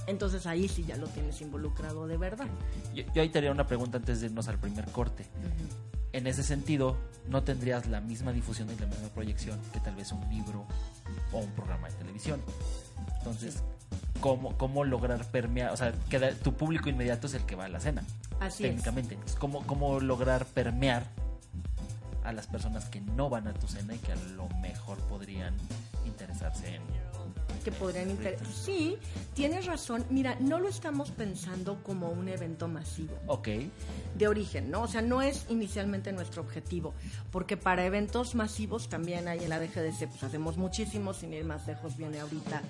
entonces 0.06 0.46
ahí 0.46 0.68
sí 0.68 0.84
ya 0.84 0.96
lo 0.96 1.06
tienes 1.06 1.40
involucrado 1.40 2.06
de 2.06 2.16
verdad. 2.16 2.48
Yo, 2.94 3.22
ahí 3.22 3.28
te 3.28 3.38
haría 3.38 3.52
una 3.52 3.66
pregunta 3.66 3.98
antes 3.98 4.20
de 4.20 4.26
irnos 4.26 4.48
al 4.48 4.58
primer 4.58 4.86
corte. 4.90 5.26
En 6.12 6.26
ese 6.26 6.42
sentido, 6.42 6.96
no 7.28 7.44
tendrías 7.44 7.86
la 7.86 8.00
misma 8.00 8.32
difusión 8.32 8.68
y 8.70 8.80
la 8.80 8.86
misma 8.86 9.08
proyección 9.08 9.60
que 9.72 9.78
tal 9.80 9.94
vez 9.94 10.10
un 10.10 10.28
libro 10.28 10.66
o 11.32 11.38
un 11.38 11.50
programa 11.52 11.88
de 11.88 11.94
televisión. 11.94 12.42
Entonces, 13.18 13.62
cómo, 14.20 14.56
cómo 14.56 14.84
lograr 14.84 15.24
permear, 15.26 15.72
o 15.72 15.76
sea, 15.76 15.92
que 16.08 16.18
tu 16.42 16.54
público 16.54 16.88
inmediato 16.88 17.26
es 17.26 17.34
el 17.34 17.44
que 17.44 17.56
va 17.56 17.64
a 17.64 17.68
la 17.68 17.80
cena. 17.80 18.04
Así 18.38 18.62
técnicamente. 18.62 19.18
Es. 19.26 19.34
Cómo, 19.34 19.66
cómo 19.66 20.00
lograr 20.00 20.46
permear 20.46 21.04
a 22.24 22.32
las 22.32 22.46
personas 22.46 22.86
que 22.86 23.00
no 23.00 23.28
van 23.28 23.48
a 23.48 23.54
tu 23.54 23.66
cena 23.66 23.94
y 23.94 23.98
que 23.98 24.12
a 24.12 24.16
lo 24.36 24.48
mejor 24.60 24.98
podrían 25.08 25.54
interesarse 26.06 26.74
en 26.74 26.82
que 27.60 27.72
podrían 27.72 28.10
interesar. 28.10 28.46
Sí, 28.46 28.98
tienes 29.34 29.66
razón. 29.66 30.04
Mira, 30.10 30.36
no 30.40 30.58
lo 30.58 30.68
estamos 30.68 31.10
pensando 31.10 31.82
como 31.82 32.10
un 32.10 32.28
evento 32.28 32.68
masivo. 32.68 33.16
Ok. 33.26 33.48
De 34.16 34.28
origen, 34.28 34.70
¿no? 34.70 34.82
O 34.82 34.88
sea, 34.88 35.02
no 35.02 35.22
es 35.22 35.46
inicialmente 35.48 36.12
nuestro 36.12 36.42
objetivo, 36.42 36.94
porque 37.30 37.56
para 37.56 37.84
eventos 37.84 38.34
masivos 38.34 38.88
también 38.88 39.28
hay 39.28 39.44
en 39.44 39.50
la 39.50 39.60
DGDC, 39.60 40.08
pues 40.08 40.22
hacemos 40.22 40.56
muchísimos, 40.56 41.18
sin 41.18 41.32
ir 41.32 41.44
más 41.44 41.66
lejos 41.66 41.96
viene 41.96 42.20
ahorita 42.20 42.62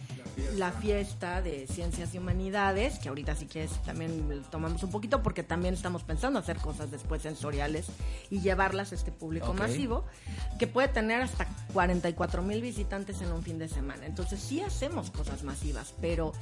la 0.56 0.72
fiesta 0.72 1.42
de 1.42 1.66
Ciencias 1.66 2.14
y 2.14 2.18
Humanidades, 2.18 2.98
que 2.98 3.08
ahorita 3.08 3.34
si 3.36 3.46
quieres 3.46 3.72
también 3.84 4.42
tomamos 4.50 4.82
un 4.82 4.90
poquito, 4.90 5.22
porque 5.22 5.42
también 5.42 5.74
estamos 5.74 6.02
pensando 6.02 6.38
hacer 6.38 6.58
cosas 6.58 6.90
después 6.90 7.22
sensoriales 7.22 7.86
y 8.30 8.40
llevarlas 8.40 8.92
a 8.92 8.94
este 8.94 9.12
público 9.12 9.54
masivo, 9.54 10.04
que 10.58 10.66
puede 10.66 10.88
tener 10.88 11.22
hasta 11.22 11.46
44 11.72 12.42
mil 12.42 12.60
visitantes 12.60 13.20
en 13.22 13.32
un 13.32 13.42
fin 13.42 13.58
de 13.58 13.68
semana. 13.68 14.06
Entonces 14.06 14.40
sí 14.40 14.60
hacemos 14.80 15.10
cosas 15.10 15.42
masivas, 15.42 15.92
pero 16.00 16.32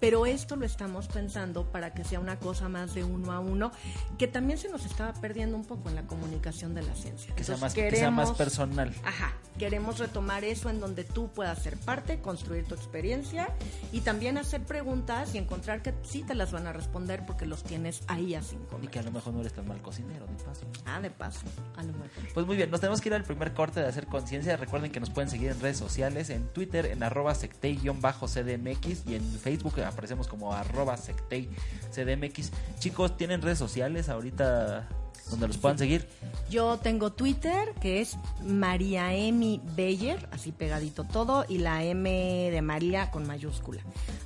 pero 0.00 0.26
esto 0.26 0.56
lo 0.56 0.64
estamos 0.64 1.06
pensando 1.08 1.70
para 1.70 1.92
que 1.92 2.04
sea 2.04 2.18
una 2.18 2.38
cosa 2.38 2.68
más 2.68 2.94
de 2.94 3.04
uno 3.04 3.32
a 3.32 3.40
uno, 3.40 3.70
que 4.18 4.26
también 4.26 4.58
se 4.58 4.68
nos 4.68 4.84
estaba 4.86 5.12
perdiendo 5.12 5.56
un 5.56 5.64
poco 5.64 5.88
en 5.90 5.94
la 5.94 6.02
comunicación 6.02 6.74
de 6.74 6.82
la 6.82 6.94
ciencia. 6.94 7.34
Que, 7.34 7.44
sea 7.44 7.56
más, 7.58 7.74
que 7.74 7.90
sea 7.90 8.10
más 8.10 8.32
personal. 8.32 8.92
Ajá, 9.04 9.34
queremos 9.58 9.98
retomar 9.98 10.42
eso 10.44 10.70
en 10.70 10.80
donde 10.80 11.04
tú 11.04 11.28
puedas 11.28 11.62
ser 11.62 11.76
parte, 11.76 12.20
construir 12.20 12.64
tu 12.64 12.74
experiencia 12.74 13.54
y 13.92 14.00
también 14.00 14.38
hacer 14.38 14.62
preguntas 14.62 15.34
y 15.34 15.38
encontrar 15.38 15.82
que 15.82 15.94
sí 16.02 16.22
te 16.22 16.34
las 16.34 16.50
van 16.50 16.66
a 16.66 16.72
responder 16.72 17.24
porque 17.26 17.44
los 17.44 17.62
tienes 17.62 18.02
ahí 18.06 18.34
a 18.34 18.42
cinco 18.42 18.78
Y 18.82 18.88
que 18.88 19.00
a 19.00 19.02
lo 19.02 19.12
mejor 19.12 19.34
no 19.34 19.40
eres 19.40 19.52
tan 19.52 19.68
mal 19.68 19.82
cocinero, 19.82 20.26
de 20.26 20.42
paso. 20.42 20.66
Ah, 20.86 21.00
de 21.00 21.10
paso, 21.10 21.44
a 21.76 21.82
lo 21.82 21.92
mejor. 21.92 22.08
Pues 22.32 22.46
muy 22.46 22.56
bien, 22.56 22.70
nos 22.70 22.80
tenemos 22.80 23.00
que 23.02 23.10
ir 23.10 23.14
al 23.14 23.24
primer 23.24 23.52
corte 23.52 23.80
de 23.80 23.86
hacer 23.86 24.06
conciencia. 24.06 24.56
Recuerden 24.56 24.90
que 24.90 25.00
nos 25.00 25.10
pueden 25.10 25.28
seguir 25.28 25.50
en 25.50 25.60
redes 25.60 25.76
sociales, 25.76 26.30
en 26.30 26.48
Twitter, 26.48 26.86
en 26.86 27.02
arroba 27.02 27.34
sectei-cdmx 27.34 29.02
y 29.06 29.14
en 29.14 29.22
Facebook 29.38 29.74
aparecemos 29.92 30.28
como 30.28 30.52
arroba 30.52 30.96
sectei 30.96 31.48
cdmx. 31.92 32.50
Chicos, 32.78 33.16
¿tienen 33.16 33.42
redes 33.42 33.58
sociales 33.58 34.08
ahorita 34.08 34.88
donde 35.30 35.46
los 35.46 35.58
puedan 35.58 35.78
seguir? 35.78 36.08
Yo 36.50 36.78
tengo 36.78 37.12
Twitter, 37.12 37.72
que 37.80 38.00
es 38.00 38.16
María 38.44 39.14
Emi 39.14 39.60
Beyer, 39.76 40.28
así 40.32 40.52
pegadito 40.52 41.04
todo, 41.04 41.44
y 41.48 41.58
la 41.58 41.84
M 41.84 42.10
de 42.50 42.62
María 42.62 43.10
con 43.10 43.26
mayúscula. 43.26 43.82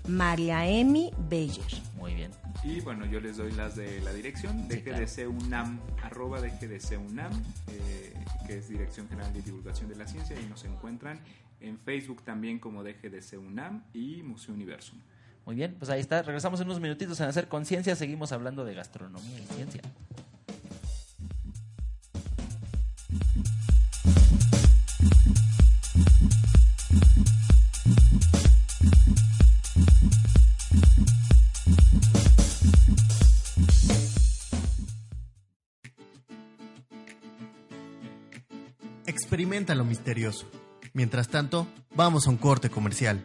María 0.09 0.67
Emi 0.67 1.13
Beyer. 1.29 1.83
Muy 1.97 2.15
bien. 2.15 2.31
Y 2.63 2.81
bueno, 2.81 3.05
yo 3.05 3.21
les 3.21 3.37
doy 3.37 3.53
las 3.53 3.77
de 3.77 4.01
la 4.01 4.13
dirección, 4.13 4.69
DGDC 4.69 5.29
UNAM, 5.29 5.81
arroba 6.03 6.41
DGDC 6.41 6.99
UNAM, 6.99 7.33
eh, 7.69 8.15
que 8.47 8.59
es 8.59 8.69
Dirección 8.69 9.07
General 9.09 9.33
de 9.35 9.43
Divulgación 9.43 9.89
de 9.91 9.97
la 9.97 10.07
Ciencia, 10.07 10.41
y 10.41 10.47
nos 10.47 10.65
encuentran 10.65 11.21
en 11.61 11.79
Facebook 11.79 12.23
también 12.23 12.59
como 12.59 12.83
DGDC 12.83 13.39
UNAM 13.39 13.83
y 13.93 14.23
Museo 14.23 14.55
Universo. 14.55 14.95
Muy 15.47 15.57
bien, 15.57 15.75
pues 15.79 15.91
ahí 15.91 16.01
está. 16.01 16.23
Regresamos 16.23 16.61
en 16.61 16.67
unos 16.67 16.81
minutitos 16.81 17.21
en 17.21 17.27
Hacer 17.27 17.49
Conciencia. 17.49 17.95
Seguimos 17.97 18.33
hablando 18.33 18.65
de 18.65 18.75
gastronomía 18.75 19.41
y 19.41 19.55
ciencia. 19.55 19.83
Experimenta 39.07 39.75
lo 39.75 39.85
misterioso. 39.85 40.47
Mientras 40.93 41.29
tanto, 41.29 41.67
vamos 41.95 42.27
a 42.27 42.31
un 42.31 42.37
corte 42.37 42.71
comercial. 42.71 43.25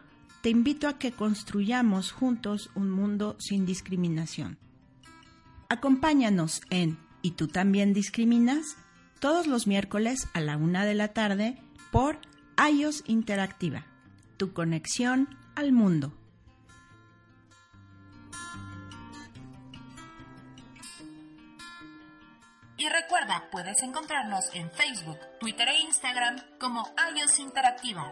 te 0.41 0.49
invito 0.49 0.87
a 0.87 0.97
que 0.97 1.11
construyamos 1.11 2.11
juntos 2.11 2.69
un 2.75 2.89
mundo 2.89 3.35
sin 3.39 3.65
discriminación. 3.65 4.57
Acompáñanos 5.69 6.61
en 6.69 6.97
¿Y 7.23 7.31
tú 7.31 7.47
también 7.47 7.93
discriminas? 7.93 8.77
todos 9.21 9.45
los 9.45 9.67
miércoles 9.67 10.27
a 10.33 10.41
la 10.41 10.57
una 10.57 10.83
de 10.83 10.95
la 10.95 11.09
tarde 11.09 11.55
por 11.91 12.17
iOS 12.57 13.03
Interactiva, 13.05 13.85
tu 14.37 14.51
conexión 14.51 15.29
al 15.55 15.71
mundo. 15.71 16.11
Y 22.77 22.89
recuerda, 22.89 23.47
puedes 23.51 23.83
encontrarnos 23.83 24.43
en 24.55 24.71
Facebook, 24.71 25.19
Twitter 25.39 25.67
e 25.67 25.81
Instagram 25.81 26.37
como 26.59 26.89
iOS 27.15 27.37
Interactiva. 27.37 28.11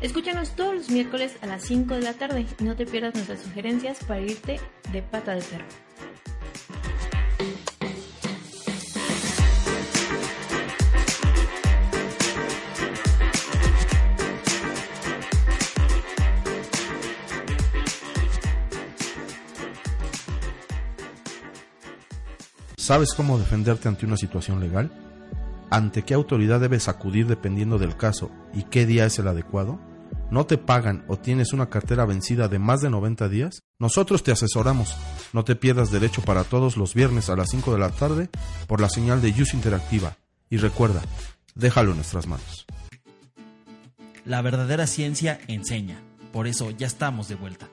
Escúchanos 0.00 0.56
todos 0.56 0.74
los 0.74 0.90
miércoles 0.90 1.36
a 1.42 1.46
las 1.46 1.62
5 1.62 1.94
de 1.94 2.02
la 2.02 2.14
tarde 2.14 2.46
y 2.58 2.64
no 2.64 2.76
te 2.76 2.86
pierdas 2.86 3.14
nuestras 3.14 3.40
sugerencias 3.40 3.98
para 4.04 4.20
irte 4.20 4.60
de 4.92 5.02
pata 5.02 5.34
de 5.34 5.42
perro. 5.42 5.85
¿Sabes 22.86 23.14
cómo 23.14 23.36
defenderte 23.36 23.88
ante 23.88 24.06
una 24.06 24.16
situación 24.16 24.60
legal? 24.60 24.92
¿Ante 25.70 26.04
qué 26.04 26.14
autoridad 26.14 26.60
debes 26.60 26.86
acudir 26.86 27.26
dependiendo 27.26 27.78
del 27.78 27.96
caso 27.96 28.30
y 28.54 28.62
qué 28.62 28.86
día 28.86 29.04
es 29.06 29.18
el 29.18 29.26
adecuado? 29.26 29.80
¿No 30.30 30.46
te 30.46 30.56
pagan 30.56 31.04
o 31.08 31.16
tienes 31.16 31.52
una 31.52 31.68
cartera 31.68 32.04
vencida 32.04 32.46
de 32.46 32.60
más 32.60 32.82
de 32.82 32.90
90 32.90 33.28
días? 33.28 33.64
Nosotros 33.80 34.22
te 34.22 34.30
asesoramos. 34.30 34.94
No 35.32 35.44
te 35.44 35.56
pierdas 35.56 35.90
derecho 35.90 36.22
para 36.22 36.44
todos 36.44 36.76
los 36.76 36.94
viernes 36.94 37.28
a 37.28 37.34
las 37.34 37.50
5 37.50 37.72
de 37.72 37.78
la 37.80 37.90
tarde 37.90 38.30
por 38.68 38.80
la 38.80 38.88
señal 38.88 39.20
de 39.20 39.30
Use 39.30 39.56
Interactiva. 39.56 40.16
Y 40.48 40.58
recuerda, 40.58 41.02
déjalo 41.56 41.90
en 41.90 41.96
nuestras 41.96 42.28
manos. 42.28 42.66
La 44.24 44.42
verdadera 44.42 44.86
ciencia 44.86 45.40
enseña. 45.48 46.00
Por 46.32 46.46
eso 46.46 46.70
ya 46.70 46.86
estamos 46.86 47.26
de 47.26 47.34
vuelta. 47.34 47.68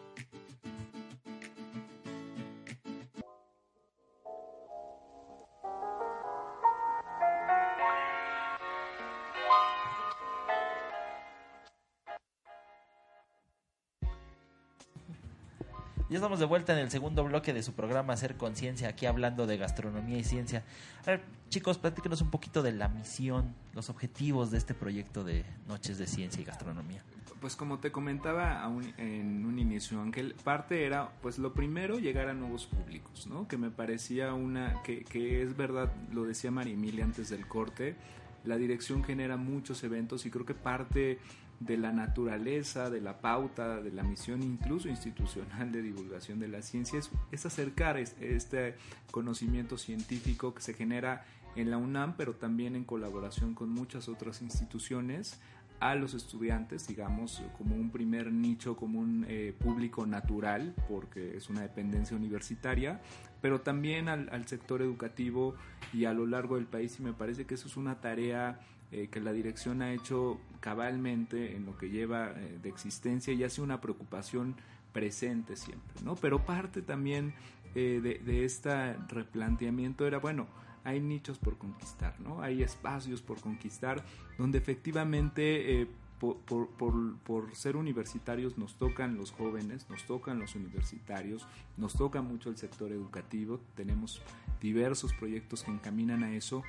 Ya 16.14 16.18
estamos 16.18 16.38
de 16.38 16.46
vuelta 16.46 16.74
en 16.74 16.78
el 16.78 16.92
segundo 16.92 17.24
bloque 17.24 17.54
de 17.54 17.64
su 17.64 17.74
programa 17.74 18.14
Hacer 18.14 18.38
Conciencia, 18.38 18.88
aquí 18.88 19.08
hablando 19.08 19.48
de 19.48 19.58
gastronomía 19.58 20.20
y 20.20 20.24
ciencia. 20.24 20.64
A 21.08 21.10
ver, 21.10 21.24
chicos, 21.50 21.80
platíquenos 21.80 22.22
un 22.22 22.30
poquito 22.30 22.62
de 22.62 22.72
la 22.72 22.88
misión, 22.88 23.56
los 23.74 23.90
objetivos 23.90 24.52
de 24.52 24.60
este 24.60 24.76
proyecto 24.76 25.24
de 25.24 25.44
Noches 25.68 25.98
de 25.98 26.06
Ciencia 26.06 26.40
y 26.40 26.46
Gastronomía. 26.46 27.02
Pues 27.42 27.56
como 27.56 27.80
te 27.80 27.92
comentaba 27.92 28.64
en 28.98 29.44
un 29.44 29.58
inicio, 29.58 30.00
Ángel, 30.04 30.36
parte 30.44 30.86
era, 30.86 31.10
pues 31.24 31.40
lo 31.40 31.52
primero, 31.54 31.98
llegar 31.98 32.28
a 32.28 32.36
nuevos 32.36 32.68
públicos, 32.68 33.26
¿no? 33.26 33.48
Que 33.48 33.58
me 33.58 33.72
parecía 33.72 34.36
una, 34.36 34.84
que, 34.84 35.06
que 35.06 35.42
es 35.42 35.58
verdad, 35.58 35.92
lo 36.12 36.26
decía 36.26 36.52
María 36.52 36.78
antes 37.04 37.32
del 37.32 37.48
corte, 37.48 37.96
la 38.44 38.58
dirección 38.58 39.04
genera 39.04 39.36
muchos 39.38 39.84
eventos 39.84 40.28
y 40.28 40.30
creo 40.30 40.46
que 40.46 40.54
parte 40.54 41.18
de 41.66 41.78
la 41.78 41.92
naturaleza, 41.92 42.90
de 42.90 43.02
la 43.02 43.22
pauta, 43.22 43.82
de 43.82 43.92
la 43.92 44.04
misión 44.04 44.44
incluso 44.44 44.90
institucional 44.90 45.72
de 45.72 45.82
divulgación 45.82 46.40
de 46.40 46.48
la 46.48 46.62
ciencia, 46.62 47.00
es, 47.32 47.46
acercar 47.46 47.98
este 47.98 48.76
conocimiento 49.12 49.78
científico 49.78 50.54
que 50.54 50.62
se 50.62 50.74
genera 50.74 51.26
en 51.56 51.70
la 51.70 51.78
UNAM, 51.78 52.16
pero 52.18 52.34
también 52.34 52.76
en 52.76 52.84
colaboración 52.84 53.54
con 53.54 53.70
muchas 53.70 54.10
otras 54.10 54.42
instituciones 54.42 55.40
a 55.80 55.96
los 55.96 56.14
estudiantes, 56.14 56.88
digamos, 56.88 57.44
como 57.58 57.76
un 57.76 57.92
primer 57.92 58.32
nicho, 58.32 58.76
como 58.76 59.00
un 59.00 59.26
eh, 59.28 59.54
público 59.60 60.06
natural, 60.06 60.74
porque 60.88 61.36
es 61.36 61.50
una 61.50 61.62
dependencia 61.62 62.16
universitaria, 62.16 63.02
pero 63.42 63.62
también 63.62 64.08
al, 64.08 64.30
al, 64.32 64.48
sector 64.48 64.82
educativo 64.82 65.56
y 65.92 66.06
a 66.06 66.14
lo 66.14 66.26
largo 66.26 66.56
del 66.56 66.68
país, 66.68 66.98
y 67.00 67.04
me 67.04 67.12
parece 67.12 67.46
que 67.46 67.56
eso 67.56 67.68
es 67.68 67.76
una 67.76 68.00
tarea 68.00 68.62
eh, 68.94 69.08
que 69.10 69.20
la 69.20 69.34
dirección 69.34 69.82
ha 69.82 69.92
hecho 69.92 70.40
cabalmente 70.60 71.56
en 71.56 71.66
lo 71.66 71.76
que 71.76 71.90
lleva 71.90 72.30
eh, 72.30 72.60
de 72.62 72.70
existencia 72.70 73.34
y 73.34 73.44
hace 73.44 73.60
una 73.60 73.82
preocupación 73.82 74.56
presente 74.92 75.56
siempre, 75.56 76.04
¿no? 76.04 76.16
Pero 76.16 76.46
parte 76.46 76.84
también 76.84 77.34
eh, 77.74 78.00
de, 78.04 78.20
de 78.20 78.46
este 78.46 78.94
replanteamiento 79.08 80.06
era, 80.06 80.20
bueno, 80.20 80.46
hay 80.84 81.00
nichos 81.00 81.40
por 81.40 81.58
conquistar, 81.58 82.20
¿no? 82.20 82.44
Hay 82.44 82.62
espacios 82.62 83.24
por 83.24 83.42
conquistar 83.42 84.06
donde 84.38 84.60
efectivamente 84.60 85.88
por, 86.20 87.56
ser 87.56 87.76
universitarios 87.76 88.58
nos 88.58 88.76
tocan 88.76 89.18
los 89.18 89.32
jóvenes, 89.32 89.90
nos 89.90 90.06
tocan 90.06 90.40
los 90.40 90.56
universitarios, 90.56 91.46
nos 91.78 91.94
toca 91.94 92.22
mucho 92.22 92.50
el 92.50 92.58
sector 92.58 92.92
educativo, 92.92 93.60
tenemos 93.76 94.22
diversos 94.62 95.14
proyectos 95.14 95.64
que 95.64 95.72
encaminan 95.72 96.24
a 96.24 96.34
eso, 96.34 96.64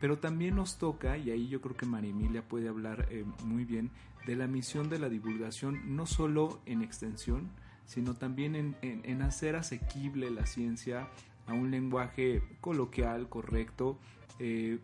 pero 0.00 0.18
también 0.18 0.56
nos 0.56 0.78
toca, 0.78 1.18
y 1.18 1.30
ahí 1.30 1.48
yo 1.48 1.60
creo 1.60 1.76
que 1.76 1.86
María 1.86 2.10
Emilia 2.10 2.46
puede 2.46 2.68
hablar 2.68 3.08
eh, 3.10 3.24
muy 3.44 3.64
bien, 3.64 3.90
de 4.26 4.36
la 4.36 4.46
misión 4.46 4.88
de 4.88 4.98
la 4.98 5.08
divulgación, 5.08 5.96
no 5.96 6.06
solo 6.06 6.60
en 6.66 6.82
extensión, 6.82 7.50
sino 7.86 8.14
también 8.14 8.54
en, 8.54 8.76
en 8.82 9.22
hacer 9.22 9.56
asequible 9.56 10.30
la 10.30 10.46
ciencia 10.46 11.08
a 11.46 11.54
un 11.54 11.70
lenguaje 11.70 12.42
coloquial, 12.60 13.28
correcto, 13.28 13.98
eh, 14.38 14.78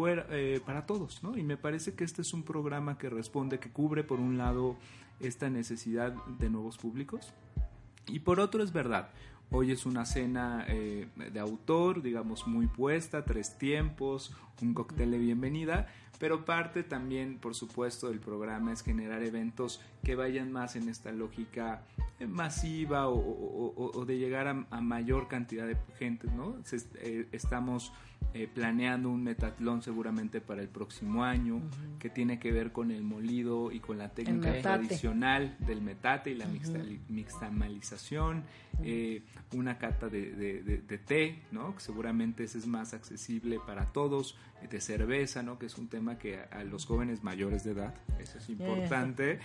fuera, 0.00 0.26
eh, 0.30 0.62
para 0.64 0.86
todos, 0.86 1.22
¿no? 1.22 1.36
Y 1.36 1.42
me 1.42 1.58
parece 1.58 1.92
que 1.92 2.04
este 2.04 2.22
es 2.22 2.32
un 2.32 2.42
programa 2.42 2.96
que 2.96 3.10
responde, 3.10 3.58
que 3.58 3.70
cubre 3.70 4.02
por 4.02 4.18
un 4.18 4.38
lado 4.38 4.76
esta 5.20 5.50
necesidad 5.50 6.14
de 6.38 6.48
nuevos 6.48 6.78
públicos 6.78 7.34
y 8.06 8.20
por 8.20 8.40
otro 8.40 8.62
es 8.62 8.72
verdad, 8.72 9.10
Hoy 9.52 9.72
es 9.72 9.84
una 9.84 10.06
cena 10.06 10.64
eh, 10.68 11.08
de 11.16 11.40
autor, 11.40 12.02
digamos, 12.02 12.46
muy 12.46 12.68
puesta, 12.68 13.24
tres 13.24 13.58
tiempos, 13.58 14.32
un 14.62 14.74
cóctel 14.74 15.10
de 15.10 15.18
bienvenida, 15.18 15.88
pero 16.20 16.44
parte 16.44 16.84
también, 16.84 17.36
por 17.38 17.56
supuesto, 17.56 18.10
del 18.10 18.20
programa 18.20 18.72
es 18.72 18.84
generar 18.84 19.24
eventos 19.24 19.80
que 20.04 20.14
vayan 20.14 20.52
más 20.52 20.76
en 20.76 20.88
esta 20.88 21.10
lógica 21.10 21.82
eh, 22.20 22.28
masiva 22.28 23.08
o, 23.08 24.04
de 24.06 24.18
llegar 24.18 24.46
a, 24.46 24.80
mayor 24.80 25.26
cantidad 25.26 25.66
de 25.66 25.76
gente, 25.98 26.28
¿no? 26.28 26.54
Eh, 26.94 27.26
estamos 27.32 27.92
planeando 28.54 29.10
un 29.10 29.24
metatlón 29.24 29.82
seguramente 29.82 30.40
para 30.40 30.62
el 30.62 30.68
próximo 30.68 31.24
año, 31.24 31.60
que 31.98 32.10
tiene 32.10 32.38
que 32.38 32.52
ver 32.52 32.70
con 32.70 32.92
el 32.92 33.02
molido 33.02 33.72
y 33.72 33.80
con 33.80 33.98
la 33.98 34.10
técnica 34.10 34.60
tradicional 34.60 35.56
del 35.58 35.82
metate 35.82 36.30
y 36.30 36.34
la 36.34 36.46
mixtamalización, 37.08 38.44
una 39.52 39.78
cata 39.78 40.08
de, 40.08 41.00
té, 41.04 41.42
¿no? 41.50 41.74
Que 41.74 41.80
seguramente 41.80 42.44
ese 42.44 42.58
es 42.58 42.66
más 42.66 42.94
accesible 42.94 43.58
para 43.66 43.86
todos, 43.86 44.36
de 44.70 44.80
cerveza, 44.80 45.42
¿no? 45.42 45.58
Que 45.58 45.66
es 45.66 45.76
un 45.76 45.88
tema 45.88 46.16
que 46.16 46.38
a, 46.38 46.62
los 46.62 46.86
jóvenes 46.86 47.24
mayores 47.24 47.64
de 47.64 47.72
edad, 47.72 47.94
eso 48.20 48.38
es 48.38 48.48
importante. 48.48 49.40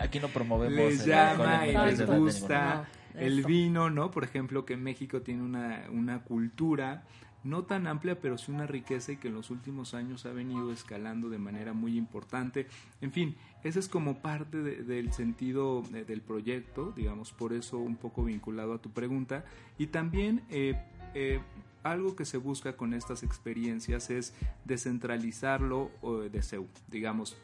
aquí, 0.00 0.20
no 0.20 0.28
promovemos. 0.28 0.76
Les 0.76 1.06
llama 1.06 1.66
y 1.66 1.72
les 1.72 2.04
gusta 2.06 2.86
el 3.14 3.44
vino, 3.44 3.90
¿no? 3.90 4.10
Por 4.10 4.24
ejemplo, 4.24 4.66
que 4.66 4.76
México 4.76 5.22
tiene 5.22 5.42
una, 5.42 5.84
una 5.90 6.22
cultura 6.22 7.04
no 7.44 7.64
tan 7.64 7.86
amplia, 7.86 8.18
pero 8.18 8.38
sí 8.38 8.50
una 8.50 8.66
riqueza 8.66 9.12
y 9.12 9.16
que 9.18 9.28
en 9.28 9.34
los 9.34 9.50
últimos 9.50 9.94
años 9.94 10.24
ha 10.26 10.32
venido 10.32 10.72
escalando 10.72 11.28
de 11.28 11.38
manera 11.38 11.74
muy 11.74 11.96
importante. 11.96 12.66
En 13.02 13.12
fin, 13.12 13.36
ese 13.62 13.78
es 13.78 13.88
como 13.88 14.20
parte 14.20 14.62
del 14.62 15.12
sentido 15.12 15.82
eh, 15.94 16.04
del 16.04 16.22
proyecto, 16.22 16.92
digamos, 16.96 17.32
por 17.32 17.52
eso 17.52 17.78
un 17.78 17.96
poco 17.96 18.24
vinculado 18.24 18.72
a 18.72 18.78
tu 18.78 18.90
pregunta. 18.90 19.44
Y 19.78 19.88
también 19.88 20.42
eh, 20.48 20.74
eh, 21.14 21.40
algo 21.82 22.16
que 22.16 22.24
se 22.24 22.38
busca 22.38 22.76
con 22.76 22.94
estas 22.94 23.22
experiencias 23.22 24.08
es 24.08 24.34
descentralizarlo 24.64 25.90
de 26.32 26.42
CEU. 26.42 26.66
Digamos, 26.88 27.36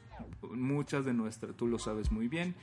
muchas 0.51 1.05
de 1.05 1.13
nuestras, 1.13 1.55
tú 1.57 1.67
lo 1.67 1.79
sabes 1.79 2.11
muy 2.11 2.27
bien, 2.27 2.55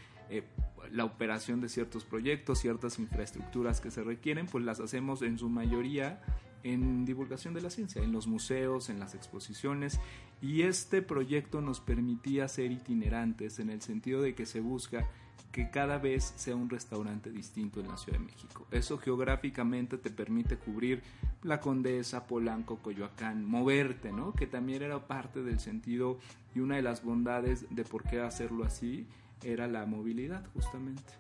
la 0.92 1.06
operación 1.06 1.62
de 1.62 1.70
ciertos 1.70 2.04
proyectos, 2.04 2.60
ciertas 2.60 2.98
infraestructuras 2.98 3.80
que 3.80 3.92
se 3.92 4.04
requieren, 4.04 4.48
pues 4.48 4.66
las 4.66 4.80
hacemos 4.80 5.22
en 5.22 5.38
su 5.38 5.50
mayoría 5.50 6.20
en 6.64 7.06
divulgación 7.06 7.54
de 7.54 7.62
la 7.62 7.70
ciencia, 7.70 8.02
en 8.04 8.12
los 8.12 8.28
museos, 8.28 8.90
en 8.90 9.00
las 9.00 9.16
exposiciones, 9.16 10.00
y 10.42 10.64
este 10.64 11.02
proyecto 11.02 11.62
nos 11.62 11.80
permitía 11.80 12.48
ser 12.48 12.72
itinerantes 12.72 13.60
en 13.60 13.70
el 13.70 13.82
sentido 13.82 14.22
de 14.22 14.36
que 14.36 14.46
se 14.46 14.60
busca 14.60 15.08
que 15.52 15.70
cada 15.70 15.98
vez 15.98 16.34
sea 16.36 16.56
un 16.56 16.70
restaurante 16.70 17.32
distinto 17.32 17.80
en 17.80 17.88
la 17.88 17.98
Ciudad 17.98 18.20
de 18.20 18.26
México. 18.26 18.68
Eso 18.70 18.98
geográficamente 18.98 19.98
te 19.98 20.12
permite 20.12 20.58
cubrir 20.58 21.02
la 21.42 21.60
Condesa, 21.60 22.28
Polanco, 22.28 22.78
Coyoacán, 22.78 23.46
moverte, 23.46 24.12
¿no? 24.12 24.34
Que 24.34 24.46
también 24.46 24.84
era 24.84 25.08
parte 25.08 25.42
del 25.42 25.60
sentido 25.60 26.20
y 26.54 26.60
una 26.60 26.76
de 26.76 26.82
las 26.82 27.04
bondades 27.04 27.66
de 27.70 27.84
por 27.86 28.04
qué 28.04 28.22
hacerlo 28.22 28.66
así 28.66 29.08
era 29.44 29.68
la 29.68 29.86
movilidad, 29.86 30.46
justamente. 30.54 31.14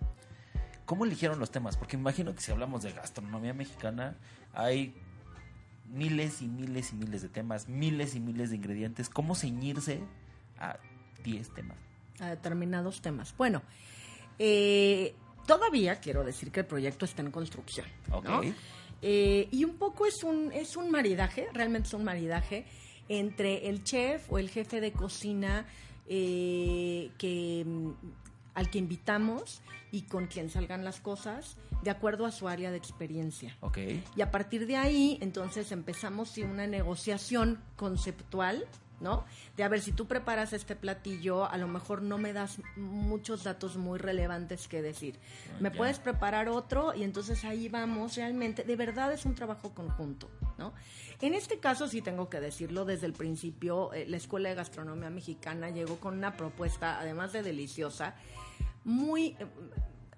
¿Cómo 0.85 1.05
eligieron 1.05 1.39
los 1.39 1.51
temas? 1.51 1.75
Porque 1.75 1.97
imagino 1.97 2.33
que 2.33 2.41
si 2.41 2.51
hablamos 2.51 2.83
de 2.83 2.93
gastronomía 2.93 3.53
mexicana, 3.53 4.17
hay 4.53 4.95
miles 5.87 6.41
y 6.41 6.47
miles 6.47 6.91
y 6.91 6.95
miles 6.95 7.21
de 7.21 7.29
temas, 7.29 7.67
miles 7.67 8.15
y 8.15 8.19
miles 8.19 8.49
de 8.49 8.57
ingredientes. 8.57 9.09
¿Cómo 9.09 9.35
ceñirse 9.35 10.01
a 10.59 10.77
10 11.23 11.53
temas? 11.53 11.77
A 12.19 12.29
determinados 12.29 13.01
temas. 13.01 13.35
Bueno, 13.37 13.61
eh, 14.39 15.15
todavía 15.45 15.99
quiero 15.99 16.23
decir 16.23 16.51
que 16.51 16.61
el 16.61 16.65
proyecto 16.65 17.05
está 17.05 17.21
en 17.21 17.31
construcción. 17.31 17.85
¿no? 18.09 18.41
Eh, 19.01 19.47
y 19.51 19.63
un 19.63 19.77
poco 19.77 20.05
es 20.05 20.23
un, 20.23 20.51
es 20.51 20.75
un 20.75 20.89
maridaje, 20.89 21.47
realmente 21.53 21.87
es 21.87 21.93
un 21.93 22.03
maridaje 22.03 22.65
entre 23.09 23.69
el 23.69 23.83
chef 23.83 24.31
o 24.31 24.39
el 24.39 24.49
jefe 24.49 24.81
de 24.81 24.91
cocina 24.91 25.65
eh, 26.07 27.11
que 27.17 27.65
al 28.57 28.71
que 28.71 28.79
invitamos 28.79 29.61
y 29.91 30.01
con 30.01 30.25
quien 30.25 30.49
salgan 30.49 30.83
las 30.83 30.99
cosas 30.99 31.57
de 31.83 31.91
acuerdo 31.91 32.25
a 32.25 32.31
su 32.31 32.47
área 32.47 32.71
de 32.71 32.77
experiencia. 32.77 33.55
Okay. 33.61 34.03
Y 34.15 34.21
a 34.21 34.31
partir 34.31 34.65
de 34.65 34.75
ahí, 34.75 35.19
entonces 35.21 35.71
empezamos 35.71 36.35
una 36.39 36.65
negociación 36.65 37.61
conceptual 37.75 38.67
¿no? 38.99 39.25
De 39.55 39.63
a 39.63 39.67
ver, 39.67 39.81
si 39.81 39.91
tú 39.91 40.07
preparas 40.07 40.53
este 40.53 40.75
platillo, 40.75 41.45
a 41.49 41.57
lo 41.57 41.67
mejor 41.67 42.01
no 42.01 42.17
me 42.17 42.33
das 42.33 42.59
muchos 42.75 43.43
datos 43.43 43.77
muy 43.77 43.99
relevantes 43.99 44.67
que 44.67 44.81
decir. 44.81 45.19
Ah, 45.19 45.57
me 45.59 45.71
puedes 45.71 45.99
preparar 45.99 46.49
otro 46.49 46.93
y 46.95 47.03
entonces 47.03 47.45
ahí 47.45 47.69
vamos, 47.69 48.15
realmente, 48.15 48.63
de 48.63 48.75
verdad 48.75 49.11
es 49.13 49.25
un 49.25 49.35
trabajo 49.35 49.73
conjunto, 49.73 50.29
¿no? 50.57 50.73
En 51.21 51.33
este 51.33 51.59
caso 51.59 51.87
sí 51.87 52.01
tengo 52.01 52.29
que 52.29 52.39
decirlo, 52.39 52.85
desde 52.85 53.07
el 53.07 53.13
principio 53.13 53.93
eh, 53.93 54.05
la 54.07 54.17
Escuela 54.17 54.49
de 54.49 54.55
Gastronomía 54.55 55.09
Mexicana 55.09 55.69
llegó 55.69 55.97
con 55.97 56.17
una 56.17 56.35
propuesta, 56.35 56.99
además 56.99 57.33
de 57.33 57.43
deliciosa, 57.43 58.15
muy 58.87 59.35
eh, 59.39 59.45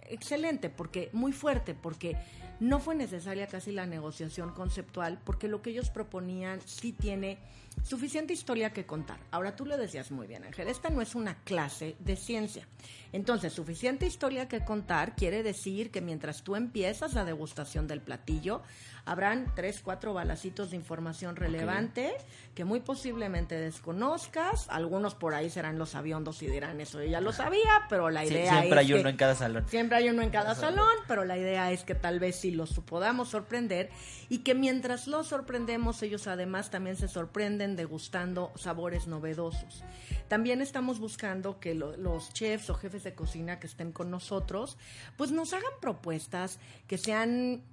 excelente, 0.09 0.69
porque 0.69 1.09
muy 1.11 1.33
fuerte, 1.33 1.73
porque 1.73 2.15
no 2.59 2.79
fue 2.79 2.95
necesaria 2.95 3.47
casi 3.47 3.71
la 3.71 3.85
negociación 3.85 4.53
conceptual, 4.53 5.19
porque 5.23 5.47
lo 5.47 5.61
que 5.61 5.71
ellos 5.71 5.89
proponían 5.89 6.61
sí 6.65 6.91
tiene 6.93 7.37
suficiente 7.83 8.33
historia 8.33 8.71
que 8.71 8.85
contar. 8.85 9.17
Ahora 9.31 9.55
tú 9.55 9.65
lo 9.65 9.77
decías 9.77 10.11
muy 10.11 10.27
bien, 10.27 10.43
Ángel, 10.43 10.67
esta 10.67 10.89
no 10.89 11.01
es 11.01 11.15
una 11.15 11.35
clase 11.43 11.95
de 11.99 12.15
ciencia. 12.15 12.67
Entonces, 13.11 13.53
suficiente 13.53 14.05
historia 14.05 14.47
que 14.47 14.63
contar 14.63 15.15
quiere 15.15 15.41
decir 15.41 15.89
que 15.89 16.01
mientras 16.01 16.43
tú 16.43 16.55
empiezas 16.55 17.13
la 17.13 17.25
degustación 17.25 17.87
del 17.87 18.01
platillo, 18.01 18.61
habrán 19.09 19.51
tres, 19.55 19.81
cuatro 19.83 20.13
balacitos 20.13 20.69
de 20.69 20.75
información 20.75 21.35
relevante 21.35 22.13
que 22.53 22.63
muy 22.63 22.79
posiblemente 22.79 23.59
desconozcas. 23.59 24.67
Algunos 24.69 25.15
por 25.15 25.33
ahí 25.33 25.49
serán 25.49 25.79
los 25.79 25.95
aviondos 25.95 26.43
y 26.43 26.47
dirán 26.47 26.79
eso 26.79 27.01
yo 27.01 27.09
ya 27.09 27.19
lo 27.19 27.31
sabía, 27.31 27.87
pero 27.89 28.11
la 28.11 28.23
idea 28.23 28.53
es 28.53 28.59
siempre 28.59 28.79
hay 28.79 28.93
uno 28.93 29.09
en 29.09 29.17
cada 29.17 29.33
salón. 29.33 29.65
Siempre 29.67 29.97
hay 29.97 30.09
uno 30.09 30.21
en 30.21 30.29
cada 30.29 30.53
salón, 30.53 30.93
pero 31.07 31.25
la 31.25 31.39
idea 31.39 31.71
es 31.71 31.83
que 31.83 31.95
tal 31.95 32.19
vez 32.19 32.35
sí 32.35 32.51
los 32.51 32.79
podamos 32.81 33.29
sorprender 33.29 33.89
y 34.29 34.39
que 34.39 34.53
mientras 34.53 35.07
los 35.07 35.25
sorprendemos, 35.25 36.03
ellos 36.03 36.27
además 36.27 36.69
también 36.69 36.95
se 36.95 37.07
sorprenden 37.07 37.75
degustando 37.75 38.51
sabores 38.57 39.07
novedosos. 39.07 39.83
También 40.27 40.61
estamos 40.61 40.99
buscando 40.99 41.59
que 41.59 41.73
los 41.73 42.31
chefs 42.33 42.69
o 42.69 42.75
jefes 42.75 43.03
de 43.03 43.15
cocina 43.15 43.59
que 43.59 43.65
estén 43.65 43.91
con 43.91 44.11
nosotros, 44.11 44.77
pues 45.17 45.31
nos 45.31 45.53
hagan 45.53 45.71
propuestas 45.81 46.59
que 46.85 46.99
sean 46.99 47.63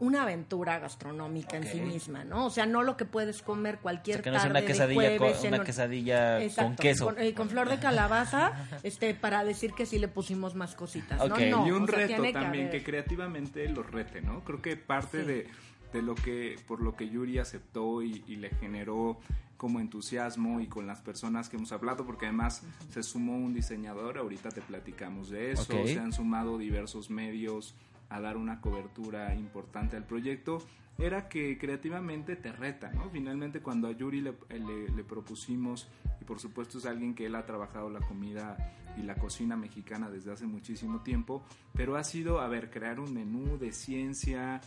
una 0.00 0.22
aventura 0.22 0.78
gastronómica 0.78 1.56
en 1.56 1.64
sí 1.64 1.80
misma, 1.80 2.24
¿no? 2.24 2.46
O 2.46 2.50
sea, 2.50 2.66
no 2.66 2.82
lo 2.82 2.96
que 2.96 3.04
puedes 3.04 3.42
comer 3.42 3.78
cualquier 3.78 4.22
que 4.22 4.30
no 4.30 4.38
una 4.44 4.62
quesadilla, 4.62 5.16
con, 5.16 5.28
una 5.48 5.64
quesadilla 5.64 6.38
con 6.54 6.76
queso. 6.76 7.16
Eh, 7.18 7.34
con, 7.34 7.48
flor 7.48 7.68
de 7.68 7.78
calabaza, 7.78 8.52
este, 8.84 9.14
para 9.14 9.44
decir 9.44 9.72
que 9.72 9.86
sí 9.86 9.98
le 9.98 10.08
pusimos 10.08 10.54
más 10.54 10.76
cositas, 10.76 11.18
¿no? 11.28 11.66
y 11.66 11.70
un 11.70 11.88
reto 11.88 12.22
también, 12.32 12.70
que, 12.70 12.82
creativamente 12.84 13.68
lo 13.68 13.82
rete, 13.82 14.22
¿no? 14.22 14.44
Creo 14.44 14.62
que 14.62 14.76
parte 14.76 15.24
de, 15.24 15.48
de, 15.92 16.02
lo 16.02 16.14
que, 16.14 16.56
por 16.68 16.80
lo 16.80 16.94
que 16.94 17.08
Yuri 17.08 17.38
aceptó 17.38 18.02
y, 18.02 18.20
le 18.36 18.50
generó 18.50 19.18
como 19.56 19.80
entusiasmo 19.80 20.60
y 20.60 20.68
con 20.68 20.86
las 20.86 21.00
personas 21.00 21.48
que 21.48 21.56
hemos 21.56 21.72
hablado, 21.72 22.06
porque 22.06 22.26
además 22.26 22.62
se 22.90 23.02
sumó 23.02 23.36
un 23.36 23.52
diseñador, 23.52 24.18
ahorita 24.18 24.50
te 24.50 24.60
platicamos 24.60 25.30
de 25.30 25.50
eso, 25.50 25.64
se 25.64 25.98
han 25.98 26.12
sumado 26.12 26.56
diversos 26.56 27.10
medios, 27.10 27.74
a 28.08 28.20
dar 28.20 28.36
una 28.36 28.60
cobertura 28.60 29.34
importante 29.34 29.96
al 29.96 30.04
proyecto 30.04 30.62
era 30.98 31.28
que 31.28 31.58
creativamente 31.58 32.34
te 32.34 32.50
reta, 32.50 32.90
¿no? 32.92 33.08
Finalmente 33.10 33.60
cuando 33.60 33.86
a 33.86 33.92
Yuri 33.92 34.20
le, 34.20 34.34
le, 34.50 35.04
propusimos, 35.04 35.88
y 36.20 36.24
por 36.24 36.40
supuesto 36.40 36.78
es 36.78 36.86
alguien 36.86 37.14
que 37.14 37.26
él 37.26 37.36
ha 37.36 37.46
trabajado 37.46 37.88
la 37.88 38.00
comida 38.00 38.56
y 38.96 39.02
la 39.02 39.14
cocina 39.14 39.56
mexicana 39.56 40.10
desde 40.10 40.32
hace 40.32 40.46
muchísimo 40.46 41.02
tiempo, 41.02 41.44
pero 41.72 41.96
ha 41.96 42.02
sido, 42.02 42.40
a 42.40 42.48
ver, 42.48 42.68
crear 42.70 42.98
un 42.98 43.14
menú 43.14 43.58
de 43.58 43.72
ciencia, 43.72 44.60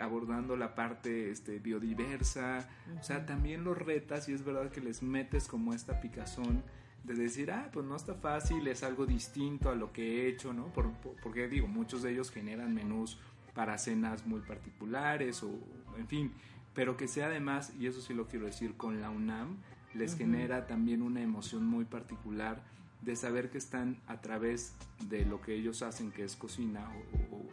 abordando 0.00 0.56
la 0.56 0.74
parte 0.74 1.30
este, 1.30 1.58
biodiversa, 1.58 2.66
o 2.98 3.02
sea, 3.02 3.26
también 3.26 3.62
los 3.62 3.76
retas 3.76 4.28
y 4.30 4.32
es 4.32 4.42
verdad 4.42 4.70
que 4.70 4.80
les 4.80 5.02
metes 5.02 5.46
como 5.46 5.74
esta 5.74 6.00
picazón 6.00 6.62
de 7.04 7.14
decir, 7.14 7.50
ah, 7.50 7.70
pues 7.72 7.86
no 7.86 7.96
está 7.96 8.14
fácil, 8.14 8.66
es 8.66 8.82
algo 8.82 9.06
distinto 9.06 9.70
a 9.70 9.74
lo 9.74 9.92
que 9.92 10.22
he 10.22 10.28
hecho, 10.28 10.52
¿no? 10.52 10.72
porque 11.22 11.48
digo, 11.48 11.68
muchos 11.68 12.02
de 12.02 12.12
ellos 12.12 12.30
generan 12.30 12.74
menús 12.74 13.18
para 13.54 13.78
cenas 13.78 14.26
muy 14.26 14.40
particulares 14.40 15.42
o, 15.42 15.50
en 15.98 16.08
fin, 16.08 16.32
pero 16.74 16.96
que 16.96 17.06
sea 17.06 17.26
además, 17.26 17.72
y 17.78 17.86
eso 17.86 18.00
sí 18.00 18.14
lo 18.14 18.26
quiero 18.26 18.46
decir, 18.46 18.74
con 18.76 19.00
la 19.00 19.10
UNAM, 19.10 19.58
les 19.94 20.16
genera 20.16 20.66
también 20.66 21.02
una 21.02 21.22
emoción 21.22 21.64
muy 21.66 21.84
particular 21.84 22.62
de 23.02 23.14
saber 23.16 23.50
que 23.50 23.58
están 23.58 24.00
a 24.06 24.20
través 24.20 24.74
de 25.08 25.24
lo 25.24 25.40
que 25.40 25.54
ellos 25.54 25.82
hacen, 25.82 26.10
que 26.10 26.24
es 26.24 26.34
cocina 26.36 26.88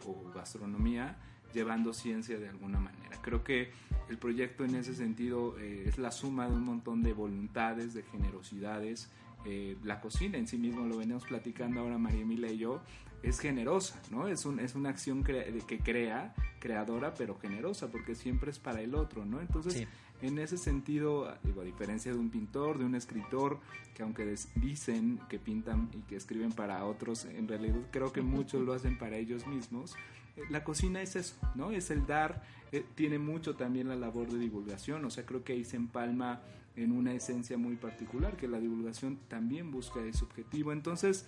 o, 0.06 0.32
gastronomía, 0.34 1.16
llevando 1.52 1.92
ciencia 1.92 2.38
de 2.38 2.48
alguna 2.48 2.80
manera. 2.80 3.16
Creo 3.20 3.44
que 3.44 3.70
el 4.08 4.18
proyecto 4.18 4.64
en 4.64 4.74
ese 4.74 4.94
sentido 4.94 5.56
eh, 5.58 5.84
es 5.86 5.98
la 5.98 6.10
suma 6.10 6.48
de 6.48 6.54
un 6.54 6.64
montón 6.64 7.02
de 7.02 7.12
voluntades, 7.12 7.94
de 7.94 8.02
generosidades, 8.02 9.10
eh, 9.44 9.76
la 9.82 10.00
cocina 10.00 10.38
en 10.38 10.46
sí 10.46 10.58
mismo, 10.58 10.86
lo 10.86 10.98
venimos 10.98 11.24
platicando 11.24 11.80
ahora 11.80 11.98
María 11.98 12.22
Emilia 12.22 12.50
y 12.50 12.58
yo, 12.58 12.82
es 13.22 13.38
generosa, 13.38 14.00
¿no? 14.10 14.26
Es, 14.28 14.44
un, 14.44 14.58
es 14.58 14.74
una 14.74 14.90
acción 14.90 15.22
que 15.22 15.80
crea, 15.82 16.34
creadora, 16.58 17.14
pero 17.14 17.38
generosa, 17.38 17.90
porque 17.90 18.14
siempre 18.14 18.50
es 18.50 18.58
para 18.58 18.80
el 18.80 18.94
otro, 18.94 19.24
¿no? 19.24 19.40
Entonces, 19.40 19.86
en 20.22 20.38
ese 20.38 20.56
sentido, 20.56 21.32
digo, 21.42 21.60
a 21.60 21.64
diferencia 21.64 22.12
de 22.12 22.18
un 22.18 22.30
pintor, 22.30 22.78
de 22.78 22.84
un 22.84 22.94
escritor, 22.94 23.60
que 23.94 24.02
aunque 24.02 24.34
dicen 24.56 25.20
que 25.28 25.38
pintan 25.38 25.90
y 25.92 26.02
que 26.02 26.16
escriben 26.16 26.52
para 26.52 26.84
otros, 26.84 27.24
en 27.24 27.48
realidad 27.48 27.76
creo 27.90 28.12
que 28.12 28.22
muchos 28.22 28.62
lo 28.62 28.72
hacen 28.72 28.98
para 28.98 29.16
ellos 29.16 29.46
mismos, 29.46 29.96
eh, 30.36 30.42
la 30.48 30.64
cocina 30.64 31.02
es 31.02 31.16
eso, 31.16 31.36
¿no? 31.54 31.70
Es 31.70 31.90
el 31.90 32.06
dar, 32.06 32.42
eh, 32.70 32.84
tiene 32.94 33.18
mucho 33.18 33.54
también 33.54 33.88
la 33.88 33.96
labor 33.96 34.30
de 34.30 34.38
divulgación, 34.38 35.04
o 35.04 35.10
sea, 35.10 35.26
creo 35.26 35.44
que 35.44 35.54
ahí 35.54 35.64
se 35.64 35.76
empalma 35.76 36.42
en 36.76 36.92
una 36.92 37.12
esencia 37.12 37.58
muy 37.58 37.76
particular, 37.76 38.36
que 38.36 38.48
la 38.48 38.58
divulgación 38.58 39.18
también 39.28 39.70
busca 39.70 40.00
ese 40.00 40.24
objetivo. 40.24 40.72
Entonces, 40.72 41.26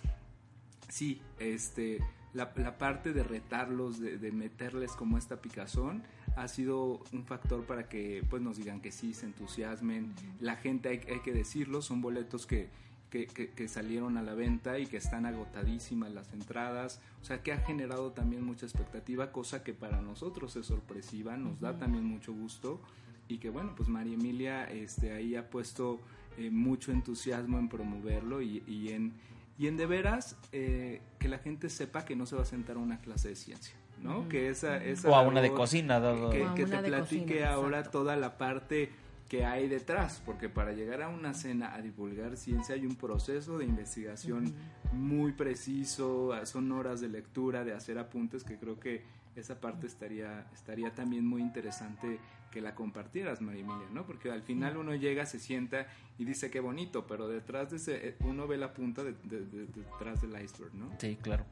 sí, 0.89 1.21
este, 1.39 1.99
la, 2.33 2.77
parte 2.77 3.13
de 3.13 3.23
retarlos, 3.23 3.99
de, 3.99 4.31
meterles 4.31 4.91
como 4.93 5.17
esta 5.17 5.41
picazón, 5.41 6.03
ha 6.35 6.47
sido 6.47 7.01
un 7.13 7.23
factor 7.25 7.65
para 7.65 7.87
que 7.87 8.23
pues 8.29 8.41
nos 8.41 8.57
digan 8.57 8.81
que 8.81 8.91
sí, 8.91 9.13
se 9.13 9.25
entusiasmen. 9.25 10.13
La 10.39 10.55
gente, 10.55 10.89
hay, 10.89 11.01
hay 11.09 11.21
que 11.21 11.31
decirlo, 11.31 11.81
son 11.81 12.01
boletos 12.01 12.45
que, 12.45 12.69
que, 13.09 13.27
que, 13.27 13.67
salieron 13.69 14.17
a 14.17 14.23
la 14.23 14.33
venta 14.33 14.79
y 14.79 14.87
que 14.87 14.97
están 14.97 15.25
agotadísimas 15.25 16.11
las 16.11 16.33
entradas, 16.33 16.99
o 17.21 17.25
sea 17.25 17.41
que 17.41 17.53
ha 17.53 17.59
generado 17.59 18.11
también 18.11 18.43
mucha 18.43 18.65
expectativa, 18.65 19.31
cosa 19.31 19.63
que 19.63 19.73
para 19.73 20.01
nosotros 20.01 20.55
es 20.57 20.65
sorpresiva, 20.65 21.37
nos 21.37 21.61
da 21.61 21.77
también 21.77 22.03
mucho 22.03 22.33
gusto 22.33 22.81
y 23.27 23.37
que 23.37 23.49
bueno, 23.49 23.73
pues 23.75 23.89
María 23.89 24.13
Emilia 24.13 24.65
este, 24.65 25.11
ahí 25.13 25.35
ha 25.35 25.49
puesto 25.49 25.99
eh, 26.37 26.49
mucho 26.49 26.91
entusiasmo 26.91 27.57
en 27.59 27.69
promoverlo 27.69 28.41
y, 28.41 28.63
y, 28.67 28.89
en, 28.89 29.13
y 29.57 29.67
en 29.67 29.77
de 29.77 29.85
veras 29.85 30.37
eh, 30.51 31.01
que 31.19 31.29
la 31.29 31.39
gente 31.39 31.69
sepa 31.69 32.05
que 32.05 32.15
no 32.15 32.25
se 32.25 32.35
va 32.35 32.43
a 32.43 32.45
sentar 32.45 32.75
a 32.75 32.79
una 32.79 32.99
clase 32.99 33.29
de 33.29 33.35
ciencia. 33.35 33.75
¿no? 34.01 34.27
Que 34.27 34.49
esa, 34.49 34.83
esa 34.83 35.09
o 35.09 35.15
a 35.15 35.21
una 35.21 35.41
de 35.41 35.51
cocina, 35.51 35.99
dado 35.99 36.29
que, 36.29 36.45
que 36.55 36.65
te 36.65 36.77
platique 36.79 37.45
ahora 37.45 37.83
toda 37.83 38.15
la 38.15 38.37
parte 38.37 38.91
que 39.29 39.45
hay 39.45 39.67
detrás, 39.67 40.21
porque 40.23 40.49
para 40.49 40.73
llegar 40.73 41.01
a 41.01 41.09
una 41.09 41.33
cena 41.33 41.73
a 41.73 41.81
divulgar 41.81 42.37
ciencia 42.37 42.75
hay 42.75 42.85
un 42.85 42.95
proceso 42.95 43.57
de 43.57 43.65
investigación 43.65 44.53
muy 44.91 45.31
preciso, 45.31 46.33
son 46.45 46.71
horas 46.71 47.01
de 47.01 47.09
lectura, 47.09 47.63
de 47.63 47.73
hacer 47.73 47.97
apuntes 47.97 48.43
que 48.43 48.57
creo 48.57 48.79
que 48.79 49.03
esa 49.35 49.59
parte 49.59 49.87
estaría, 49.87 50.45
estaría 50.53 50.93
también 50.93 51.25
muy 51.25 51.41
interesante 51.41 52.19
que 52.55 52.61
la 52.61 52.73
compartieras, 52.73 53.41
María 53.41 53.59
Emilia, 53.65 53.87
¿no? 53.91 54.05
Porque 54.05 54.31
al 54.31 54.41
final 54.41 54.77
uno 54.77 54.95
llega, 54.95 55.25
se 55.25 55.39
sienta 55.41 55.87
y 56.17 56.23
dice 56.23 56.49
qué 56.49 56.61
bonito, 56.61 57.05
pero 57.05 57.27
detrás 57.27 57.69
de 57.69 57.75
ese, 57.75 58.07
eh, 58.07 58.15
uno 58.21 58.47
ve 58.47 58.55
la 58.55 58.73
punta 58.73 59.03
de, 59.03 59.11
de- 59.23 59.45
de- 59.45 59.65
detrás 59.67 60.21
del 60.21 60.41
iceberg, 60.41 60.73
¿no? 60.73 60.89
Sí, 60.97 61.17
claro. 61.21 61.43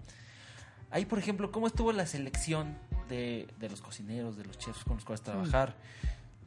Ahí, 0.92 1.04
por 1.06 1.20
ejemplo, 1.20 1.52
¿cómo 1.52 1.68
estuvo 1.68 1.92
la 1.92 2.06
selección 2.06 2.78
de, 3.10 3.50
de 3.60 3.70
los 3.70 3.82
cocineros, 3.82 4.38
de 4.38 4.46
los 4.46 4.58
chefs 4.58 4.86
con 4.86 4.96
los 4.96 5.04
cuales 5.04 5.22
trabajar? 5.22 5.76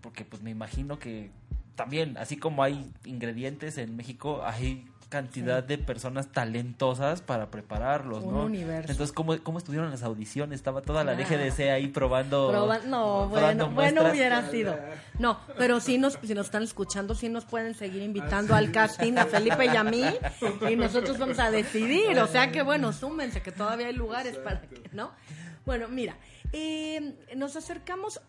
Porque 0.01 0.25
pues 0.25 0.41
me 0.41 0.51
imagino 0.53 0.99
que 0.99 1.31
también, 1.75 2.17
así 2.17 2.39
como 2.39 2.63
hay 2.63 2.91
ingredientes 3.05 3.77
en 3.77 3.95
México, 3.95 4.41
hay 4.43 4.89
cantidad 5.09 5.61
Sí. 5.63 5.69
de 5.69 5.79
personas 5.79 6.29
talentosas 6.33 7.23
para 7.23 7.51
prepararlos, 7.51 8.25
Un 8.25 8.35
¿no? 8.35 8.43
universo. 8.45 8.91
Entonces, 8.91 9.15
¿cómo, 9.15 9.37
¿cómo 9.43 9.59
estuvieron 9.59 9.91
las 9.91 10.03
audiciones? 10.03 10.57
Estaba 10.59 10.83
toda 10.83 11.05
la 11.05 11.13
Ah. 11.13 11.15
DGDC 11.15 11.71
ahí 11.71 11.89
probando. 11.89 12.51
Proba- 12.53 12.83
no, 12.85 13.29
probando 13.33 13.71
bueno, 13.71 14.01
bueno 14.03 14.11
hubiera 14.13 14.51
sido. 14.51 14.77
No, 15.19 15.39
pero 15.57 15.81
sí 15.81 15.99
nos, 15.99 16.19
si 16.23 16.35
nos 16.35 16.47
están 16.47 16.63
escuchando, 16.65 17.15
sí 17.15 17.29
nos 17.29 17.45
pueden 17.45 17.75
seguir 17.75 18.03
invitando 18.03 18.55
al 18.55 18.73
casting 18.73 19.17
a 19.19 19.27
Felipe 19.27 19.65
y 19.67 19.77
a 19.77 19.85
mí 19.85 20.03
y 20.69 20.77
nosotros 20.77 21.19
vamos 21.19 21.39
a 21.39 21.51
decidir. 21.51 22.19
O 22.19 22.27
sea 22.27 22.51
que 22.51 22.63
bueno, 22.63 22.93
súmense 22.93 23.41
que 23.43 23.53
todavía 23.53 23.87
hay 23.87 23.95
lugares 23.95 24.37
para 24.39 24.61
que, 24.63 24.83
¿no? 24.93 25.13
Bueno, 25.65 25.89
mira, 25.89 26.17
eh, 26.53 27.15
nos 27.37 27.57
acercamos 27.57 28.21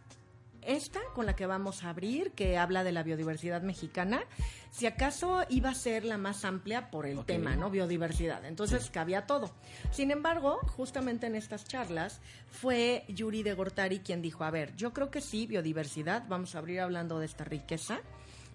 esta 0.68 1.00
con 1.16 1.26
la 1.26 1.36
que 1.36 1.46
vamos 1.46 1.84
a 1.84 1.90
abrir, 1.90 2.32
que 2.32 2.58
habla 2.58 2.84
de 2.84 2.92
la 2.92 3.04
biodiversidad 3.04 3.62
mexicana, 3.62 4.24
si 4.72 4.86
acaso 4.86 5.44
iba 5.50 5.70
a 5.70 5.76
ser 5.76 6.06
la 6.06 6.18
más 6.18 6.46
amplia 6.46 6.92
por 6.92 7.06
el 7.06 7.26
tema, 7.26 7.56
¿no? 7.56 7.70
Biodiversidad. 7.70 8.46
Entonces 8.46 8.92
cabía 8.92 9.26
todo. 9.26 9.52
Sin 9.92 10.12
embargo, 10.12 10.60
justamente 10.76 11.28
en 11.28 11.36
estas 11.36 11.66
charlas 11.66 12.22
fue 12.52 13.06
Yuri 13.08 13.44
de 13.44 13.54
Gortari 13.54 14.00
quien 14.00 14.22
dijo, 14.22 14.44
a 14.44 14.52
ver, 14.52 14.76
yo 14.76 14.94
creo 14.94 15.10
que 15.10 15.22
sí, 15.22 15.48
biodiversidad, 15.48 16.26
vamos 16.28 16.56
a 16.56 16.60
abrir 16.60 16.82
hablando 16.82 17.20
de 17.20 17.26
esta 17.26 17.44
riqueza, 17.44 18.00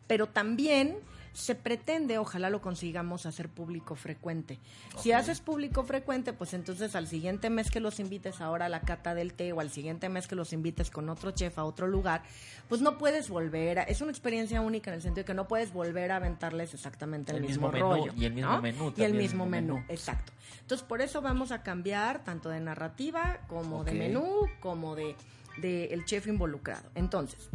pero 0.06 0.28
también 0.28 0.98
se 1.32 1.54
pretende, 1.54 2.18
ojalá 2.18 2.50
lo 2.50 2.60
consigamos, 2.60 3.24
hacer 3.26 3.48
público 3.48 3.94
frecuente. 3.94 4.58
Si 4.98 5.12
haces 5.12 5.40
público 5.40 5.82
frecuente, 5.82 6.32
pues 6.34 6.52
entonces 6.52 6.94
al 6.94 7.06
siguiente 7.06 7.48
mes 7.48 7.70
que 7.70 7.80
los 7.80 8.00
invites 8.00 8.40
ahora 8.40 8.66
a 8.66 8.68
la 8.68 8.80
cata 8.80 9.14
del 9.14 9.32
té 9.32 9.52
o 9.52 9.60
al 9.60 9.70
siguiente 9.70 10.08
mes 10.10 10.28
que 10.28 10.34
los 10.34 10.52
invites 10.52 10.90
con 10.90 11.08
otro 11.08 11.30
chef 11.30 11.58
a 11.58 11.64
otro 11.64 11.86
lugar, 11.86 12.22
pues 12.68 12.82
no 12.82 12.98
puedes 12.98 13.30
volver 13.30 13.78
a, 13.78 13.82
es 13.84 14.00
una 14.02 14.10
experiencia 14.10 14.60
única 14.60 14.90
en 14.90 14.96
el 14.96 15.02
sentido 15.02 15.22
de 15.22 15.26
que 15.26 15.34
no 15.34 15.48
puedes 15.48 15.72
volver 15.72 16.12
a 16.12 16.16
aventarles 16.16 16.74
exactamente 16.74 17.32
el, 17.32 17.38
El 17.38 17.42
mismo, 17.44 17.72
mismo 17.72 17.88
menú 17.88 18.02
rollo. 18.02 18.12
y 18.16 18.24
el 18.26 18.32
mismo 18.34 18.50
¿no? 18.52 18.62
menú 18.62 18.94
Y 18.96 19.02
el 19.02 19.14
mismo 19.14 19.46
menú, 19.46 19.74
menú. 19.76 19.84
exacto. 19.88 20.32
Entonces 20.60 20.86
por 20.86 21.00
eso 21.00 21.22
vamos 21.22 21.50
a 21.50 21.62
cambiar 21.62 22.22
tanto 22.24 22.50
de 22.50 22.60
narrativa 22.60 23.40
como 23.48 23.84
de 23.84 23.92
menú, 23.94 24.46
como 24.60 24.94
de, 24.94 25.16
de 25.62 25.86
el 25.86 26.04
chef 26.04 26.26
involucrado. 26.26 26.90
Entonces, 26.94 27.48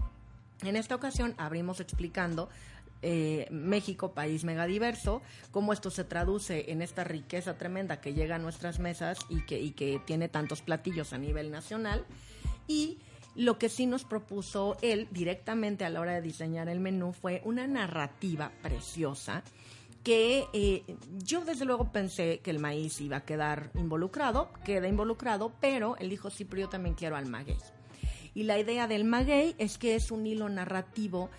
en 0.63 0.75
esta 0.75 0.95
ocasión 0.95 1.35
abrimos 1.37 1.79
explicando 1.79 2.49
eh, 3.01 3.47
México, 3.51 4.13
país 4.13 4.43
megadiverso, 4.43 5.21
cómo 5.51 5.73
esto 5.73 5.91
se 5.91 6.03
traduce 6.03 6.71
en 6.71 6.81
esta 6.81 7.03
riqueza 7.03 7.57
tremenda 7.57 8.01
que 8.01 8.13
llega 8.13 8.35
a 8.35 8.39
nuestras 8.39 8.79
mesas 8.79 9.19
y 9.29 9.41
que, 9.41 10.01
tiene 10.05 10.29
tantos 10.29 10.61
platillos 10.61 11.13
a 11.13 11.17
nivel 11.17 11.51
nacional. 11.51 12.05
Y 12.67 12.97
lo 13.35 13.59
que 13.59 13.69
sí 13.69 13.85
nos 13.85 14.03
propuso 14.03 14.77
él 14.81 15.07
directamente 15.11 15.85
a 15.85 15.89
la 15.89 16.01
hora 16.01 16.13
de 16.13 16.21
diseñar 16.21 16.69
el 16.69 16.79
menú 16.79 17.13
fue 17.13 17.41
una 17.45 17.67
narrativa 17.67 18.51
preciosa 18.61 19.43
que 20.03 20.45
eh, 20.53 20.83
yo 21.17 21.41
desde 21.41 21.65
luego 21.65 21.91
pensé 21.91 22.39
que 22.39 22.49
el 22.49 22.59
maíz 22.59 23.01
iba 23.01 23.17
a 23.17 23.25
quedar 23.25 23.71
involucrado, 23.75 24.51
queda 24.63 24.87
involucrado, 24.87 25.51
pero 25.59 25.97
él 25.97 26.09
dijo, 26.09 26.29
sí, 26.29 26.45
pero 26.45 26.61
yo 26.61 26.69
también 26.69 26.95
quiero 26.95 27.17
al 27.17 27.25
maguey. 27.25 27.57
Y 28.33 28.43
la 28.43 28.57
idea 28.59 28.87
del 28.87 29.03
maguey 29.03 29.55
es 29.57 29.77
que 29.77 29.95
es 29.95 30.11
un 30.11 30.25
hilo 30.25 30.47
narrativo 30.47 31.29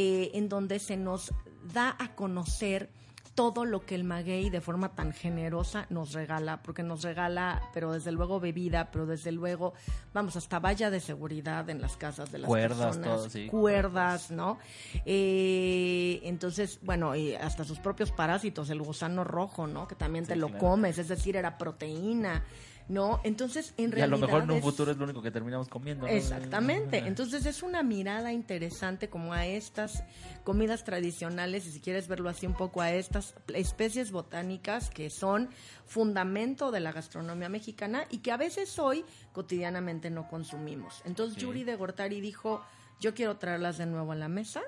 eh, 0.00 0.30
en 0.34 0.48
donde 0.48 0.78
se 0.78 0.96
nos 0.96 1.32
da 1.74 1.96
a 1.98 2.14
conocer 2.14 2.88
todo 3.34 3.64
lo 3.64 3.84
que 3.86 3.94
el 3.96 4.02
maguey 4.04 4.48
de 4.50 4.60
forma 4.60 4.94
tan 4.96 5.12
generosa 5.12 5.86
nos 5.90 6.12
regala, 6.12 6.60
porque 6.62 6.82
nos 6.84 7.02
regala, 7.02 7.62
pero 7.72 7.92
desde 7.92 8.10
luego 8.12 8.38
bebida, 8.40 8.90
pero 8.90 9.06
desde 9.06 9.30
luego, 9.32 9.74
vamos, 10.12 10.34
hasta 10.36 10.58
valla 10.58 10.90
de 10.90 10.98
seguridad 11.00 11.68
en 11.70 11.80
las 11.80 11.96
casas 11.96 12.30
de 12.32 12.38
las 12.38 12.48
Cuerdas, 12.48 12.96
personas, 12.96 13.08
todo, 13.20 13.30
sí. 13.30 13.46
cuerdas, 13.46 14.30
¿no? 14.32 14.58
Eh, 15.04 16.20
entonces, 16.24 16.78
bueno, 16.82 17.14
y 17.16 17.34
hasta 17.34 17.64
sus 17.64 17.78
propios 17.78 18.10
parásitos, 18.12 18.70
el 18.70 18.82
gusano 18.82 19.24
rojo, 19.24 19.66
¿no? 19.66 19.86
Que 19.88 19.94
también 19.94 20.26
te 20.26 20.34
Sí, 20.34 20.40
lo 20.40 20.48
claro. 20.48 20.64
comes, 20.64 20.98
es 20.98 21.08
decir, 21.08 21.36
era 21.36 21.58
proteína, 21.58 22.44
¿no? 22.88 23.20
Entonces, 23.22 23.74
en 23.76 23.90
Y 23.90 23.92
a 23.92 23.96
realidad 23.96 24.18
lo 24.18 24.26
mejor 24.26 24.42
en 24.44 24.50
un 24.50 24.62
futuro 24.62 24.90
es 24.90 24.96
lo 24.96 25.04
único 25.04 25.22
que 25.22 25.30
terminamos 25.30 25.68
comiendo. 25.68 26.06
¿no? 26.06 26.12
Exactamente. 26.12 26.98
Entonces 26.98 27.44
es 27.46 27.62
una 27.62 27.82
mirada 27.82 28.32
interesante 28.32 29.08
como 29.08 29.34
a 29.34 29.46
estas 29.46 30.04
comidas 30.44 30.84
tradicionales 30.84 31.66
y 31.66 31.72
si 31.72 31.80
quieres 31.80 32.08
verlo 32.08 32.30
así 32.30 32.46
un 32.46 32.54
poco 32.54 32.80
a 32.80 32.90
estas 32.92 33.34
especies 33.54 34.10
botánicas 34.10 34.90
que 34.90 35.10
son 35.10 35.50
fundamento 35.86 36.70
de 36.70 36.80
la 36.80 36.92
gastronomía 36.92 37.48
mexicana 37.48 38.04
y 38.10 38.18
que 38.18 38.32
a 38.32 38.36
veces 38.36 38.78
hoy 38.78 39.04
cotidianamente 39.32 40.10
no 40.10 40.28
consumimos. 40.28 41.02
Entonces 41.04 41.34
Sí. 41.34 41.42
Yuri 41.42 41.64
de 41.64 41.76
Gortari 41.76 42.20
dijo, 42.20 42.62
yo 43.00 43.14
quiero 43.14 43.36
traerlas 43.36 43.78
de 43.78 43.86
nuevo 43.86 44.12
a 44.12 44.16
la 44.16 44.28
mesa. 44.28 44.62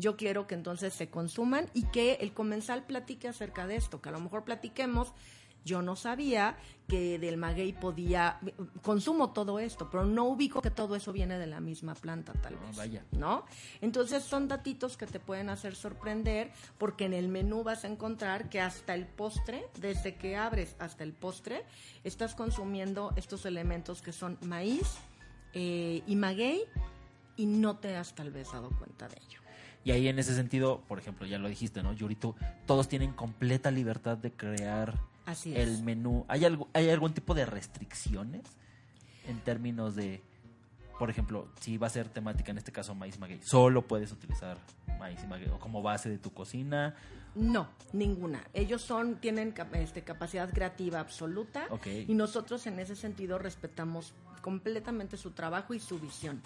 Yo 0.00 0.16
quiero 0.16 0.46
que 0.46 0.54
entonces 0.54 0.94
se 0.94 1.10
consuman 1.10 1.66
y 1.74 1.82
que 1.86 2.14
el 2.20 2.32
comensal 2.32 2.86
platique 2.86 3.26
acerca 3.26 3.66
de 3.66 3.74
esto, 3.74 4.00
que 4.00 4.08
a 4.08 4.12
lo 4.12 4.20
mejor 4.20 4.44
platiquemos 4.44 5.12
yo 5.68 5.82
no 5.82 5.96
sabía 5.96 6.56
que 6.88 7.18
del 7.18 7.36
maguey 7.36 7.74
podía 7.74 8.40
consumo 8.82 9.30
todo 9.32 9.58
esto, 9.58 9.90
pero 9.90 10.06
no 10.06 10.24
ubico 10.24 10.62
que 10.62 10.70
todo 10.70 10.96
eso 10.96 11.12
viene 11.12 11.38
de 11.38 11.46
la 11.46 11.60
misma 11.60 11.94
planta 11.94 12.32
tal 12.32 12.56
vez. 12.56 12.74
vaya. 12.76 13.04
¿No? 13.12 13.44
Entonces 13.82 14.24
son 14.24 14.48
datitos 14.48 14.96
que 14.96 15.06
te 15.06 15.20
pueden 15.20 15.50
hacer 15.50 15.76
sorprender 15.76 16.50
porque 16.78 17.04
en 17.04 17.12
el 17.12 17.28
menú 17.28 17.62
vas 17.62 17.84
a 17.84 17.88
encontrar 17.88 18.48
que 18.48 18.62
hasta 18.62 18.94
el 18.94 19.06
postre, 19.06 19.66
desde 19.78 20.16
que 20.16 20.36
abres 20.36 20.74
hasta 20.78 21.04
el 21.04 21.12
postre, 21.12 21.64
estás 22.04 22.34
consumiendo 22.34 23.12
estos 23.16 23.44
elementos 23.44 24.00
que 24.00 24.12
son 24.12 24.38
maíz 24.40 24.96
eh, 25.52 26.02
y 26.06 26.16
maguey 26.16 26.62
y 27.36 27.44
no 27.44 27.76
te 27.76 27.96
has 27.96 28.14
tal 28.14 28.30
vez 28.30 28.50
dado 28.50 28.70
cuenta 28.70 29.08
de 29.08 29.16
ello. 29.26 29.40
Y 29.84 29.90
ahí 29.90 30.08
en 30.08 30.18
ese 30.18 30.34
sentido, 30.34 30.82
por 30.88 30.98
ejemplo, 30.98 31.26
ya 31.26 31.38
lo 31.38 31.48
dijiste, 31.48 31.82
¿no? 31.82 31.92
Yurito, 31.92 32.34
todos 32.66 32.88
tienen 32.88 33.12
completa 33.12 33.70
libertad 33.70 34.18
de 34.18 34.32
crear 34.32 34.98
Así 35.28 35.54
el 35.54 35.82
menú. 35.82 36.24
¿Hay, 36.26 36.46
algo, 36.46 36.68
¿Hay 36.72 36.88
algún 36.88 37.12
tipo 37.12 37.34
de 37.34 37.44
restricciones 37.44 38.46
en 39.26 39.38
términos 39.40 39.94
de, 39.94 40.22
por 40.98 41.10
ejemplo, 41.10 41.48
si 41.60 41.76
va 41.76 41.88
a 41.88 41.90
ser 41.90 42.08
temática, 42.08 42.50
en 42.50 42.56
este 42.56 42.72
caso 42.72 42.94
maíz 42.94 43.18
maguey, 43.18 43.38
solo 43.42 43.86
puedes 43.86 44.10
utilizar 44.10 44.56
maíz 44.98 45.22
y 45.22 45.26
maguey 45.26 45.50
o 45.50 45.58
como 45.58 45.82
base 45.82 46.08
de 46.08 46.16
tu 46.16 46.32
cocina? 46.32 46.94
No, 47.34 47.68
ninguna. 47.92 48.42
Ellos 48.54 48.80
son 48.80 49.16
tienen 49.16 49.52
este, 49.74 50.02
capacidad 50.02 50.50
creativa 50.50 50.98
absoluta 50.98 51.68
y 51.84 52.14
nosotros 52.14 52.66
en 52.66 52.78
ese 52.78 52.96
sentido 52.96 53.38
respetamos 53.38 54.14
completamente 54.40 55.18
su 55.18 55.32
trabajo 55.32 55.74
y 55.74 55.80
su 55.80 55.98
visión. 55.98 56.40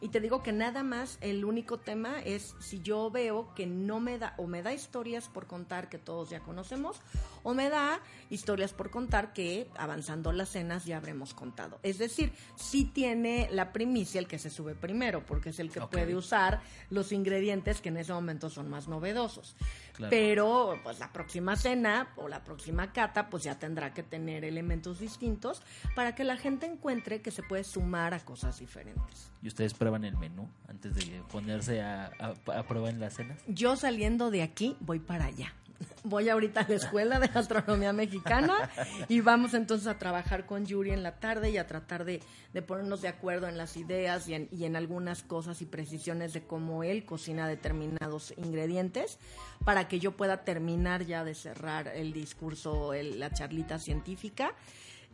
Y 0.00 0.08
te 0.08 0.20
digo 0.20 0.42
que 0.42 0.52
nada 0.52 0.82
más 0.82 1.16
el 1.22 1.44
único 1.44 1.78
tema 1.78 2.20
es 2.20 2.54
si 2.58 2.82
yo 2.82 3.10
veo 3.10 3.54
que 3.54 3.66
no 3.66 3.98
me 3.98 4.18
da 4.18 4.34
o 4.36 4.46
me 4.46 4.62
da 4.62 4.74
historias 4.74 5.28
por 5.28 5.46
contar 5.46 5.88
que 5.88 5.98
todos 5.98 6.28
ya 6.28 6.40
conocemos 6.40 7.00
o 7.42 7.54
me 7.54 7.70
da 7.70 8.00
historias 8.28 8.74
por 8.74 8.90
contar 8.90 9.32
que 9.32 9.70
avanzando 9.78 10.32
las 10.32 10.50
cenas 10.50 10.84
ya 10.84 10.98
habremos 10.98 11.32
contado. 11.32 11.78
Es 11.82 11.96
decir, 11.96 12.32
sí 12.56 12.84
tiene 12.84 13.48
la 13.50 13.72
primicia 13.72 14.18
el 14.18 14.28
que 14.28 14.38
se 14.38 14.50
sube 14.50 14.74
primero 14.74 15.24
porque 15.24 15.48
es 15.48 15.58
el 15.60 15.70
que 15.70 15.80
puede 15.80 16.14
usar 16.14 16.60
los 16.90 17.12
ingredientes 17.12 17.80
que 17.80 17.88
en 17.88 17.96
ese 17.96 18.12
momento 18.12 18.50
son 18.50 18.68
más 18.68 18.88
novedosos. 18.88 19.56
Claro. 19.94 20.10
Pero 20.10 20.78
pues 20.82 20.98
la 20.98 21.10
próxima 21.10 21.56
cena 21.56 22.12
o 22.16 22.28
la 22.28 22.44
próxima 22.44 22.92
cata 22.92 23.30
pues 23.30 23.44
ya 23.44 23.58
tendrá 23.58 23.94
que 23.94 24.02
tener 24.02 24.44
elementos 24.44 24.98
distintos 24.98 25.62
para 25.94 26.14
que 26.14 26.24
la 26.24 26.36
gente 26.36 26.66
encuentre 26.66 27.22
que 27.22 27.30
se 27.30 27.42
puede 27.42 27.64
sumar 27.64 28.12
a 28.12 28.20
cosas 28.20 28.58
diferentes. 28.58 29.30
¿Y 29.42 29.48
ustedes 29.48 29.72
prueban 29.86 30.04
el 30.04 30.16
menú 30.16 30.48
antes 30.68 30.94
de 30.96 31.22
ponerse 31.30 31.80
a, 31.80 32.10
a, 32.18 32.58
a 32.58 32.62
prueba 32.66 32.90
en 32.90 32.98
las 32.98 33.14
cenas? 33.14 33.38
Yo 33.46 33.76
saliendo 33.76 34.30
de 34.32 34.42
aquí 34.42 34.76
voy 34.80 34.98
para 34.98 35.26
allá. 35.26 35.52
Voy 36.04 36.28
ahorita 36.30 36.60
a 36.62 36.68
la 36.68 36.74
Escuela 36.76 37.18
de 37.20 37.26
Gastronomía 37.28 37.92
Mexicana 37.92 38.70
y 39.10 39.20
vamos 39.20 39.52
entonces 39.52 39.86
a 39.88 39.98
trabajar 39.98 40.46
con 40.46 40.64
Yuri 40.64 40.90
en 40.92 41.02
la 41.02 41.16
tarde 41.20 41.50
y 41.50 41.58
a 41.58 41.66
tratar 41.66 42.04
de, 42.06 42.22
de 42.54 42.62
ponernos 42.62 43.02
de 43.02 43.08
acuerdo 43.08 43.46
en 43.46 43.58
las 43.58 43.76
ideas 43.76 44.26
y 44.26 44.32
en, 44.34 44.48
y 44.50 44.64
en 44.64 44.74
algunas 44.74 45.22
cosas 45.22 45.60
y 45.60 45.66
precisiones 45.66 46.32
de 46.32 46.42
cómo 46.44 46.82
él 46.82 47.04
cocina 47.04 47.46
determinados 47.46 48.32
ingredientes 48.38 49.18
para 49.66 49.86
que 49.86 49.98
yo 50.00 50.16
pueda 50.16 50.44
terminar 50.44 51.04
ya 51.04 51.24
de 51.24 51.34
cerrar 51.34 51.88
el 51.88 52.12
discurso, 52.14 52.94
el- 52.94 53.20
la 53.20 53.30
charlita 53.30 53.78
científica 53.78 54.54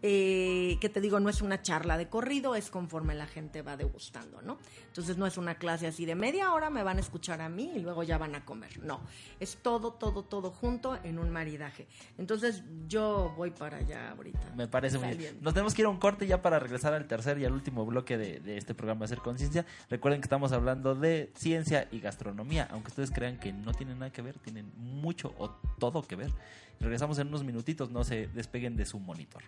eh, 0.03 0.79
que 0.81 0.89
te 0.89 1.01
digo, 1.01 1.21
no 1.21 1.29
es 1.29 1.43
una 1.43 1.63
charla 1.63 1.97
de 1.97 2.09
corrido, 2.09 2.55
es 2.55 2.71
conforme 2.71 3.15
la 3.15 3.27
gente 3.27 3.63
va 3.63 3.77
degustando, 3.77 4.43
¿no? 4.43 4.59
Entonces 4.89 5.17
no 5.17 5.27
es 5.27 5.39
una 5.39 5.55
clase 5.55 5.87
así 5.87 6.05
de 6.05 6.15
media 6.15 6.53
hora, 6.53 6.71
me 6.71 6.83
van 6.83 6.99
a 6.99 7.01
escuchar 7.01 7.41
a 7.41 7.49
mí 7.49 7.73
y 7.77 7.81
luego 7.81 8.03
ya 8.03 8.19
van 8.19 8.35
a 8.35 8.45
comer. 8.45 8.83
No, 8.83 9.01
es 9.41 9.59
todo, 9.63 9.93
todo, 9.93 10.25
todo 10.25 10.51
junto 10.51 10.99
en 11.05 11.19
un 11.19 11.31
maridaje. 11.31 11.87
Entonces 12.19 12.65
yo 12.89 13.33
voy 13.37 13.51
para 13.51 13.79
allá 13.79 14.11
ahorita. 14.11 14.53
Me 14.57 14.67
parece 14.67 14.99
muy 14.99 15.17
bien. 15.17 15.39
Nos 15.41 15.55
tenemos 15.55 15.75
que 15.75 15.83
ir 15.83 15.87
a 15.87 15.91
un 15.91 15.99
corte 15.99 16.27
ya 16.27 16.43
para 16.43 16.59
regresar 16.59 16.95
al 16.95 17.07
tercer 17.07 17.39
y 17.39 17.45
al 17.45 17.53
último 17.53 17.87
bloque 17.87 18.19
de, 18.19 18.41
de 18.41 18.59
este 18.59 18.75
programa 18.75 19.05
Hacer 19.05 19.19
Conciencia. 19.19 19.65
Recuerden 19.89 20.21
que 20.21 20.27
estamos 20.27 20.53
hablando 20.53 20.95
de 20.95 21.33
ciencia 21.37 21.89
y 21.93 22.01
gastronomía, 22.01 22.69
aunque 22.71 22.89
ustedes 22.89 23.11
crean 23.13 23.39
que 23.39 23.53
no 23.53 23.73
tienen 23.73 24.01
nada 24.01 24.13
que 24.13 24.23
ver, 24.23 24.39
tienen 24.39 24.73
mucho 24.77 25.35
o 25.39 25.51
todo 25.79 26.03
que 26.03 26.17
ver. 26.17 26.33
Regresamos 26.81 27.19
en 27.19 27.29
unos 27.29 27.45
minutitos, 27.45 27.91
no 27.91 28.03
se 28.03 28.27
despeguen 28.29 28.77
de 28.77 28.85
su 28.85 28.99
monitor. 28.99 29.43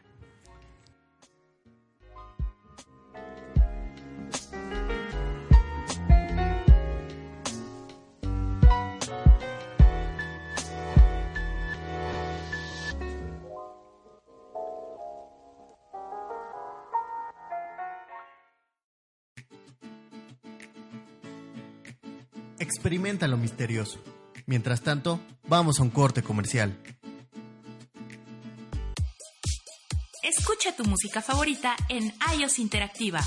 Experimenta 22.85 23.27
lo 23.27 23.39
misterioso. 23.39 23.99
Mientras 24.45 24.83
tanto, 24.83 25.19
vamos 25.49 25.81
a 25.81 25.83
un 25.83 25.89
corte 25.89 26.23
comercial. 26.23 26.77
Escucha 30.23 30.77
tu 30.77 30.85
música 30.85 31.23
favorita 31.23 31.77
en 31.89 32.13
iOS 32.39 32.59
Interactiva 32.59 33.23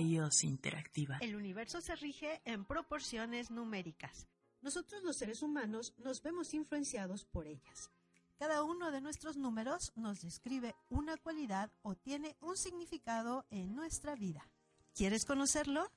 iOS 0.00 0.44
Interactiva. 0.44 1.18
El 1.20 1.36
universo 1.36 1.80
se 1.80 1.94
rige 1.96 2.40
en 2.44 2.64
proporciones 2.64 3.50
numéricas. 3.50 4.26
Nosotros 4.62 5.02
los 5.02 5.16
seres 5.16 5.42
humanos 5.42 5.94
nos 5.98 6.22
vemos 6.22 6.54
influenciados 6.54 7.24
por 7.24 7.46
ellas. 7.46 7.90
Cada 8.38 8.62
uno 8.62 8.90
de 8.90 9.00
nuestros 9.00 9.36
números 9.36 9.92
nos 9.94 10.20
describe 10.20 10.74
una 10.88 11.16
cualidad 11.16 11.70
o 11.82 11.94
tiene 11.94 12.36
un 12.40 12.56
significado 12.56 13.46
en 13.50 13.74
nuestra 13.74 14.14
vida. 14.16 14.48
¿Quieres 14.94 15.24
conocerlo? 15.24 15.90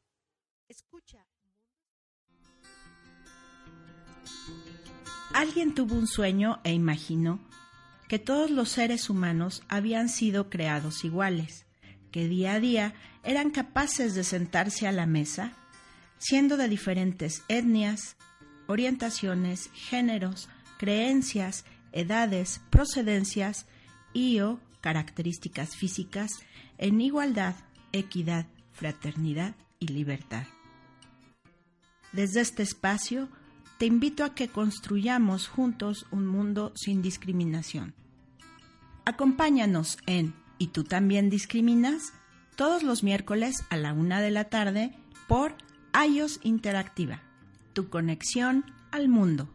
Escucha. 0.68 1.26
Alguien 5.34 5.76
tuvo 5.76 5.96
un 5.96 6.08
sueño 6.08 6.60
e 6.64 6.74
imaginó 6.74 7.40
que 8.08 8.20
todos 8.20 8.50
los 8.50 8.70
seres 8.70 9.10
humanos 9.10 9.64
habían 9.68 10.10
sido 10.10 10.50
creados 10.50 11.04
iguales, 11.04 11.66
que 12.12 12.28
día 12.28 12.54
a 12.54 12.60
día 12.60 12.94
eran 13.24 13.52
capaces 13.52 14.16
de 14.16 14.24
sentarse 14.24 14.88
a 14.88 14.92
la 14.92 15.06
mesa, 15.06 15.54
siendo 16.18 16.56
de 16.58 16.70
diferentes 16.70 17.44
etnias, 17.50 18.16
orientaciones, 18.68 19.70
géneros, 19.74 20.50
creencias, 20.78 21.66
edades, 21.92 22.62
procedencias 22.70 23.66
y 24.14 24.40
o 24.40 24.60
características 24.82 25.76
físicas 25.76 26.32
en 26.78 27.02
igualdad, 27.02 27.56
equidad, 27.92 28.48
fraternidad 28.72 29.56
y 29.80 29.88
libertad. 29.88 30.46
Desde 32.12 32.42
este 32.42 32.64
espacio, 32.64 33.30
te 33.78 33.86
invito 33.86 34.24
a 34.24 34.34
que 34.34 34.48
construyamos 34.48 35.48
juntos 35.48 36.06
un 36.12 36.26
mundo 36.26 36.74
sin 36.76 37.02
discriminación. 37.02 37.94
Acompáñanos 39.06 39.98
en 40.06 40.34
¿Y 40.60 40.68
tú 40.68 40.84
también 40.84 41.30
discriminas? 41.30 42.14
todos 42.58 42.82
los 42.82 43.04
miércoles 43.04 43.64
a 43.70 43.78
la 43.78 43.94
una 43.94 44.20
de 44.20 44.32
la 44.32 44.46
tarde 44.46 44.92
por 45.28 45.56
iOS 45.94 46.40
Interactiva, 46.42 47.22
tu 47.74 47.88
conexión 47.88 48.66
al 48.92 49.10
mundo. 49.10 49.48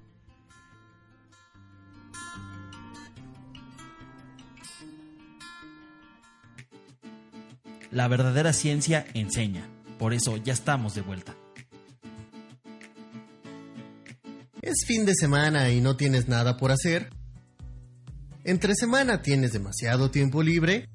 La 7.93 8.09
verdadera 8.09 8.55
ciencia 8.55 9.07
enseña. 9.13 9.69
Por 9.99 10.15
eso 10.15 10.39
ya 10.39 10.55
estamos 10.55 10.95
de 10.95 11.03
vuelta. 11.03 11.37
¿Es 14.63 14.87
fin 14.87 15.05
de 15.05 15.15
semana 15.15 15.69
y 15.71 15.83
no 15.83 15.97
tienes 15.97 16.27
nada 16.27 16.57
por 16.57 16.73
hacer? 16.73 17.11
¿Entre 18.45 18.75
semana 18.75 19.21
tienes 19.21 19.53
demasiado 19.53 20.11
tiempo 20.11 20.43
libre? 20.43 20.89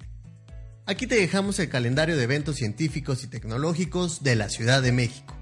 Aquí 0.88 1.06
te 1.06 1.16
dejamos 1.16 1.60
el 1.60 1.70
calendario 1.70 2.18
de 2.18 2.24
eventos 2.24 2.56
científicos 2.56 3.24
y 3.24 3.28
tecnológicos 3.28 4.24
de 4.24 4.36
la 4.36 4.50
Ciudad 4.50 4.82
de 4.82 4.91
México. 4.91 5.37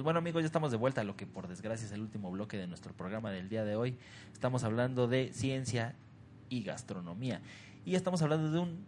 Pues 0.00 0.04
bueno 0.06 0.18
amigos, 0.20 0.40
ya 0.40 0.46
estamos 0.46 0.70
de 0.70 0.78
vuelta 0.78 1.02
a 1.02 1.04
lo 1.04 1.14
que 1.14 1.26
por 1.26 1.46
desgracia 1.46 1.84
es 1.84 1.92
el 1.92 2.00
último 2.00 2.30
bloque 2.30 2.56
de 2.56 2.66
nuestro 2.66 2.94
programa 2.94 3.30
del 3.30 3.50
día 3.50 3.64
de 3.64 3.76
hoy. 3.76 3.98
Estamos 4.32 4.64
hablando 4.64 5.08
de 5.08 5.30
ciencia 5.34 5.94
y 6.48 6.62
gastronomía. 6.62 7.42
Y 7.84 7.96
estamos 7.96 8.22
hablando 8.22 8.50
de 8.50 8.60
un 8.60 8.86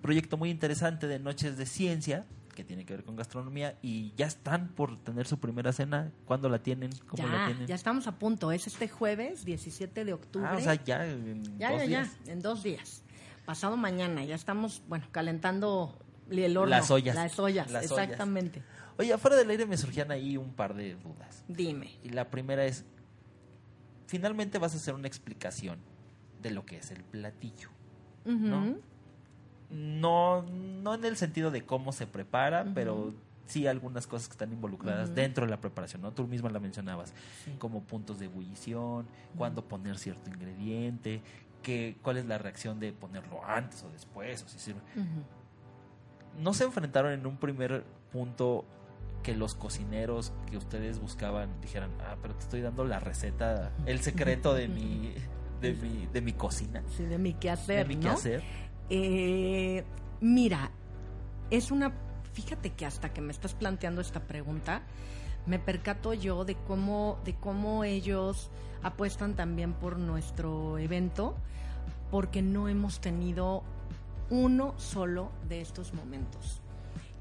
proyecto 0.00 0.38
muy 0.38 0.48
interesante 0.48 1.06
de 1.06 1.18
Noches 1.18 1.58
de 1.58 1.66
Ciencia 1.66 2.24
que 2.54 2.64
tiene 2.64 2.86
que 2.86 2.94
ver 2.94 3.04
con 3.04 3.14
gastronomía 3.14 3.76
y 3.82 4.14
ya 4.16 4.24
están 4.24 4.68
por 4.68 4.96
tener 5.04 5.26
su 5.26 5.38
primera 5.38 5.70
cena. 5.74 6.10
¿Cuándo 6.24 6.48
la 6.48 6.60
tienen? 6.60 6.92
¿Cómo 7.08 7.28
la 7.28 7.40
Ya, 7.40 7.46
tienen? 7.48 7.66
ya 7.66 7.74
estamos 7.74 8.06
a 8.06 8.12
punto. 8.18 8.50
Es 8.50 8.66
este 8.66 8.88
jueves, 8.88 9.44
17 9.44 10.02
de 10.06 10.14
octubre. 10.14 10.48
Ah, 10.50 10.56
o 10.56 10.60
sea, 10.62 10.82
ya 10.82 11.04
en 11.06 11.58
ya, 11.58 11.72
dos 11.72 11.80
ya, 11.80 11.86
días. 11.86 12.18
ya, 12.24 12.32
en 12.32 12.40
dos 12.40 12.62
días. 12.62 13.02
Pasado 13.44 13.76
mañana, 13.76 14.24
ya 14.24 14.34
estamos, 14.34 14.80
bueno, 14.88 15.04
calentando 15.12 15.98
el 16.30 16.56
horno. 16.56 16.70
Las 16.70 16.90
ollas. 16.90 17.14
Las 17.14 17.38
ollas, 17.38 17.70
Las 17.70 17.92
ollas. 17.92 18.18
Oye, 18.98 19.12
afuera 19.12 19.36
del 19.36 19.50
aire 19.50 19.66
me 19.66 19.76
surgían 19.76 20.10
ahí 20.10 20.36
un 20.36 20.52
par 20.52 20.74
de 20.74 20.94
dudas. 20.94 21.44
Dime. 21.48 21.98
Y 22.02 22.10
la 22.10 22.30
primera 22.30 22.64
es, 22.64 22.84
finalmente 24.06 24.58
vas 24.58 24.74
a 24.74 24.76
hacer 24.76 24.94
una 24.94 25.08
explicación 25.08 25.78
de 26.42 26.50
lo 26.50 26.64
que 26.64 26.76
es 26.78 26.90
el 26.90 27.02
platillo, 27.02 27.70
¿no? 28.24 28.76
No, 29.70 30.42
no 30.42 30.94
en 30.94 31.04
el 31.04 31.16
sentido 31.16 31.50
de 31.50 31.64
cómo 31.64 31.92
se 31.92 32.06
prepara, 32.06 32.64
pero 32.74 33.14
sí 33.46 33.66
algunas 33.66 34.06
cosas 34.06 34.28
que 34.28 34.32
están 34.32 34.52
involucradas 34.52 35.14
dentro 35.14 35.44
de 35.46 35.50
la 35.50 35.60
preparación, 35.60 36.02
¿no? 36.02 36.12
Tú 36.12 36.26
misma 36.28 36.50
la 36.50 36.60
mencionabas, 36.60 37.12
Sí. 37.44 37.52
como 37.58 37.82
puntos 37.82 38.18
de 38.18 38.26
ebullición, 38.26 39.06
cuándo 39.36 39.64
poner 39.66 39.98
cierto 39.98 40.30
ingrediente, 40.30 41.22
que, 41.62 41.96
cuál 42.02 42.18
es 42.18 42.26
la 42.26 42.38
reacción 42.38 42.78
de 42.78 42.92
ponerlo 42.92 43.42
antes 43.44 43.82
o 43.82 43.90
después, 43.90 44.42
o 44.44 44.48
si 44.48 44.58
sirve. 44.58 44.80
¿No 46.38 46.52
se 46.52 46.64
enfrentaron 46.64 47.12
en 47.12 47.26
un 47.26 47.36
primer 47.38 47.84
punto 48.12 48.64
que 49.24 49.34
los 49.34 49.56
cocineros 49.56 50.32
que 50.48 50.56
ustedes 50.56 51.00
buscaban 51.00 51.60
dijeran, 51.60 51.90
ah, 52.00 52.16
pero 52.22 52.34
te 52.36 52.44
estoy 52.44 52.60
dando 52.60 52.84
la 52.84 53.00
receta, 53.00 53.72
el 53.86 54.00
secreto 54.00 54.54
de 54.54 54.68
mi, 54.68 55.14
de 55.60 55.72
mi, 55.72 56.06
de 56.12 56.20
mi 56.20 56.32
cocina? 56.34 56.84
Sí, 56.96 57.04
de 57.04 57.18
mi 57.18 57.34
quehacer, 57.34 57.88
de 57.88 57.94
mi 57.96 57.96
¿no? 57.96 58.02
quehacer. 58.02 58.44
Eh, 58.88 59.82
Mira, 60.24 60.70
es 61.50 61.70
una, 61.70 61.92
fíjate 62.32 62.70
que 62.70 62.86
hasta 62.86 63.12
que 63.12 63.20
me 63.20 63.30
estás 63.30 63.52
planteando 63.52 64.00
esta 64.00 64.20
pregunta, 64.20 64.80
me 65.44 65.58
percato 65.58 66.14
yo 66.14 66.46
de 66.46 66.54
cómo, 66.54 67.18
de 67.26 67.34
cómo 67.34 67.84
ellos 67.84 68.50
apuestan 68.82 69.34
también 69.34 69.74
por 69.74 69.98
nuestro 69.98 70.78
evento, 70.78 71.36
porque 72.10 72.40
no 72.40 72.68
hemos 72.70 73.00
tenido 73.00 73.64
uno 74.30 74.72
solo 74.78 75.30
de 75.46 75.60
estos 75.60 75.92
momentos. 75.92 76.62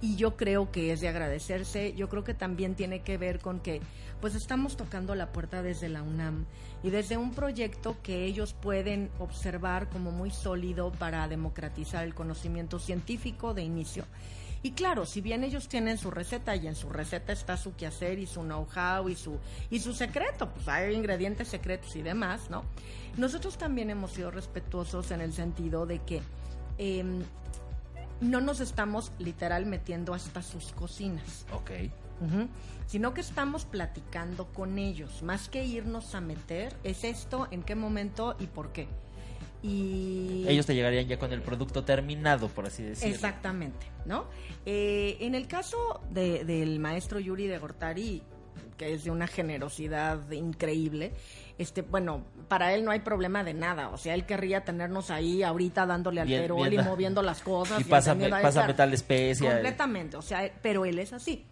Y 0.03 0.17
yo 0.17 0.35
creo 0.35 0.69
que 0.69 0.91
es 0.91 0.99
de 0.99 1.07
agradecerse, 1.07 1.93
yo 1.93 2.09
creo 2.09 2.25
que 2.25 2.33
también 2.33 2.75
tiene 2.75 3.03
que 3.03 3.17
ver 3.17 3.39
con 3.39 3.61
que 3.61 3.79
pues 4.19 4.35
estamos 4.35 4.75
tocando 4.75 5.15
la 5.15 5.31
puerta 5.31 5.63
desde 5.63 5.87
la 5.87 6.03
UNAM 6.03 6.43
y 6.83 6.89
desde 6.89 7.15
un 7.15 7.33
proyecto 7.33 7.95
que 8.03 8.25
ellos 8.25 8.53
pueden 8.53 9.09
observar 9.17 9.87
como 9.87 10.11
muy 10.11 10.29
sólido 10.29 10.91
para 10.91 11.25
democratizar 11.29 12.03
el 12.03 12.13
conocimiento 12.13 12.79
científico 12.79 13.53
de 13.53 13.63
inicio. 13.63 14.03
Y 14.61 14.71
claro, 14.71 15.05
si 15.05 15.21
bien 15.21 15.45
ellos 15.45 15.69
tienen 15.69 15.97
su 15.97 16.11
receta 16.11 16.53
y 16.57 16.67
en 16.67 16.75
su 16.75 16.89
receta 16.89 17.31
está 17.31 17.55
su 17.55 17.73
quehacer 17.73 18.19
y 18.19 18.25
su 18.25 18.41
know-how 18.41 19.07
y 19.07 19.15
su, 19.15 19.39
y 19.69 19.79
su 19.79 19.93
secreto, 19.93 20.49
pues 20.53 20.67
hay 20.67 20.93
ingredientes 20.93 21.47
secretos 21.47 21.95
y 21.95 22.01
demás, 22.01 22.49
¿no? 22.49 22.65
Nosotros 23.15 23.57
también 23.57 23.89
hemos 23.89 24.11
sido 24.11 24.31
respetuosos 24.31 25.11
en 25.11 25.21
el 25.21 25.31
sentido 25.31 25.85
de 25.85 25.99
que 25.99 26.21
em, 26.77 27.23
no 28.23 28.41
nos 28.41 28.59
estamos 28.61 29.11
literal 29.19 29.65
metiendo 29.65 30.13
hasta 30.13 30.41
sus 30.41 30.71
cocinas. 30.73 31.45
Ok. 31.53 31.71
Sino 32.87 33.13
que 33.13 33.21
estamos 33.21 33.65
platicando 33.65 34.45
con 34.53 34.77
ellos. 34.79 35.23
Más 35.23 35.49
que 35.49 35.65
irnos 35.65 36.15
a 36.15 36.21
meter, 36.21 36.73
es 36.83 37.03
esto, 37.03 37.47
en 37.51 37.63
qué 37.63 37.75
momento 37.75 38.35
y 38.39 38.47
por 38.47 38.71
qué. 38.71 38.87
Y 39.61 40.45
Ellos 40.47 40.65
te 40.65 40.75
llegarían 40.75 41.07
ya 41.07 41.17
con 41.17 41.31
el 41.31 41.41
producto 41.41 41.83
terminado, 41.85 42.49
por 42.49 42.65
así 42.65 42.83
decirlo. 42.83 43.13
Exactamente, 43.15 43.87
¿no? 44.05 44.25
Eh, 44.65 45.17
en 45.21 45.35
el 45.35 45.47
caso 45.47 46.01
de- 46.11 46.43
del 46.43 46.79
maestro 46.79 47.19
Yuri 47.19 47.47
de 47.47 47.57
Gortari, 47.57 48.21
que 48.77 48.93
es 48.93 49.05
de 49.05 49.11
una 49.11 49.27
generosidad 49.27 50.29
increíble, 50.31 51.13
este, 51.57 51.81
bueno, 51.81 52.23
para 52.47 52.73
él 52.73 52.83
no 52.83 52.91
hay 52.91 52.99
problema 52.99 53.43
de 53.43 53.53
nada, 53.53 53.89
o 53.89 53.97
sea, 53.97 54.13
él 54.15 54.25
querría 54.25 54.63
tenernos 54.63 55.09
ahí 55.11 55.43
ahorita 55.43 55.85
dándole 55.85 56.21
al 56.21 56.27
Bien- 56.27 56.41
perol 56.41 56.73
y 56.73 56.77
moviendo 56.79 57.21
las 57.21 57.41
cosas. 57.41 57.79
Y 57.81 57.83
pásame- 57.83 58.31
ahí, 58.33 58.41
pásame 58.43 58.73
tal 58.73 58.93
especia. 58.93 59.51
Completamente, 59.51 60.17
o 60.17 60.21
sea, 60.21 60.51
pero 60.61 60.85
él 60.85 60.99
es 60.99 61.13
así. 61.13 61.45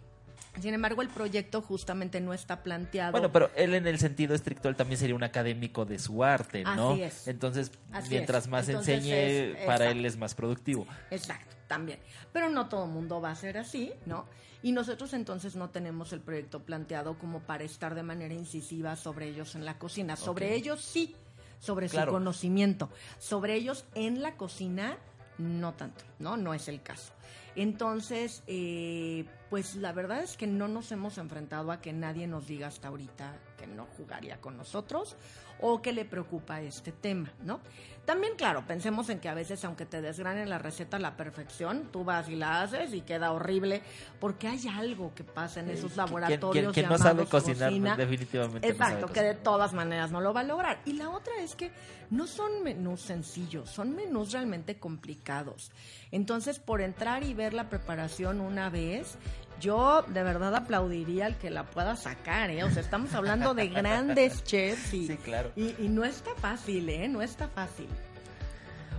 Sin 0.60 0.74
embargo, 0.74 1.00
el 1.00 1.08
proyecto 1.08 1.62
justamente 1.62 2.20
no 2.20 2.34
está 2.34 2.62
planteado. 2.62 3.12
Bueno, 3.12 3.32
pero 3.32 3.50
él 3.56 3.72
en 3.74 3.86
el 3.86 3.98
sentido 3.98 4.34
estricto, 4.34 4.68
él 4.68 4.76
también 4.76 4.98
sería 4.98 5.14
un 5.14 5.22
académico 5.22 5.86
de 5.86 5.98
su 5.98 6.22
arte, 6.22 6.62
¿no? 6.62 6.90
Así 6.92 7.02
es. 7.04 7.26
Entonces, 7.28 7.72
Así 7.90 8.10
mientras 8.10 8.44
es. 8.44 8.50
más 8.50 8.68
Entonces 8.68 8.96
enseñe, 8.96 9.12
es- 9.60 9.64
para 9.66 9.90
él 9.90 10.04
es 10.04 10.18
más 10.18 10.34
productivo. 10.34 10.86
Exacto, 11.10 11.56
también. 11.68 12.00
Pero 12.34 12.50
no 12.50 12.68
todo 12.68 12.84
el 12.84 12.90
mundo 12.90 13.18
va 13.18 13.30
a 13.30 13.34
ser 13.34 13.56
así, 13.56 13.94
¿no? 14.04 14.26
Y 14.62 14.72
nosotros 14.72 15.12
entonces 15.12 15.56
no 15.56 15.70
tenemos 15.70 16.12
el 16.12 16.20
proyecto 16.20 16.60
planteado 16.62 17.18
como 17.18 17.40
para 17.40 17.64
estar 17.64 17.94
de 17.94 18.02
manera 18.02 18.34
incisiva 18.34 18.94
sobre 18.96 19.28
ellos 19.28 19.54
en 19.54 19.64
la 19.64 19.78
cocina. 19.78 20.16
Sobre 20.16 20.54
ellos 20.54 20.80
sí, 20.80 21.16
sobre 21.58 21.88
Claro. 21.88 22.12
su 22.12 22.16
conocimiento. 22.16 22.88
Sobre 23.18 23.54
ellos 23.54 23.84
en 23.94 24.22
la 24.22 24.36
cocina, 24.36 24.96
no 25.38 25.72
tanto, 25.74 26.04
¿no? 26.18 26.36
No 26.36 26.54
es 26.54 26.68
el 26.68 26.82
caso. 26.82 27.12
Entonces, 27.56 28.42
eh, 28.46 29.26
pues 29.50 29.74
la 29.74 29.92
verdad 29.92 30.22
es 30.22 30.36
que 30.36 30.46
no 30.46 30.68
nos 30.68 30.90
hemos 30.92 31.18
enfrentado 31.18 31.70
a 31.70 31.80
que 31.80 31.92
nadie 31.92 32.26
nos 32.26 32.46
diga 32.46 32.68
hasta 32.68 32.88
ahorita 32.88 33.34
que 33.62 33.68
no 33.68 33.86
jugaría 33.96 34.40
con 34.40 34.56
nosotros 34.56 35.16
o 35.60 35.80
que 35.80 35.92
le 35.92 36.04
preocupa 36.04 36.60
este 36.60 36.90
tema, 36.90 37.30
¿no? 37.44 37.60
También, 38.04 38.34
claro, 38.36 38.66
pensemos 38.66 39.08
en 39.10 39.20
que 39.20 39.28
a 39.28 39.34
veces, 39.34 39.64
aunque 39.64 39.86
te 39.86 40.02
desgranen 40.02 40.50
la 40.50 40.58
receta 40.58 40.96
a 40.96 41.00
la 41.00 41.16
perfección, 41.16 41.88
tú 41.92 42.02
vas 42.02 42.28
y 42.28 42.34
la 42.34 42.62
haces 42.62 42.92
y 42.92 43.02
queda 43.02 43.30
horrible, 43.30 43.80
porque 44.18 44.48
hay 44.48 44.66
algo 44.66 45.14
que 45.14 45.22
pasa 45.22 45.60
en 45.60 45.70
esos 45.70 45.96
laboratorios 45.96 46.72
quien 46.74 46.88
no 46.88 46.98
sabe 46.98 47.26
cocinar, 47.26 47.68
cocina. 47.68 47.96
definitivamente 47.96 48.72
no 48.72 48.76
sabe 48.76 48.94
Exacto, 48.94 49.12
que 49.12 49.22
de 49.22 49.34
todas 49.34 49.72
maneras 49.72 50.10
no 50.10 50.20
lo 50.20 50.34
va 50.34 50.40
a 50.40 50.44
lograr. 50.44 50.80
Y 50.84 50.94
la 50.94 51.10
otra 51.10 51.34
es 51.38 51.54
que 51.54 51.70
no 52.10 52.26
son 52.26 52.64
menús 52.64 53.02
sencillos, 53.02 53.70
son 53.70 53.94
menús 53.94 54.32
realmente 54.32 54.80
complicados. 54.80 55.70
Entonces, 56.10 56.58
por 56.58 56.80
entrar 56.80 57.22
y 57.22 57.34
ver 57.34 57.54
la 57.54 57.68
preparación 57.68 58.40
una 58.40 58.68
vez, 58.68 59.16
yo 59.62 60.02
de 60.08 60.22
verdad 60.24 60.54
aplaudiría 60.56 61.26
al 61.26 61.36
que 61.38 61.48
la 61.48 61.62
pueda 61.64 61.94
sacar, 61.94 62.50
¿eh? 62.50 62.64
O 62.64 62.70
sea, 62.70 62.82
estamos 62.82 63.14
hablando 63.14 63.54
de 63.54 63.68
grandes 63.68 64.42
chefs 64.44 64.92
y, 64.92 65.06
Sí, 65.06 65.16
claro. 65.16 65.52
y, 65.54 65.76
y 65.78 65.88
no 65.88 66.04
está 66.04 66.34
fácil, 66.34 66.88
¿eh? 66.88 67.08
No 67.08 67.22
está 67.22 67.46
fácil. 67.48 67.86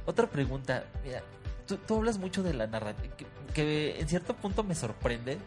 Otra 0.05 0.27
pregunta, 0.27 0.85
mira, 1.03 1.21
tú, 1.67 1.75
tú 1.77 1.97
hablas 1.97 2.17
mucho 2.17 2.43
de 2.43 2.53
la 2.53 2.65
narrativa, 2.67 3.13
que, 3.17 3.25
que 3.53 3.99
en 3.99 4.07
cierto 4.07 4.33
punto 4.35 4.63
me 4.63 4.73
sorprende, 4.75 5.37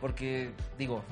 porque 0.00 0.52
digo, 0.78 1.02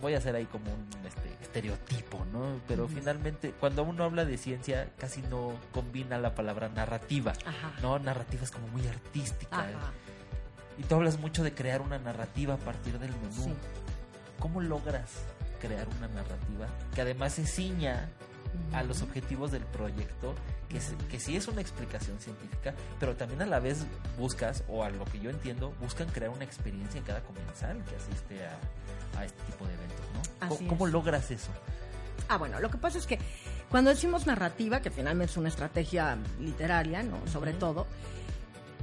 voy 0.00 0.14
a 0.14 0.18
hacer 0.18 0.34
ahí 0.34 0.46
como 0.46 0.64
un 0.72 1.06
este, 1.06 1.28
estereotipo, 1.42 2.24
¿no? 2.32 2.60
Pero 2.68 2.88
finalmente, 2.88 3.52
cuando 3.60 3.82
uno 3.82 4.04
habla 4.04 4.24
de 4.24 4.36
ciencia, 4.38 4.88
casi 4.98 5.20
no 5.22 5.52
combina 5.72 6.18
la 6.18 6.34
palabra 6.34 6.68
narrativa, 6.70 7.32
Ajá. 7.44 7.72
¿no? 7.82 7.98
Narrativa 7.98 8.42
es 8.44 8.50
como 8.50 8.66
muy 8.68 8.86
artística. 8.88 9.58
Ajá. 9.60 9.92
Y 10.78 10.82
tú 10.84 10.94
hablas 10.94 11.18
mucho 11.18 11.42
de 11.42 11.52
crear 11.54 11.80
una 11.82 11.98
narrativa 11.98 12.54
a 12.54 12.58
partir 12.58 12.98
del 12.98 13.10
menú. 13.10 13.44
Sí. 13.44 13.54
¿Cómo 14.38 14.60
logras 14.60 15.10
crear 15.60 15.86
una 15.98 16.08
narrativa 16.08 16.66
que 16.94 17.02
además 17.02 17.34
se 17.34 17.46
ciña 17.46 18.08
a 18.74 18.82
los 18.82 19.00
objetivos 19.00 19.50
del 19.52 19.62
proyecto, 19.64 20.34
que, 20.68 20.78
que 21.10 21.18
sí 21.18 21.36
es 21.36 21.48
una 21.48 21.60
explicación 21.62 22.18
científica, 22.18 22.74
pero 23.00 23.16
también 23.16 23.40
a 23.42 23.46
la 23.46 23.60
vez 23.60 23.86
buscas, 24.18 24.62
o 24.68 24.84
a 24.84 24.90
lo 24.90 25.04
que 25.06 25.20
yo 25.20 25.30
entiendo, 25.30 25.72
buscan 25.80 26.08
crear 26.08 26.30
una 26.30 26.44
experiencia 26.44 26.98
en 26.98 27.04
cada 27.04 27.20
comensal 27.22 27.82
que 27.84 27.96
asiste 27.96 28.44
a, 28.44 29.18
a 29.18 29.24
este 29.24 29.42
tipo 29.44 29.66
de 29.66 29.74
eventos, 29.74 30.06
¿no? 30.14 30.48
¿Cómo, 30.48 30.54
Así 30.54 30.66
cómo 30.66 30.86
es. 30.86 30.92
logras 30.92 31.30
eso? 31.30 31.50
Ah, 32.28 32.36
bueno, 32.36 32.60
lo 32.60 32.70
que 32.70 32.76
pasa 32.78 32.98
es 32.98 33.06
que 33.06 33.18
cuando 33.70 33.90
decimos 33.90 34.26
narrativa, 34.26 34.80
que 34.80 34.90
finalmente 34.90 35.30
es 35.32 35.36
una 35.38 35.48
estrategia 35.48 36.18
literaria, 36.40 37.02
¿no? 37.02 37.26
Sobre 37.28 37.52
todo, 37.54 37.86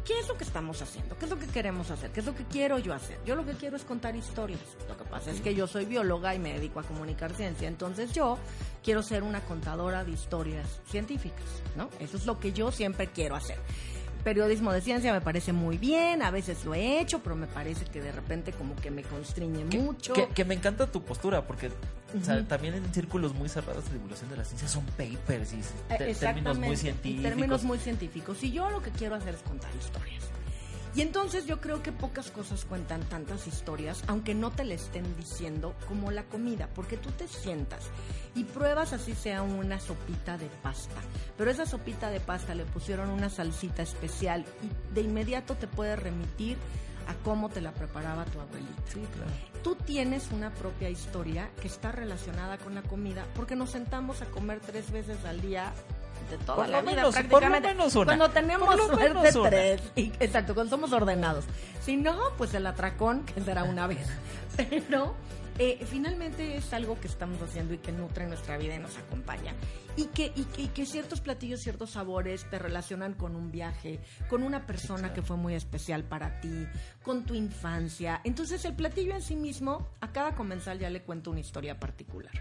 ¿qué 0.10 0.18
es 0.18 0.28
lo 0.28 0.36
que 0.36 0.44
estamos 0.44 0.82
haciendo? 0.82 1.16
¿Qué 1.20 1.26
es 1.26 1.32
lo 1.32 1.38
que 1.38 1.46
queremos 1.46 1.92
hacer? 1.92 2.10
¿Qué 2.10 2.22
es 2.22 2.26
lo 2.26 2.34
que 2.34 2.44
quiero 2.46 2.80
yo 2.80 2.96
hacer? 2.96 3.20
Yo 3.28 3.36
lo 3.36 3.46
que 3.46 3.54
quiero 3.54 3.78
es 3.78 3.84
contar 3.84 4.16
historias. 4.16 4.60
Lo 4.88 4.98
que 4.98 5.04
pasa 5.04 5.30
es 5.30 5.40
que 5.40 5.54
yo 5.54 5.68
soy 5.68 5.86
bióloga 5.86 6.34
y 6.34 6.40
me 6.40 6.52
dedico 6.52 6.80
a 6.80 6.84
comunicar 6.84 7.32
ciencia, 7.32 7.68
entonces 7.68 8.12
yo 8.12 8.40
quiero 8.84 9.04
ser 9.04 9.22
una 9.22 9.42
contadora 9.42 10.04
de 10.04 10.10
historias 10.10 10.82
científicas, 10.90 11.46
¿no? 11.76 11.92
Eso 12.00 12.18
es 12.18 12.26
lo 12.26 12.40
que 12.40 12.54
yo 12.54 12.72
siempre 12.72 13.06
quiero 13.12 13.36
hacer. 13.36 13.60
Periodismo 14.24 14.74
de 14.74 14.82
ciencia 14.82 15.14
me 15.14 15.22
parece 15.22 15.54
muy 15.54 15.78
bien, 15.78 16.22
a 16.22 16.30
veces 16.32 16.66
lo 16.66 16.74
he 16.74 17.00
hecho, 17.00 17.20
pero 17.20 17.36
me 17.36 17.48
parece 17.48 17.86
que 17.86 18.02
de 18.02 18.12
repente 18.12 18.52
como 18.52 18.76
que 18.76 18.92
me 18.92 19.04
constriñe 19.04 19.64
mucho. 19.66 20.14
Que, 20.14 20.28
que 20.28 20.44
me 20.46 20.54
encanta 20.56 20.88
tu 20.88 21.02
postura, 21.04 21.48
porque 21.48 21.68
o 21.68 22.24
sea, 22.26 22.36
Ujú. 22.38 22.46
también 22.46 22.74
en 22.74 22.94
círculos 22.94 23.34
muy 23.34 23.48
cerrados 23.50 23.86
de 23.86 23.94
divulgación 23.94 24.30
de 24.30 24.38
la 24.38 24.44
ciencia 24.44 24.68
son 24.68 24.84
papers 24.86 25.54
y 25.54 25.60
Eh, 25.94 26.16
términos 26.20 26.58
muy 26.58 26.70
y 26.74 26.78
científicos. 26.78 27.24
Términos 27.24 27.64
muy 27.64 27.78
científicos. 27.80 28.44
Y 28.44 28.52
yo 28.52 28.70
lo 28.70 28.82
que 28.82 28.92
quiero 28.92 29.16
hacer 29.16 29.36
es 29.36 29.42
contar 29.42 29.72
historias. 29.80 30.24
Y 30.96 31.02
entonces 31.02 31.46
yo 31.46 31.62
creo 31.62 31.84
que 31.84 31.92
pocas 31.92 32.32
cosas 32.32 32.66
cuentan 32.66 33.02
tantas 33.04 33.48
historias, 33.48 34.04
aunque 34.08 34.34
no 34.34 34.52
te 34.52 34.64
le 34.64 34.76
estén 34.76 35.16
diciendo 35.16 35.76
como 35.88 36.10
la 36.12 36.24
comida, 36.24 36.68
porque 36.74 36.98
tú 36.98 37.12
te 37.12 37.28
sientas 37.28 37.90
y 38.36 38.44
pruebas 38.44 38.94
así 38.94 39.14
sea 39.14 39.44
una 39.44 39.80
sopita 39.80 40.38
de 40.38 40.48
pasta, 40.64 41.02
pero 41.38 41.52
esa 41.52 41.66
sopita 41.66 42.10
de 42.10 42.20
pasta 42.20 42.56
le 42.56 42.66
pusieron 42.66 43.10
una 43.10 43.30
salsita 43.30 43.84
especial 43.84 44.46
y 44.64 44.94
de 44.94 45.02
inmediato 45.02 45.56
te 45.56 45.68
puede 45.68 45.96
remitir 45.96 46.58
a 47.08 47.14
cómo 47.24 47.50
te 47.50 47.62
la 47.62 47.74
preparaba 47.74 48.26
tu 48.26 48.40
abuelita. 48.40 48.84
Sí, 48.88 49.02
claro. 49.16 49.32
Tú 49.64 49.76
tienes 49.76 50.30
una 50.32 50.54
propia 50.54 50.90
historia 50.90 51.50
que 51.62 51.68
está 51.68 51.92
relacionada 51.92 52.58
con 52.58 52.76
la 52.76 52.84
comida, 52.84 53.26
porque 53.36 53.56
nos 53.56 53.72
sentamos 53.72 54.22
a 54.22 54.26
comer 54.26 54.60
tres 54.60 54.92
veces 54.92 55.24
al 55.26 55.42
día 55.42 55.74
de 56.30 56.38
toda 56.38 56.58
Por 56.58 56.70
la 56.70 56.82
vida 56.82 56.92
menos- 56.96 57.16
por 57.16 57.24
lo 57.24 57.30
prácticamente. 57.30 57.68
menos 57.70 57.96
una. 57.96 58.06
Cuando 58.06 58.30
tenemos 58.30 58.76
suerte 59.34 59.50
tres. 59.50 59.92
Y- 59.96 60.12
exacto, 60.20 60.54
cuando 60.54 60.70
somos 60.70 60.92
ordenados. 60.92 61.46
Si 61.82 61.98
no, 61.98 62.18
pues 62.38 62.54
el 62.54 62.66
atracón, 62.68 63.26
que 63.26 63.42
será 63.42 63.64
una 63.64 63.88
vez. 63.88 64.08
Pero 64.58 65.16
eh, 65.58 65.86
finalmente 65.90 66.56
es 66.58 66.72
algo 66.74 67.00
que 67.00 67.08
estamos 67.08 67.42
haciendo 67.42 67.74
y 67.74 67.78
que 67.80 67.92
nutre 67.92 68.28
nuestra 68.28 68.58
vida 68.58 68.76
y 68.76 68.80
nos 68.80 68.98
acompaña. 68.98 69.54
Y 69.98 70.06
que, 70.06 70.32
y 70.36 70.44
que, 70.46 70.62
y 70.64 70.68
que 70.68 70.86
ciertos 70.86 71.20
platillos, 71.20 71.60
ciertos 71.62 71.92
sabores 71.92 72.50
te 72.50 72.58
relacionan 72.60 73.14
con 73.16 73.36
un 73.36 73.52
viaje, 73.52 74.00
con 74.30 74.44
una 74.44 74.66
persona 74.66 75.14
que 75.14 75.22
fue 75.22 75.36
muy 75.36 75.56
especial 75.56 76.04
para 76.06 76.40
ti, 76.40 76.68
con 77.04 77.26
tu 77.26 77.34
infancia. 77.34 78.22
Entonces 78.24 78.64
el 78.64 78.76
platillo 78.76 79.14
en 79.16 79.22
sí 79.22 79.36
mismo, 79.36 79.90
a 80.00 80.12
cada 80.14 80.36
comensal 80.36 80.80
ya 80.80 80.90
le 80.90 81.02
cuenta 81.02 81.32
una 81.32 81.42
historia 81.42 81.78
particular. 81.80 82.32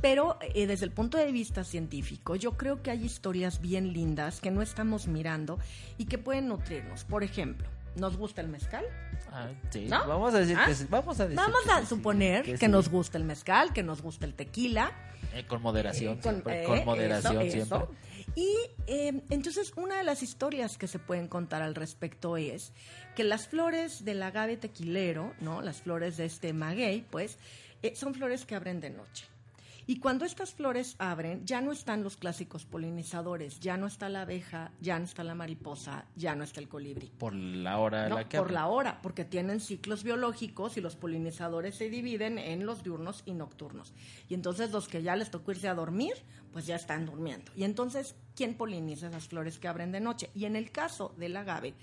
Pero 0.00 0.38
eh, 0.54 0.66
desde 0.66 0.86
el 0.86 0.92
punto 0.92 1.18
de 1.18 1.30
vista 1.30 1.62
científico, 1.64 2.34
yo 2.36 2.52
creo 2.56 2.82
que 2.82 2.90
hay 2.90 3.04
historias 3.04 3.60
bien 3.60 3.92
lindas 3.92 4.40
que 4.40 4.50
no 4.50 4.62
estamos 4.62 5.06
mirando 5.06 5.58
y 5.98 6.06
que 6.06 6.16
pueden 6.18 6.48
nutrirnos. 6.48 7.04
Por 7.04 7.22
ejemplo, 7.22 7.68
¿nos 7.96 8.16
gusta 8.16 8.40
el 8.40 8.48
mezcal? 8.48 8.84
Ah, 9.30 9.48
sí. 9.70 9.86
¿No? 9.86 10.06
Vamos 10.08 10.34
a 10.34 10.38
decir 10.38 10.56
¿Ah? 10.58 10.66
que 10.66 10.74
sí. 10.74 10.86
Vamos 10.88 11.20
a 11.20 11.24
decir 11.24 11.36
Vamos 11.36 11.60
que 11.64 11.70
a 11.72 11.80
sí, 11.80 11.86
suponer 11.86 12.58
que 12.58 12.68
nos 12.68 12.88
gusta 12.88 13.18
el 13.18 13.24
mezcal, 13.24 13.72
que 13.72 13.82
nos 13.82 14.00
gusta 14.00 14.24
el 14.26 14.34
tequila. 14.34 14.90
Eh, 15.34 15.44
con 15.46 15.60
moderación, 15.62 16.14
Eh, 16.14 16.20
con- 16.22 16.32
siempre. 16.32 16.62
eh, 16.62 16.66
con 16.66 16.84
moderación 16.86 17.40
eso, 17.42 17.50
siempre. 17.52 17.78
eso. 17.78 17.88
Y 18.36 18.56
eh, 18.86 19.22
entonces 19.28 19.72
una 19.76 19.98
de 19.98 20.04
las 20.04 20.22
historias 20.22 20.78
que 20.78 20.88
se 20.88 20.98
pueden 20.98 21.28
contar 21.28 21.62
al 21.62 21.74
respecto 21.74 22.36
es 22.36 22.72
que 23.14 23.22
las 23.24 23.48
flores 23.48 24.04
del 24.04 24.22
agave 24.22 24.56
tequilero, 24.56 25.34
¿no? 25.40 25.60
Las 25.62 25.82
flores 25.82 26.16
de 26.16 26.24
este 26.24 26.52
maguey, 26.52 27.02
pues, 27.10 27.38
eh, 27.82 27.94
son 27.96 28.14
flores 28.14 28.46
que 28.46 28.54
abren 28.54 28.80
de 28.80 28.90
noche. 28.90 29.26
Y 29.90 29.96
cuando 29.98 30.24
estas 30.24 30.54
flores 30.54 30.94
abren, 31.00 31.44
ya 31.44 31.60
no 31.60 31.72
están 31.72 32.04
los 32.04 32.16
clásicos 32.16 32.64
polinizadores, 32.64 33.58
ya 33.58 33.76
no 33.76 33.88
está 33.88 34.08
la 34.08 34.22
abeja, 34.22 34.70
ya 34.80 34.96
no 34.96 35.04
está 35.04 35.24
la 35.24 35.34
mariposa, 35.34 36.06
ya 36.14 36.36
no 36.36 36.44
está 36.44 36.60
el 36.60 36.68
colibrí. 36.68 37.10
Por 37.18 37.34
la 37.34 37.76
hora 37.78 38.08
No, 38.08 38.14
la 38.14 38.28
que 38.28 38.38
por 38.38 38.52
la 38.52 38.68
hora, 38.68 39.02
porque 39.02 39.24
tienen 39.24 39.58
ciclos 39.58 40.04
biológicos 40.04 40.76
y 40.76 40.80
los 40.80 40.94
polinizadores 40.94 41.74
se 41.74 41.90
dividen 41.90 42.38
en 42.38 42.66
los 42.66 42.84
diurnos 42.84 43.24
y 43.26 43.32
nocturnos. 43.32 43.92
Y 44.28 44.34
entonces 44.34 44.70
los 44.70 44.86
que 44.86 45.02
ya 45.02 45.16
les 45.16 45.32
tocó 45.32 45.50
irse 45.50 45.66
a 45.66 45.74
dormir, 45.74 46.12
pues 46.52 46.66
ya 46.66 46.76
están 46.76 47.04
durmiendo. 47.04 47.50
Y 47.56 47.64
entonces, 47.64 48.14
¿quién 48.36 48.54
poliniza 48.54 49.08
esas 49.08 49.26
flores 49.26 49.58
que 49.58 49.66
abren 49.66 49.90
de 49.90 49.98
noche? 49.98 50.30
Y 50.36 50.44
en 50.44 50.54
el 50.54 50.70
caso 50.70 51.16
del 51.18 51.36
agave, 51.36 51.74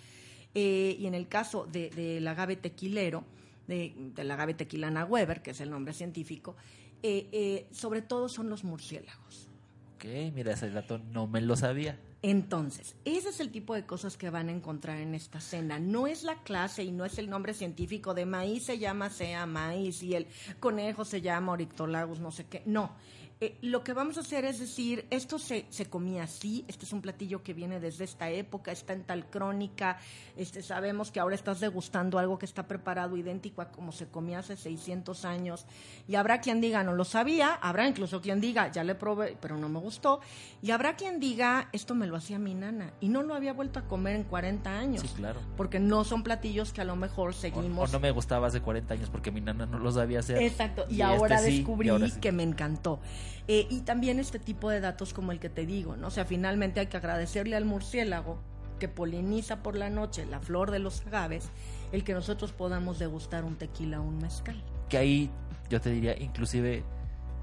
eh, 0.55 0.95
y 0.97 1.07
en 1.07 1.13
el 1.13 1.27
caso 1.27 1.65
de- 1.69 1.89
del 1.89 2.25
agave 2.25 2.55
tequilero, 2.55 3.25
de, 3.67 3.93
del 4.15 4.31
agave 4.31 4.53
tequilana 4.53 5.03
Weber, 5.03 5.41
que 5.41 5.51
es 5.51 5.59
el 5.59 5.69
nombre 5.69 5.93
científico, 5.93 6.55
eh, 7.03 7.27
eh, 7.31 7.67
sobre 7.71 8.01
todo 8.01 8.29
son 8.29 8.49
los 8.49 8.63
murciélagos. 8.63 9.47
Ok, 9.95 10.05
mira, 10.33 10.53
ese 10.53 10.69
dato 10.69 10.99
no 10.99 11.27
me 11.27 11.41
lo 11.41 11.55
sabía. 11.55 11.99
Entonces, 12.23 12.95
ese 13.05 13.29
es 13.29 13.39
el 13.39 13.51
tipo 13.51 13.75
de 13.75 13.85
cosas 13.85 14.17
que 14.17 14.29
van 14.29 14.49
a 14.49 14.51
encontrar 14.51 14.97
en 14.99 15.13
esta 15.13 15.39
cena. 15.39 15.79
No 15.79 16.07
es 16.07 16.23
la 16.23 16.41
clase 16.43 16.83
y 16.83 16.91
no 16.91 17.05
es 17.05 17.19
el 17.19 17.29
nombre 17.29 17.53
científico 17.53 18.13
de 18.13 18.25
maíz 18.25 18.63
se 18.63 18.79
llama 18.79 19.09
sea 19.09 19.45
maíz 19.45 20.01
y 20.01 20.15
el 20.15 20.27
conejo 20.59 21.05
se 21.05 21.21
llama 21.21 21.53
orictolagus, 21.53 22.19
no 22.19 22.31
sé 22.31 22.45
qué. 22.45 22.63
No. 22.65 22.91
Eh, 23.39 23.55
lo 23.61 23.83
que 23.83 23.93
vamos 23.93 24.17
a 24.17 24.21
hacer 24.21 24.45
es 24.45 24.59
decir, 24.59 25.05
esto 25.11 25.37
se, 25.37 25.67
se 25.69 25.85
comía 25.85 26.23
así, 26.23 26.65
este 26.67 26.85
es 26.85 26.93
un 26.93 27.03
platillo 27.03 27.43
que 27.43 27.53
viene 27.53 27.79
desde 27.79 28.03
esta 28.03 28.31
época, 28.31 28.71
está 28.71 28.93
en 28.93 29.03
tal 29.03 29.29
crónica, 29.29 29.99
este, 30.35 30.63
sabemos 30.63 31.11
que 31.11 31.19
ahora 31.19 31.35
estás 31.35 31.59
degustando 31.59 32.17
algo 32.17 32.39
que 32.39 32.47
está 32.47 32.67
preparado 32.67 33.15
idéntico 33.15 33.61
a 33.61 33.69
como 33.69 33.91
se 33.91 34.07
comía 34.07 34.39
hace 34.39 34.57
600 34.57 35.23
años, 35.23 35.67
y 36.07 36.15
habrá 36.15 36.41
quien 36.41 36.61
diga, 36.61 36.83
no 36.83 36.93
lo 36.93 37.05
sabía, 37.05 37.53
habrá 37.53 37.87
incluso 37.87 38.21
quien 38.21 38.41
diga, 38.41 38.71
ya 38.71 38.83
le 38.83 38.95
probé, 38.95 39.37
pero 39.39 39.55
no 39.55 39.69
me 39.69 39.77
gustó, 39.77 40.19
y 40.63 40.71
habrá 40.71 40.95
quien 40.95 41.19
diga, 41.19 41.69
esto 41.73 41.93
me 41.93 42.07
lo 42.07 42.15
hacía 42.15 42.39
mi 42.39 42.55
nana, 42.55 42.93
y 43.01 43.09
no 43.09 43.21
lo 43.21 43.35
había 43.35 43.53
vuelto 43.53 43.77
a 43.77 43.83
comer 43.83 44.15
en 44.15 44.23
40 44.23 44.79
años, 44.79 45.03
Sí, 45.03 45.09
claro. 45.15 45.41
porque 45.55 45.79
no 45.79 46.03
son 46.05 46.23
platillos 46.23 46.73
que 46.73 46.81
a 46.81 46.85
lo 46.85 46.95
mejor 46.95 47.35
seguimos... 47.35 47.87
o 47.87 47.93
no 47.93 47.99
me 47.99 48.09
gustaba 48.09 48.47
hace 48.47 48.61
40 48.61 48.95
años 48.95 49.09
porque 49.11 49.29
mi 49.29 49.41
nana 49.41 49.67
no 49.67 49.77
lo 49.77 49.91
sabía 49.91 50.21
hacer. 50.21 50.41
Exacto, 50.41 50.85
y, 50.89 50.93
este 50.93 51.03
ahora 51.03 51.37
sí, 51.37 51.49
y 51.49 51.57
descubrí 51.57 51.89
ahora 51.89 52.09
sí. 52.09 52.19
que 52.19 52.31
me 52.31 52.41
encantó. 52.41 52.99
Eh, 53.47 53.67
y 53.69 53.81
también 53.81 54.19
este 54.19 54.39
tipo 54.39 54.69
de 54.69 54.79
datos 54.79 55.13
como 55.13 55.31
el 55.31 55.39
que 55.39 55.49
te 55.49 55.65
digo, 55.65 55.95
¿no? 55.95 56.07
O 56.07 56.11
sea, 56.11 56.25
finalmente 56.25 56.79
hay 56.79 56.87
que 56.87 56.97
agradecerle 56.97 57.55
al 57.55 57.65
murciélago 57.65 58.39
que 58.79 58.87
poliniza 58.87 59.63
por 59.63 59.75
la 59.75 59.89
noche 59.89 60.25
la 60.25 60.39
flor 60.39 60.71
de 60.71 60.79
los 60.79 61.05
agaves, 61.05 61.49
el 61.91 62.03
que 62.03 62.13
nosotros 62.13 62.51
podamos 62.51 62.99
degustar 62.99 63.43
un 63.43 63.55
tequila 63.55 63.99
o 63.99 64.03
un 64.03 64.19
mezcal. 64.19 64.61
que 64.89 64.97
ahí 64.97 65.29
yo 65.69 65.81
te 65.81 65.89
diría, 65.89 66.17
inclusive 66.17 66.83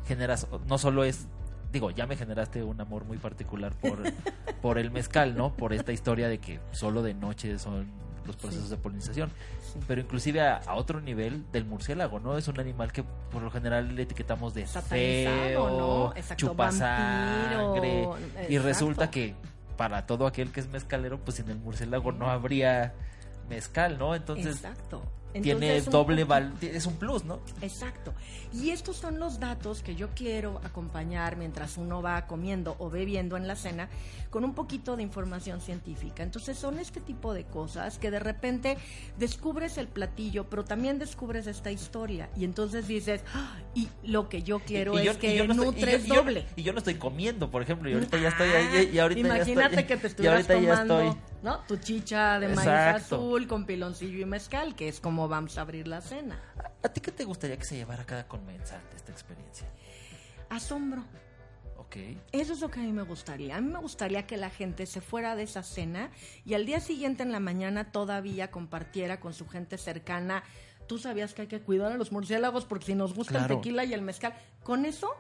generas, 0.07 0.47
no 0.67 0.79
solo 0.79 1.05
es, 1.05 1.27
digo, 1.73 1.91
ya 1.91 2.07
me 2.07 2.17
generaste 2.17 2.63
un 2.63 2.81
amor 2.81 3.05
muy 3.05 3.19
particular 3.19 3.75
por, 3.75 4.03
por 4.63 4.79
el 4.79 4.91
mezcal, 4.91 5.37
¿no? 5.37 5.55
Por 5.55 5.73
esta 5.73 5.93
historia 5.93 6.29
de 6.29 6.39
que 6.39 6.61
solo 6.73 7.03
de 7.03 7.15
noche 7.15 7.59
son 7.59 7.87
los 8.27 8.37
procesos 8.37 8.65
Sí. 8.65 8.71
de 8.71 8.77
polinización, 8.77 9.31
Sí. 9.61 9.79
pero 9.87 10.01
inclusive 10.01 10.41
a, 10.41 10.57
a 10.59 10.75
otro 10.75 11.01
nivel 11.01 11.45
del 11.53 11.65
murciélago, 11.65 12.21
¿no? 12.21 12.37
Es 12.39 12.49
un 12.49 12.59
animal 12.61 12.93
que 12.93 13.03
por 13.03 13.43
lo 13.43 13.51
general 13.51 13.95
le 13.95 14.03
etiquetamos 14.03 14.55
de 14.55 14.67
feo, 14.67 15.71
¿no? 15.71 16.13
Exacto, 16.17 16.47
chupasangre, 16.49 17.57
vampiro, 17.57 18.17
y 18.49 18.55
exacto. 18.57 18.63
resulta 18.63 19.11
que 19.11 19.35
para 19.77 20.07
todo 20.07 20.27
aquel 20.27 20.53
que 20.53 20.61
es 20.61 20.69
mezcalero, 20.69 21.19
pues 21.19 21.41
en 21.41 21.51
el 21.51 21.57
murciélago 21.59 22.13
no 22.13 22.31
habría 22.31 22.95
mezcal, 23.49 23.99
¿no? 23.99 24.15
Entonces 24.15 24.57
Exacto. 24.57 25.03
Tiene 25.43 25.67
Entonces, 25.69 25.93
doble 25.93 26.25
poquito- 26.27 26.29
val, 26.29 26.55
es 26.63 26.87
un 26.87 26.95
plus, 26.97 27.25
¿no? 27.25 27.41
Exacto. 27.61 28.13
Y 28.53 28.71
estos 28.71 28.97
son 28.97 29.19
los 29.19 29.41
datos 29.41 29.83
que 29.83 29.95
yo 29.97 30.09
quiero 30.15 30.61
acompañar 30.65 31.37
mientras 31.37 31.77
uno 31.77 32.03
va 32.03 32.27
comiendo 32.27 32.77
o 32.79 32.91
bebiendo 32.91 33.37
en 33.37 33.47
la 33.49 33.57
cena 33.57 33.89
con 34.31 34.45
un 34.45 34.55
poquito 34.55 34.97
de 34.97 35.03
información 35.03 35.61
científica. 35.61 36.23
Entonces 36.23 36.57
son 36.59 36.79
este 36.79 37.01
tipo 37.01 37.35
de 37.35 37.45
cosas 37.45 37.99
que 37.99 38.11
de 38.11 38.19
repente 38.21 38.77
descubres 39.19 39.79
el 39.79 39.89
platillo, 39.89 40.49
pero 40.51 40.65
también 40.65 40.99
descubres 40.99 41.47
esta 41.47 41.71
historia. 41.71 42.29
Y 42.37 42.45
entonces 42.45 42.87
dices, 42.89 43.23
"Ah, 43.35 43.57
y 43.75 43.89
lo 44.05 44.29
que 44.29 44.43
yo 44.43 44.61
quiero 44.61 44.95
Y- 44.99 45.03
y 45.03 45.05
yo- 45.05 45.11
es 45.13 45.17
que 45.19 45.37
yo 45.37 45.47
no 45.47 45.53
estoy- 45.55 45.67
y 45.67 45.71
yo- 45.71 45.87
nutres 45.87 46.09
doble. 46.09 46.47
Y 46.57 46.63
yo 46.63 46.73
no 46.73 46.79
estoy 46.79 46.95
comiendo, 46.95 47.51
por 47.51 47.63
ejemplo, 47.63 47.89
y 47.91 47.95
ahorita 47.95 48.19
ya 48.19 48.29
estoy 48.29 48.49
ahí, 48.51 48.91
y 48.93 48.99
ahorita 48.99 49.21
ya 49.29 49.35
Imagínate 49.37 49.69
estoy, 49.81 49.85
que 49.85 49.97
te 49.97 50.07
estuvieras 50.07 50.49
ahorita 50.51 50.85
tomando. 50.87 51.19
¿No? 51.45 51.59
tu 51.69 51.77
chicha 51.77 52.41
de 52.41 52.49
maíz 52.49 52.59
Exacto. 52.61 53.17
azul 53.17 53.47
con 53.47 53.67
piloncillo 53.67 54.19
y 54.19 54.25
mezcal, 54.25 54.75
que 54.75 54.89
es 54.89 54.99
como 54.99 55.29
vamos 55.29 55.59
a 55.59 55.61
abrir 55.61 55.87
la 55.87 56.01
cena. 56.01 56.41
¿A 56.83 56.89
ti 56.89 57.01
qué 57.01 57.13
te 57.13 57.25
gustaría 57.25 57.57
que 57.57 57.65
se 57.65 57.77
llevara 57.77 58.05
cada 58.05 58.27
comensal 58.27 58.81
de 58.91 58.97
esta 58.97 59.13
experiencia? 59.13 59.69
Asombro. 60.49 61.05
Ok. 61.77 61.97
Eso 62.33 62.55
es 62.55 62.61
lo 62.61 62.71
que 62.71 62.81
a 62.81 62.83
mí 62.83 62.93
me 62.93 63.03
gustaría. 63.03 63.57
A 63.57 63.61
mí 63.61 63.71
me 63.71 63.79
gustaría 63.79 64.27
que 64.27 64.37
la 64.37 64.51
gente 64.51 64.87
se 64.87 65.01
fuera 65.01 65.37
de 65.37 65.43
esa 65.45 65.63
cena 65.63 66.11
y 66.45 66.55
al 66.55 66.67
día 66.67 66.81
siguiente 66.81 67.23
en 67.23 67.31
la 67.31 67.41
mañana 67.41 67.93
todavía 67.93 68.51
compartiera 68.51 69.21
con 69.21 69.35
su 69.35 69.47
gente 69.47 69.77
cercana. 69.79 70.43
Tú 70.89 70.99
sabías 70.99 71.35
que 71.35 71.43
hay 71.43 71.49
que 71.49 71.61
cuidar 71.61 71.93
a 71.93 71.97
los 71.97 72.11
murciélagos 72.11 72.65
porque 72.65 72.87
si 72.87 72.95
nos 72.95 73.15
gusta 73.15 73.35
Claro. 73.39 73.55
el 73.55 73.61
tequila 73.61 73.85
y 73.85 73.93
el 73.95 74.03
mezcal, 74.03 74.35
con 74.63 74.85
eso 74.87 75.11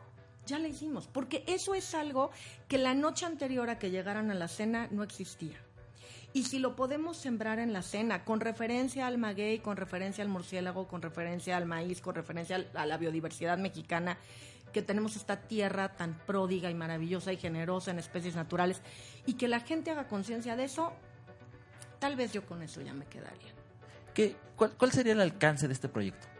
ya 0.47 0.59
le 0.59 0.68
hicimos. 0.70 1.07
Porque 1.07 1.45
eso 1.47 1.75
es 1.75 1.95
algo 1.95 2.31
que 2.68 2.79
la 2.79 2.95
noche 2.95 3.25
anterior 3.27 3.68
a 3.70 3.79
que 3.79 3.91
llegaran 3.91 4.31
a 4.31 4.35
la 4.35 4.49
cena 4.49 4.89
no 4.91 5.03
existía. 5.03 5.59
Y 6.35 6.43
si 6.43 6.59
lo 6.59 6.74
podemos 6.74 7.16
sembrar 7.16 7.61
en 7.61 7.72
la 7.72 7.80
cena, 7.80 8.24
con 8.24 8.41
referencia 8.41 9.07
al 9.07 9.18
maguey, 9.18 9.61
con 9.61 9.76
referencia 9.76 10.24
al 10.24 10.28
murciélago, 10.28 10.89
con 10.89 11.01
referencia 11.01 11.57
al 11.57 11.64
maíz, 11.64 12.01
con 12.01 12.16
referencia 12.16 12.66
a 12.74 12.87
la 12.87 12.99
biodiversidad 12.99 13.57
mexicana, 13.57 14.18
que 14.72 14.82
tenemos 14.82 15.14
esta 15.14 15.43
tierra 15.43 15.95
tan 15.97 16.18
pródiga 16.26 16.68
y 16.68 16.74
maravillosa 16.74 17.32
y 17.32 17.37
generosa 17.37 17.93
en 17.93 18.01
especies 18.01 18.35
naturales, 18.35 18.82
y 19.26 19.35
que 19.35 19.47
la 19.47 19.61
gente 19.61 19.93
haga 19.93 20.09
conciencia 20.09 20.57
de 20.57 20.64
eso, 20.64 20.93
tal 22.01 22.16
vez 22.16 22.32
yo 22.32 22.45
con 22.45 22.62
eso 22.62 22.80
ya 22.82 22.95
me 22.95 23.07
quedaría. 23.07 23.53
¿Qué, 24.12 24.35
cuál 24.57 24.91
sería 24.91 25.12
el 25.12 25.20
alcance 25.20 25.68
de 25.68 25.72
este 25.72 25.89
proyecto? 25.89 26.34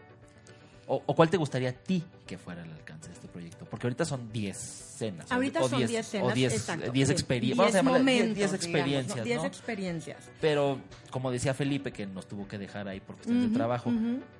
O, 0.87 1.01
o 1.05 1.15
cuál 1.15 1.29
te 1.31 1.37
gustaría 1.37 1.69
a 1.69 1.73
ti 1.73 2.03
que 2.27 2.37
fuera 2.37 2.61
el 2.63 2.71
alcance 2.71 3.07
de 3.09 3.15
este 3.15 3.27
proyecto? 3.27 3.65
Porque 3.65 3.87
ahorita 3.87 4.05
son 4.05 4.31
10 4.31 4.55
cenas. 4.57 5.31
Ahorita 5.31 5.61
o 5.63 5.69
son 5.69 5.85
10 5.87 6.05
cenas, 6.05 6.31
O 6.31 6.35
10, 6.35 6.53
exacto. 6.53 6.91
10 6.91 7.07
Sí, 7.07 7.11
experiencias. 7.13 7.57
10 7.57 7.57
Vamos 7.57 7.73
a 7.73 7.77
llamarle 7.77 7.99
10 7.99 8.05
momentos, 8.23 8.35
10 8.35 8.35
digamos, 8.35 8.65
experiencias, 8.65 9.17
¿no? 9.17 9.23
10 9.23 9.37
¿no? 9.41 9.47
experiencias. 9.47 10.17
Pero, 10.41 10.79
como 11.09 11.31
decía 11.31 11.53
Felipe, 11.55 11.91
que 11.91 12.05
nos 12.05 12.27
tuvo 12.27 12.47
que 12.47 12.57
dejar 12.59 12.87
ahí 12.87 12.99
por 12.99 13.15
cuestiones 13.15 13.43
Ujú, 13.45 13.51
de 13.51 13.57
trabajo, 13.57 13.91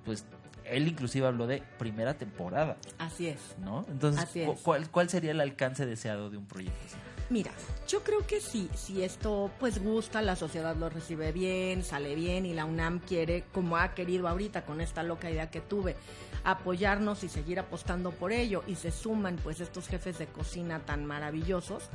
pues 0.06 0.24
él 0.66 0.88
inclusive 0.88 1.26
habló 1.28 1.48
de 1.48 1.64
primera 1.80 2.14
temporada, 2.14 2.78
Así 3.00 3.28
es. 3.28 3.40
¿no? 3.64 3.86
Entonces, 3.90 4.24
Así 4.24 4.44
cu- 4.46 4.52
es. 4.54 4.60
¿cuál, 4.62 4.90
¿cuál 4.92 5.10
sería 5.10 5.32
el 5.32 5.42
alcance 5.42 5.86
deseado 5.88 6.30
de 6.30 6.38
un 6.38 6.46
proyecto 6.46 6.80
así? 6.86 6.96
Mira, 7.30 7.52
yo 7.88 8.04
creo 8.04 8.26
que 8.28 8.40
sí, 8.40 8.70
si 8.76 9.04
esto 9.04 9.50
pues 9.60 9.84
gusta, 9.84 10.22
la 10.22 10.36
sociedad 10.36 10.76
lo 10.76 10.90
recibe 10.90 11.32
bien, 11.32 11.84
sale 11.84 12.14
bien 12.14 12.46
y 12.46 12.54
la 12.54 12.66
UNAM 12.66 13.00
quiere, 13.00 13.46
como 13.52 13.78
ha 13.78 13.96
querido 13.96 14.28
ahorita 14.28 14.64
con 14.64 14.80
esta 14.80 15.02
loca 15.02 15.32
idea 15.32 15.50
que 15.50 15.60
tuve, 15.60 15.96
apoyarnos 16.44 17.24
y 17.24 17.30
seguir 17.30 17.60
apostando 17.60 18.12
por 18.12 18.32
ello 18.32 18.64
y 18.68 18.76
se 18.76 18.92
suman 18.92 19.38
pues 19.38 19.60
estos 19.60 19.88
jefes 19.88 20.20
de 20.20 20.28
cocina 20.28 20.86
tan 20.86 21.04
maravillosos, 21.06 21.90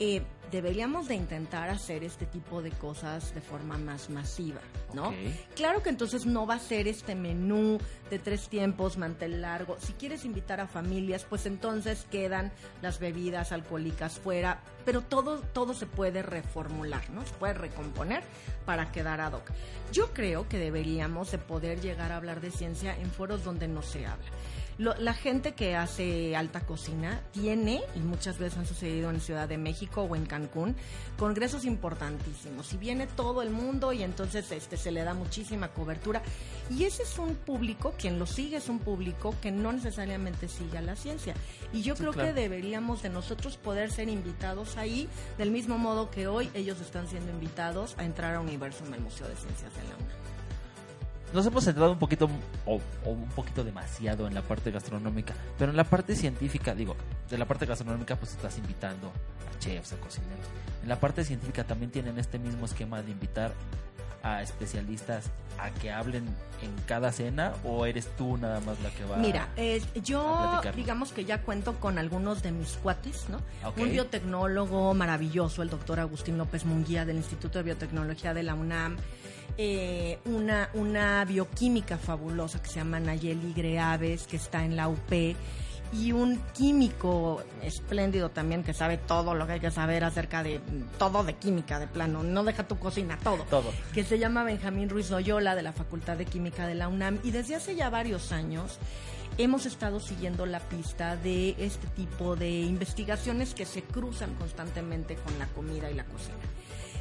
eh, 0.00 0.22
deberíamos 0.50 1.08
de 1.08 1.14
intentar 1.14 1.68
hacer 1.68 2.04
este 2.04 2.26
tipo 2.26 2.62
de 2.62 2.70
cosas 2.70 3.34
de 3.34 3.40
forma 3.40 3.76
más 3.76 4.08
masiva, 4.10 4.60
¿no? 4.94 5.12
Claro 5.54 5.82
que 5.82 5.90
entonces 5.90 6.24
no 6.24 6.46
va 6.46 6.54
a 6.54 6.58
ser 6.58 6.88
este 6.88 7.14
menú 7.14 7.78
de 8.10 8.18
tres 8.18 8.48
tiempos, 8.48 8.96
mantel 8.96 9.42
largo. 9.42 9.76
Si 9.78 9.92
quieres 9.92 10.24
invitar 10.24 10.60
a 10.60 10.66
familias, 10.66 11.26
pues 11.28 11.46
entonces 11.46 12.06
quedan 12.10 12.50
las 12.80 12.98
bebidas 12.98 13.52
alcohólicas 13.52 14.18
fuera, 14.18 14.62
pero 14.84 15.02
todo, 15.02 15.40
todo 15.40 15.74
se 15.74 15.86
puede 15.86 16.22
reformular, 16.22 17.10
¿no? 17.10 17.26
Se 17.26 17.34
puede 17.34 17.54
recomponer 17.54 18.22
para 18.64 18.90
quedar 18.90 19.20
ad 19.20 19.34
hoc. 19.34 19.50
Yo 19.92 20.12
creo 20.14 20.48
que 20.48 20.58
deberíamos 20.58 21.30
de 21.30 21.38
poder 21.38 21.80
llegar 21.80 22.12
a 22.12 22.16
hablar 22.16 22.40
de 22.40 22.50
ciencia 22.50 22.96
en 22.96 23.10
foros 23.10 23.44
donde 23.44 23.68
no 23.68 23.82
se 23.82 24.06
habla. 24.06 24.26
Lo- 24.78 24.94
la 24.94 25.12
gente 25.12 25.54
que 25.54 25.74
hace 25.74 26.36
alta 26.36 26.60
cocina 26.60 27.20
tiene, 27.32 27.82
y 27.96 27.98
muchas 27.98 28.38
veces 28.38 28.58
han 28.58 28.66
sucedido 28.66 29.10
en 29.10 29.20
Ciudad 29.20 29.48
de 29.48 29.58
México 29.58 30.02
o 30.02 30.14
en 30.14 30.24
Cancún, 30.24 30.76
congresos 31.18 31.64
importantísimos. 31.64 32.72
Y 32.72 32.76
viene 32.76 33.08
todo 33.08 33.42
el 33.42 33.50
mundo 33.50 33.92
y 33.92 34.04
entonces 34.04 34.52
este, 34.52 34.76
se 34.76 34.92
le 34.92 35.02
da 35.02 35.14
muchísima 35.14 35.68
cobertura. 35.68 36.22
Y 36.70 36.84
ese 36.84 37.02
es 37.02 37.18
un 37.18 37.34
público, 37.34 37.94
quien 37.98 38.20
lo 38.20 38.26
sigue 38.26 38.58
es 38.58 38.68
un 38.68 38.78
público 38.78 39.34
que 39.42 39.50
no 39.50 39.72
necesariamente 39.72 40.46
sigue 40.48 40.78
a 40.78 40.82
la 40.82 40.94
ciencia. 40.94 41.34
Y 41.72 41.82
yo 41.82 41.94
Sí, 41.96 42.02
creo 42.02 42.12
claro. 42.12 42.28
que 42.34 42.40
deberíamos 42.40 43.02
de 43.02 43.08
nosotros 43.08 43.56
poder 43.56 43.90
ser 43.90 44.08
invitados 44.08 44.76
ahí, 44.76 45.08
del 45.38 45.50
mismo 45.50 45.76
modo 45.78 46.08
que 46.10 46.28
hoy 46.28 46.50
ellos 46.54 46.80
están 46.80 47.08
siendo 47.08 47.32
invitados 47.32 47.96
a 47.98 48.04
entrar 48.04 48.36
a 48.36 48.40
Universo 48.40 48.84
en 48.86 48.94
el 48.94 49.00
Museo 49.00 49.26
de 49.26 49.34
Ciencias 49.34 49.74
de 49.74 49.82
la 49.82 49.96
UNAM. 49.96 50.37
Nos 51.32 51.46
hemos 51.46 51.64
centrado 51.64 51.92
un 51.92 51.98
poquito, 51.98 52.28
o, 52.64 52.80
o 53.04 53.10
un 53.10 53.28
poquito 53.28 53.64
demasiado 53.64 54.26
en 54.26 54.34
la 54.34 54.42
parte 54.42 54.70
gastronómica, 54.70 55.34
pero 55.58 55.70
en 55.70 55.76
la 55.76 55.84
parte 55.84 56.16
científica, 56.16 56.74
digo, 56.74 56.96
de 57.28 57.38
la 57.38 57.44
parte 57.44 57.66
gastronómica 57.66 58.16
pues 58.16 58.32
estás 58.32 58.56
invitando 58.58 59.08
a 59.08 59.58
chefs, 59.58 59.92
a 59.92 59.96
cocineros. 59.96 60.46
En 60.82 60.88
la 60.88 60.98
parte 60.98 61.24
científica 61.24 61.64
también 61.64 61.90
tienen 61.90 62.18
este 62.18 62.38
mismo 62.38 62.64
esquema 62.64 63.02
de 63.02 63.10
invitar 63.10 63.52
a 64.22 64.42
especialistas 64.42 65.30
a 65.58 65.70
que 65.70 65.90
hablen 65.90 66.24
en 66.62 66.74
cada 66.86 67.12
cena 67.12 67.52
o 67.64 67.86
eres 67.86 68.08
tú 68.16 68.36
nada 68.36 68.60
más 68.60 68.80
la 68.80 68.90
que 68.90 69.04
va 69.04 69.16
Mira, 69.16 69.48
eh, 69.56 69.82
yo 70.02 70.60
digamos 70.74 71.12
que 71.12 71.24
ya 71.24 71.42
cuento 71.42 71.74
con 71.74 71.98
algunos 71.98 72.42
de 72.42 72.52
mis 72.52 72.72
cuates, 72.76 73.26
¿no? 73.28 73.40
Un 73.76 73.90
biotecnólogo 73.90 74.94
maravilloso, 74.94 75.62
el 75.62 75.70
doctor 75.70 76.00
Agustín 76.00 76.38
López 76.38 76.64
Munguía 76.64 77.04
del 77.04 77.16
Instituto 77.16 77.58
de 77.58 77.64
Biotecnología 77.64 78.34
de 78.34 78.42
la 78.42 78.54
UNAM. 78.54 78.96
Eh, 79.60 80.18
una, 80.24 80.70
una 80.74 81.24
bioquímica 81.24 81.98
fabulosa 81.98 82.62
que 82.62 82.68
se 82.68 82.76
llama 82.76 83.00
Nayeli 83.00 83.52
Greaves, 83.52 84.26
que 84.28 84.36
está 84.36 84.64
en 84.64 84.76
la 84.76 84.88
UP. 84.88 85.12
Y 85.90 86.12
un 86.12 86.38
químico 86.54 87.42
espléndido 87.62 88.30
también 88.30 88.62
que 88.62 88.74
sabe 88.74 88.98
todo 88.98 89.34
lo 89.34 89.46
que 89.46 89.54
hay 89.54 89.60
que 89.60 89.70
saber 89.70 90.04
acerca 90.04 90.42
de 90.42 90.60
todo 90.98 91.24
de 91.24 91.34
química, 91.34 91.78
de 91.80 91.86
plano. 91.86 92.22
No 92.22 92.44
deja 92.44 92.68
tu 92.68 92.78
cocina, 92.78 93.18
todo 93.24 93.44
Todo. 93.48 93.72
que 93.94 94.04
se 94.04 94.18
llama 94.18 94.44
Benjamín 94.44 94.90
Ruiz 94.90 95.10
Loyola 95.10 95.54
de 95.54 95.62
la 95.62 95.72
Facultad 95.72 96.18
de 96.18 96.26
Química 96.26 96.66
de 96.66 96.74
la 96.74 96.88
UNAM 96.88 97.18
y 97.24 97.30
desde 97.30 97.54
hace 97.56 97.74
ya 97.74 97.88
varios 97.88 98.32
años 98.32 98.78
hemos 99.38 99.64
estado 99.64 99.98
siguiendo 99.98 100.44
la 100.44 100.60
pista 100.60 101.16
de 101.16 101.54
este 101.58 101.86
tipo 101.88 102.36
de 102.36 102.50
investigaciones 102.50 103.54
que 103.54 103.64
se 103.64 103.82
cruzan 103.82 104.34
constantemente 104.34 105.14
con 105.16 105.38
la 105.38 105.46
comida 105.46 105.90
y 105.90 105.94
la 105.94 106.04
cocina. 106.04 106.36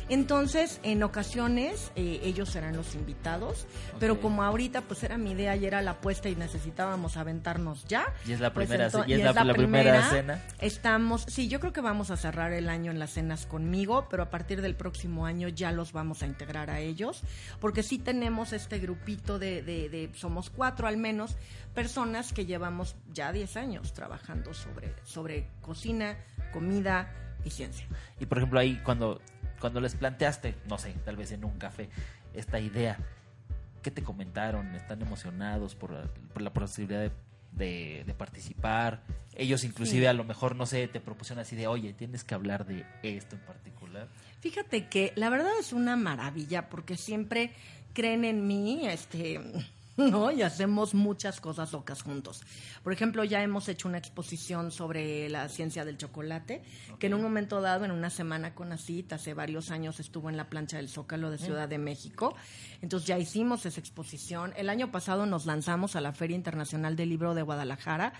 Entonces, 0.10 0.80
en 0.84 1.04
ocasiones 1.04 1.92
eh, 1.96 2.22
ellos 2.24 2.50
serán 2.50 2.76
los 2.78 2.96
invitados, 2.96 3.68
pero 4.00 4.22
como 4.22 4.44
ahorita 4.44 4.82
pues 4.82 5.04
era 5.04 5.18
mi 5.18 5.32
idea 5.32 5.56
y 5.56 5.66
era 5.66 5.82
la 5.82 5.92
apuesta 5.92 6.30
y 6.30 6.36
necesitábamos 6.36 7.18
aventarnos 7.18 7.84
ya. 7.86 8.06
Y 8.26 8.32
es 8.32 8.40
la 8.40 8.54
pues, 8.54 8.68
primera, 8.68 8.90
y 9.06 9.14
es 9.14 9.24
la, 9.24 9.44
la 9.44 9.54
primera 9.54 10.10
cena. 10.10 10.42
Estamos, 10.60 11.24
sí, 11.28 11.48
yo 11.50 11.60
creo 11.60 11.74
que 11.74 11.82
vamos 11.82 12.10
a 12.12 12.18
cerrar 12.18 12.54
el 12.54 12.70
año 12.70 12.92
en 12.92 13.00
las 13.00 13.12
cenas 13.12 13.46
conmigo, 13.46 14.08
pero 14.10 14.24
a 14.24 14.30
partir 14.30 14.62
del 14.62 14.76
próximo 14.76 15.26
año 15.26 15.50
ya 15.50 15.72
los 15.72 15.92
vamos 15.92 16.24
a 16.24 16.26
integrar 16.26 16.70
a 16.70 16.80
ellos, 16.80 17.22
porque 17.60 17.84
sí 17.84 18.00
tenemos 18.00 18.54
este 18.54 18.80
grupito 18.80 19.40
de, 19.40 19.62
de, 19.62 19.90
de- 19.90 20.10
somos 20.16 20.50
cuatro 20.50 20.88
al 20.88 20.98
menos, 20.98 21.36
personas 21.74 22.34
que 22.34 22.46
llevamos 22.46 22.96
ya 23.14 23.32
10 23.32 23.58
años 23.58 23.94
trabajando 23.94 24.54
sobre, 24.54 24.94
sobre 25.04 25.48
cocina, 25.62 26.18
comida 26.54 27.14
y 27.44 27.50
ciencia. 27.52 27.86
Y 28.20 28.26
por 28.26 28.40
ejemplo 28.40 28.60
ahí 28.60 28.82
cuando, 28.84 29.22
cuando 29.60 29.80
les 29.82 29.96
planteaste, 29.96 30.56
no 30.68 30.78
sé, 30.78 30.94
tal 31.06 31.16
vez 31.18 31.32
en 31.32 31.44
un 31.46 31.58
café, 31.58 31.90
esta 32.34 32.60
idea, 32.60 32.98
¿qué 33.82 33.92
te 33.92 34.04
comentaron? 34.04 34.76
¿Están 34.76 35.02
emocionados 35.02 35.76
por, 35.76 35.92
la- 35.92 36.08
por 36.34 36.42
la 36.42 36.52
posibilidad 36.54 37.02
de, 37.02 37.12
de- 37.52 38.04
de 38.06 38.14
participar? 38.14 39.02
Ellos 39.36 39.64
inclusive 39.64 40.02
Sí. 40.02 40.06
a 40.08 40.14
lo 40.14 40.24
mejor, 40.24 40.56
no 40.56 40.66
sé, 40.66 40.88
te 40.88 41.00
propusieron 41.00 41.42
así 41.42 41.56
de, 41.56 41.68
oye, 41.68 41.94
tienes 41.94 42.24
que 42.24 42.34
hablar 42.36 42.66
de 42.66 42.86
esto 43.04 43.36
en 43.36 43.42
particular. 43.44 44.08
Fíjate 44.42 44.88
que 44.88 45.14
la 45.16 45.30
verdad 45.30 45.52
es 45.60 45.74
una 45.74 45.96
maravilla 45.96 46.70
porque 46.70 46.98
siempre 46.98 47.52
creen 47.94 48.26
en 48.26 48.46
mí, 48.48 48.88
este, 48.88 49.40
¿no? 50.12 50.32
Y 50.32 50.44
hacemos 50.44 50.94
muchas 50.94 51.42
cosas 51.42 51.72
locas 51.74 52.04
juntos. 52.04 52.44
Por 52.84 52.94
ejemplo, 52.94 53.24
ya 53.24 53.42
hemos 53.42 53.68
hecho 53.68 53.88
una 53.88 53.98
exposición 53.98 54.72
sobre 54.72 55.28
la 55.30 55.50
ciencia 55.50 55.86
del 55.86 55.98
chocolate, 55.98 56.62
que 57.00 57.08
en 57.08 57.16
un 57.16 57.22
momento 57.24 57.62
dado, 57.62 57.84
en 57.84 57.92
una 57.92 58.12
semana 58.12 58.54
con 58.54 58.72
ACIT, 58.72 59.14
hace 59.14 59.34
varios 59.34 59.72
años 59.72 60.00
estuvo 60.00 60.30
en 60.30 60.38
la 60.38 60.50
plancha 60.50 60.78
del 60.78 60.88
Zócalo 60.88 61.32
de 61.32 61.40
Ciudad 61.40 61.68
de 61.68 61.80
México. 61.80 62.36
Entonces 62.82 63.08
ya 63.08 63.18
hicimos 63.18 63.66
esa 63.66 63.80
exposición. 63.80 64.54
El 64.58 64.70
año 64.70 64.92
pasado 64.92 65.26
nos 65.26 65.46
lanzamos 65.46 65.96
a 65.96 66.02
la 66.02 66.14
Feria 66.14 66.36
Internacional 66.36 66.96
del 66.96 67.10
Libro 67.10 67.34
de 67.34 67.42
Guadalajara 67.42 68.14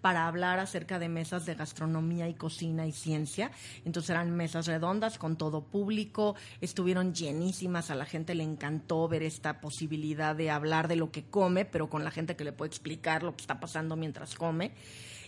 para 0.00 0.26
hablar 0.26 0.58
acerca 0.58 0.98
de 0.98 1.08
mesas 1.08 1.46
de 1.46 1.54
gastronomía 1.54 2.28
y 2.28 2.34
cocina 2.34 2.86
y 2.86 2.92
ciencia. 2.92 3.50
Entonces 3.84 4.10
eran 4.10 4.30
mesas 4.30 4.66
redondas 4.66 5.18
con 5.18 5.36
todo 5.36 5.62
público, 5.62 6.34
estuvieron 6.60 7.14
llenísimas, 7.14 7.90
a 7.90 7.94
la 7.94 8.04
gente 8.04 8.34
le 8.34 8.44
encantó 8.44 9.08
ver 9.08 9.22
esta 9.22 9.60
posibilidad 9.60 10.36
de 10.36 10.50
hablar 10.50 10.88
de 10.88 10.96
lo 10.96 11.10
que 11.10 11.24
come, 11.24 11.64
pero 11.64 11.88
con 11.88 12.04
la 12.04 12.10
gente 12.10 12.36
que 12.36 12.44
le 12.44 12.52
puede 12.52 12.68
explicar 12.68 13.22
lo 13.22 13.34
que 13.34 13.42
está 13.42 13.60
pasando 13.60 13.96
mientras 13.96 14.34
come. 14.34 14.72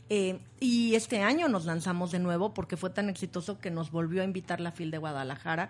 Eh, 0.08 0.38
y 0.60 0.94
este 0.94 1.22
año 1.22 1.48
nos 1.48 1.64
lanzamos 1.64 2.12
de 2.12 2.20
nuevo 2.20 2.54
porque 2.54 2.76
fue 2.76 2.90
tan 2.90 3.08
exitoso 3.08 3.58
que 3.58 3.72
nos 3.72 3.90
volvió 3.90 4.22
a 4.22 4.24
invitar 4.24 4.60
la 4.60 4.70
FIL 4.70 4.92
de 4.92 4.98
Guadalajara 4.98 5.68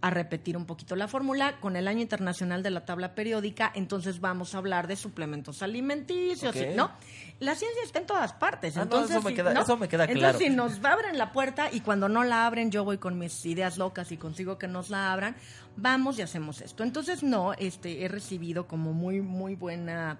a 0.00 0.10
repetir 0.10 0.56
un 0.56 0.64
poquito 0.64 0.94
la 0.94 1.08
fórmula 1.08 1.58
con 1.60 1.74
el 1.74 1.88
año 1.88 2.00
internacional 2.02 2.62
de 2.62 2.70
la 2.70 2.84
tabla 2.84 3.14
periódica, 3.16 3.72
entonces 3.74 4.20
vamos 4.20 4.54
a 4.54 4.58
hablar 4.58 4.86
de 4.86 4.94
suplementos 4.94 5.60
alimenticios. 5.62 6.54
¿no? 6.76 6.92
La 7.40 7.56
ciencia 7.56 7.82
está 7.84 7.98
en 7.98 8.06
todas 8.06 8.32
partes, 8.32 8.76
Ah, 8.76 8.80
no, 8.80 8.84
entonces 8.84 9.16
eso 9.16 9.22
me 9.28 9.34
queda- 9.34 9.52
¿no? 9.54 9.62
eso 9.62 9.76
me 9.76 9.88
queda 9.88 10.04
Entonces, 10.04 10.20
claro. 10.20 10.38
si 10.38 10.50
nos 10.50 10.84
abren 10.84 11.18
la 11.18 11.32
puerta 11.32 11.68
y 11.72 11.80
cuando 11.80 12.08
no 12.08 12.22
la 12.22 12.46
abren 12.46 12.70
yo 12.70 12.84
voy 12.84 12.98
con 12.98 13.18
mis 13.18 13.44
ideas 13.44 13.76
locas 13.76 14.12
y 14.12 14.16
consigo 14.16 14.56
que 14.56 14.68
nos 14.68 14.88
la 14.88 15.12
abran, 15.12 15.34
vamos 15.76 16.16
y 16.18 16.22
hacemos 16.22 16.60
esto. 16.60 16.84
Entonces, 16.84 17.24
no, 17.24 17.52
este 17.54 18.04
he 18.04 18.08
recibido 18.08 18.68
como 18.68 18.92
muy 18.92 19.20
muy 19.20 19.56
buena 19.56 20.18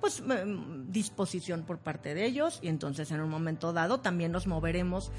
pues 0.00 0.22
disposición 0.88 1.62
por 1.62 1.78
parte 1.78 2.14
de 2.14 2.26
ellos 2.26 2.58
y 2.62 2.68
entonces 2.68 3.10
en 3.10 3.20
un 3.20 3.30
momento 3.30 3.72
dado 3.72 4.00
también 4.00 4.32
nos 4.32 4.46
moveremos 4.46 5.10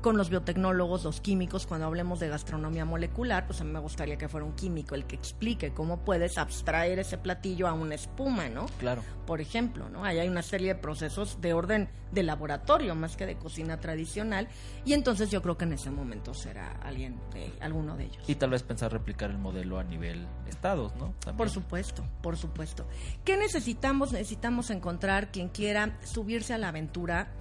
con 0.00 0.16
los 0.16 0.30
biotecnólogos, 0.30 1.04
los 1.04 1.20
químicos, 1.20 1.66
cuando 1.66 1.86
hablemos 1.86 2.20
de 2.20 2.28
gastronomía 2.28 2.84
molecular, 2.84 3.46
pues 3.46 3.60
a 3.60 3.64
mí 3.64 3.70
me 3.70 3.78
gustaría 3.78 4.16
que 4.16 4.28
fuera 4.28 4.46
un 4.46 4.54
químico 4.54 4.94
el 4.94 5.06
que 5.06 5.16
explique 5.16 5.72
cómo 5.72 6.04
puedes 6.04 6.38
abstraer 6.38 6.98
ese 6.98 7.18
platillo 7.18 7.68
a 7.68 7.72
una 7.72 7.94
espuma, 7.94 8.48
¿no? 8.48 8.66
Claro. 8.78 9.02
Por 9.26 9.40
ejemplo, 9.40 9.88
¿no? 9.88 10.04
Ahí 10.04 10.18
hay 10.18 10.28
una 10.28 10.42
serie 10.42 10.68
de 10.68 10.80
procesos 10.80 11.40
de 11.40 11.52
orden 11.52 11.88
de 12.12 12.22
laboratorio 12.22 12.94
más 12.94 13.16
que 13.16 13.26
de 13.26 13.36
cocina 13.36 13.78
tradicional 13.78 14.48
y 14.84 14.94
entonces 14.94 15.30
yo 15.30 15.42
creo 15.42 15.58
que 15.58 15.64
en 15.64 15.74
ese 15.74 15.90
momento 15.90 16.32
será 16.32 16.72
alguien 16.82 17.20
de 17.32 17.52
alguno 17.60 17.96
de 17.96 18.04
ellos. 18.04 18.24
Y 18.26 18.34
tal 18.36 18.50
vez 18.50 18.62
pensar 18.62 18.92
replicar 18.92 19.30
el 19.30 19.38
modelo 19.38 19.78
a 19.78 19.84
nivel 19.84 20.26
estados, 20.48 20.94
¿no? 20.96 21.14
También. 21.20 21.36
Por 21.36 21.50
supuesto, 21.50 22.04
por 22.22 22.36
supuesto. 22.36 22.86
¿Qué 23.24 23.36
necesitamos? 23.36 24.12
Necesitamos 24.12 24.70
encontrar 24.70 25.30
quien 25.30 25.48
quiera 25.48 25.98
subirse 26.04 26.54
a 26.54 26.58
la 26.58 26.68
aventura 26.68 27.32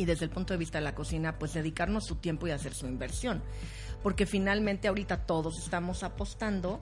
y 0.00 0.06
desde 0.06 0.24
el 0.24 0.30
punto 0.30 0.54
de 0.54 0.58
vista 0.58 0.78
de 0.78 0.84
la 0.84 0.94
cocina, 0.94 1.38
pues 1.38 1.52
dedicarnos 1.52 2.04
su 2.06 2.16
tiempo 2.16 2.46
y 2.48 2.52
hacer 2.52 2.72
su 2.72 2.86
inversión. 2.86 3.42
Porque 4.02 4.24
finalmente 4.24 4.88
ahorita 4.88 5.26
todos 5.26 5.58
estamos 5.62 6.02
apostando, 6.04 6.80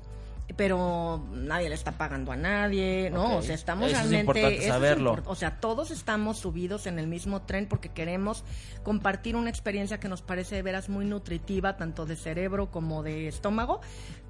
pero 0.57 1.27
nadie 1.33 1.69
le 1.69 1.75
está 1.75 1.99
pagando 1.99 2.31
a 2.31 2.37
nadie, 2.37 3.11
¿no? 3.11 3.39
O 3.39 3.43
sea, 3.43 3.57
estamos 3.57 3.91
Eso 3.91 4.01
es 4.01 4.09
realmente... 4.09 4.59
es 4.59 4.67
saberlo. 4.67 5.21
o 5.27 5.35
sea, 5.35 5.59
todos 5.59 5.91
estamos 5.91 6.39
subidos 6.39 6.87
en 6.87 7.01
el 7.01 7.09
mismo 7.09 7.43
tren 7.43 7.67
porque 7.67 7.89
queremos 7.89 8.45
compartir 8.85 9.35
una 9.35 9.51
experiencia 9.51 9.99
que 9.99 10.09
nos 10.09 10.23
parece 10.23 10.55
de 10.55 10.63
veras 10.63 10.89
muy 10.89 11.05
nutritiva, 11.05 11.77
tanto 11.77 12.07
de 12.07 12.15
cerebro 12.15 12.71
como 12.71 13.03
de 13.03 13.27
estómago, 13.27 13.81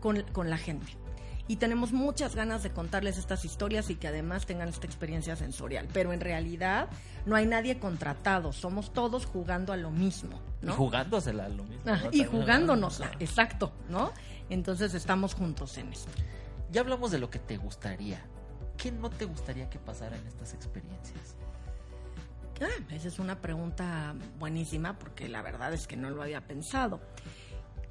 con, 0.01 0.23
con 0.33 0.49
la 0.49 0.57
gente. 0.57 0.97
Y 1.49 1.57
tenemos 1.57 1.93
muchas 1.93 2.37
ganas 2.37 2.63
de 2.63 2.71
contarles 2.71 3.17
estas 3.17 3.45
historias 3.47 3.89
y 3.89 3.97
que 3.97 4.07
además 4.07 4.45
tengan 4.45 4.69
esta 4.69 4.87
experiencia 4.87 5.35
sensorial. 5.35 5.89
Pero 5.93 6.13
en 6.13 6.21
realidad 6.21 6.89
no 7.25 7.37
hay 7.37 7.47
nadie 7.47 7.79
contratado, 7.79 8.53
somos 8.53 8.93
todos 8.93 9.25
jugando 9.25 9.73
a 9.73 9.79
lo 9.79 9.91
mismo, 9.91 10.41
¿no? 10.61 10.73
Y 10.73 10.77
jugándosela 10.77 11.49
lo 11.49 11.65
mismo. 11.65 11.83
Ah, 11.87 12.01
¿no? 12.05 12.11
y 12.13 12.25
jugándonosla, 12.25 13.13
exacto, 13.19 13.73
¿no? 13.89 14.13
Entonces 14.51 14.93
estamos 14.93 15.35
juntos 15.35 15.79
en 15.79 15.93
esto. 15.93 16.13
Ya 16.71 16.83
hablamos 16.83 17.11
de 17.11 17.19
lo 17.19 17.31
que 17.31 17.39
te 17.39 17.57
gustaría. 17.57 18.23
¿Qué 18.77 18.93
no 18.93 19.09
te 19.09 19.25
gustaría 19.25 19.69
que 19.71 19.79
pasara 19.79 20.17
en 20.17 20.27
estas 20.27 20.53
experiencias? 20.55 21.35
Ah, 22.61 22.83
esa 22.91 23.09
es 23.09 23.19
una 23.19 23.41
pregunta 23.41 24.15
buenísima 24.39 24.99
porque 24.99 25.29
la 25.29 25.43
verdad 25.43 25.73
es 25.73 25.87
que 25.87 25.97
no 25.97 26.11
lo 26.11 26.23
había 26.23 26.47
pensado. 26.47 27.01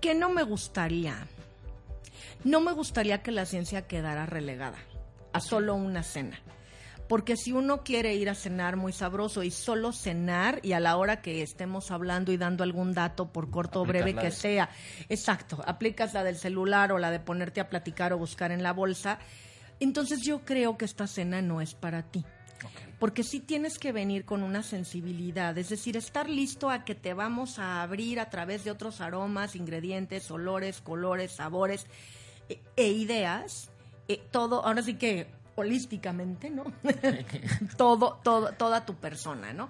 ¿Qué 0.01 0.14
no 0.14 0.30
me 0.30 0.43
gustaría? 0.43 1.28
No 2.43 2.61
me 2.61 2.72
gustaría 2.74 3.22
que 3.22 3.32
la 3.32 3.45
ciencia 3.45 3.88
quedara 3.88 4.26
relegada 4.26 4.78
a 5.34 5.39
solo 5.39 5.76
una 5.76 6.03
cena. 6.03 6.39
Porque 7.07 7.38
si 7.38 7.53
uno 7.53 7.84
quiere 7.86 8.15
ir 8.15 8.30
a 8.30 8.36
cenar 8.36 8.76
muy 8.76 8.91
sabroso 8.91 9.41
y 9.43 9.49
solo 9.49 9.93
cenar 9.93 10.59
y 10.61 10.74
a 10.74 10.82
la 10.82 10.97
hora 10.97 11.22
que 11.22 11.41
estemos 11.41 11.89
hablando 11.89 12.34
y 12.34 12.38
dando 12.38 12.65
algún 12.65 12.93
dato 12.93 13.32
por 13.32 13.49
corto 13.49 13.82
o 13.82 13.86
breve 13.86 14.13
que 14.13 14.26
de- 14.26 14.32
sea, 14.32 14.70
exacto, 15.07 15.63
aplicas 15.65 16.13
la 16.13 16.26
del 16.26 16.36
celular 16.36 16.91
o 16.91 16.97
la 16.97 17.09
de 17.09 17.22
ponerte 17.22 17.61
a 17.61 17.70
platicar 17.70 18.11
o 18.11 18.18
buscar 18.18 18.51
en 18.51 18.61
la 18.61 18.74
bolsa, 18.74 19.20
entonces 19.80 20.22
yo 20.22 20.41
creo 20.43 20.78
que 20.78 20.84
esta 20.84 21.07
cena 21.07 21.41
no 21.41 21.61
es 21.61 21.76
para 21.76 22.03
ti. 22.03 22.26
Porque 23.00 23.24
sí 23.24 23.39
tienes 23.39 23.78
que 23.78 23.91
venir 23.91 24.26
con 24.26 24.41
una 24.41 24.64
sensibilidad, 24.64 25.56
es 25.58 25.70
decir, 25.70 25.98
estar 25.98 26.30
listo 26.30 26.70
a 26.72 26.84
que 26.84 26.95
te 26.95 27.14
vamos 27.14 27.60
a 27.60 27.84
abrir 27.84 28.20
a 28.20 28.30
través 28.30 28.64
de 28.64 28.72
otros 28.72 29.02
aromas, 29.02 29.56
ingredientes, 29.56 30.32
olores, 30.32 30.82
colores, 30.82 31.32
sabores 31.34 31.86
e, 32.50 32.60
e 32.76 32.88
ideas, 32.89 33.70
eh, 34.08 34.20
todo, 34.32 34.66
ahora 34.66 34.82
sí 34.82 34.95
que 34.95 35.28
holísticamente, 35.56 36.50
¿no? 36.50 36.66
todo, 37.78 38.20
todo, 38.24 38.54
toda 38.54 38.86
tu 38.86 38.95
persona, 38.95 39.54
¿no? 39.54 39.70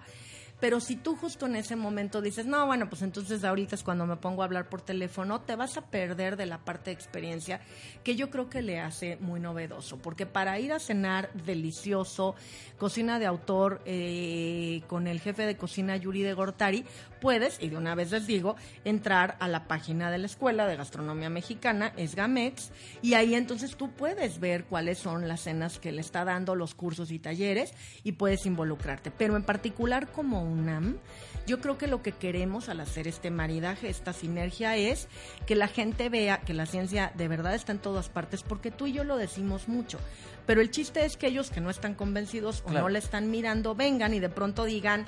Pero 0.59 0.79
si 0.79 0.95
tú 0.95 1.15
justo 1.15 1.45
en 1.45 1.55
ese 1.55 1.75
momento 1.75 2.21
dices, 2.21 2.45
no, 2.45 2.65
bueno, 2.65 2.89
pues 2.89 3.03
entonces 3.03 3.43
ahorita 3.43 3.75
es 3.75 3.83
cuando 3.83 4.07
me 4.07 4.17
pongo 4.17 4.41
a 4.41 4.45
hablar 4.45 4.69
por 4.69 4.81
teléfono, 4.81 5.41
te 5.41 5.55
vas 5.55 5.77
a 5.77 5.81
perder 5.81 6.35
de 6.35 6.47
la 6.47 6.57
parte 6.57 6.89
de 6.89 6.95
experiencia 6.95 7.61
que 8.03 8.15
yo 8.15 8.29
creo 8.29 8.49
que 8.49 8.61
le 8.61 8.79
hace 8.79 9.17
muy 9.17 9.39
novedoso. 9.39 9.97
Porque 9.97 10.25
para 10.25 10.59
ir 10.59 10.73
a 10.73 10.79
cenar 10.79 11.31
delicioso, 11.33 12.35
cocina 12.77 13.19
de 13.19 13.27
autor 13.27 13.81
eh, 13.85 14.81
con 14.87 15.07
el 15.07 15.19
jefe 15.19 15.45
de 15.45 15.57
cocina 15.57 15.95
Yuri 15.95 16.23
de 16.23 16.33
Gortari, 16.33 16.85
puedes, 17.21 17.61
y 17.61 17.69
de 17.69 17.77
una 17.77 17.95
vez 17.95 18.11
les 18.11 18.27
digo, 18.27 18.55
entrar 18.83 19.37
a 19.39 19.47
la 19.47 19.67
página 19.67 20.09
de 20.11 20.17
la 20.17 20.25
Escuela 20.25 20.67
de 20.67 20.75
Gastronomía 20.75 21.29
Mexicana, 21.29 21.93
es 21.97 22.15
Gamex, 22.15 22.71
y 23.01 23.13
ahí 23.13 23.35
entonces 23.35 23.75
tú 23.75 23.91
puedes 23.91 24.39
ver 24.39 24.65
cuáles 24.65 24.97
son 24.99 25.27
las 25.27 25.41
cenas 25.41 25.79
que 25.79 25.91
le 25.91 26.01
está 26.01 26.25
dando, 26.25 26.55
los 26.55 26.75
cursos 26.75 27.11
y 27.11 27.19
talleres, 27.19 27.73
y 28.03 28.13
puedes 28.13 28.45
involucrarte. 28.45 29.11
Pero 29.11 29.35
en 29.35 29.43
particular 29.43 30.11
como 30.11 30.46
UNAM, 30.47 30.97
yo 31.45 31.61
creo 31.61 31.77
que 31.77 31.87
lo 31.87 32.01
que 32.01 32.11
queremos 32.11 32.67
al 32.69 32.79
hacer 32.81 33.07
este 33.07 33.29
maridaje, 33.31 33.89
esta 33.89 34.11
sinergia, 34.13 34.75
es 34.75 35.07
que 35.45 35.55
la 35.55 35.67
gente 35.67 36.09
vea 36.09 36.39
que 36.41 36.53
la 36.53 36.65
ciencia 36.65 37.11
de 37.15 37.27
verdad 37.27 37.53
está 37.55 37.71
en 37.71 37.79
todas 37.79 38.09
partes, 38.09 38.43
porque 38.43 38.71
tú 38.71 38.87
y 38.87 38.93
yo 38.93 39.03
lo 39.03 39.15
decimos 39.17 39.67
mucho. 39.67 39.97
Pero 40.45 40.61
el 40.61 40.71
chiste 40.71 41.05
es 41.05 41.15
que 41.17 41.27
ellos 41.27 41.49
que 41.49 41.61
no 41.61 41.69
están 41.69 41.93
convencidos 41.93 42.61
o 42.61 42.69
Claro. 42.69 42.81
no 42.83 42.89
le 42.89 42.99
están 42.99 43.29
mirando, 43.31 43.75
vengan 43.75 44.13
y 44.13 44.19
de 44.19 44.29
pronto 44.29 44.65
digan, 44.65 45.05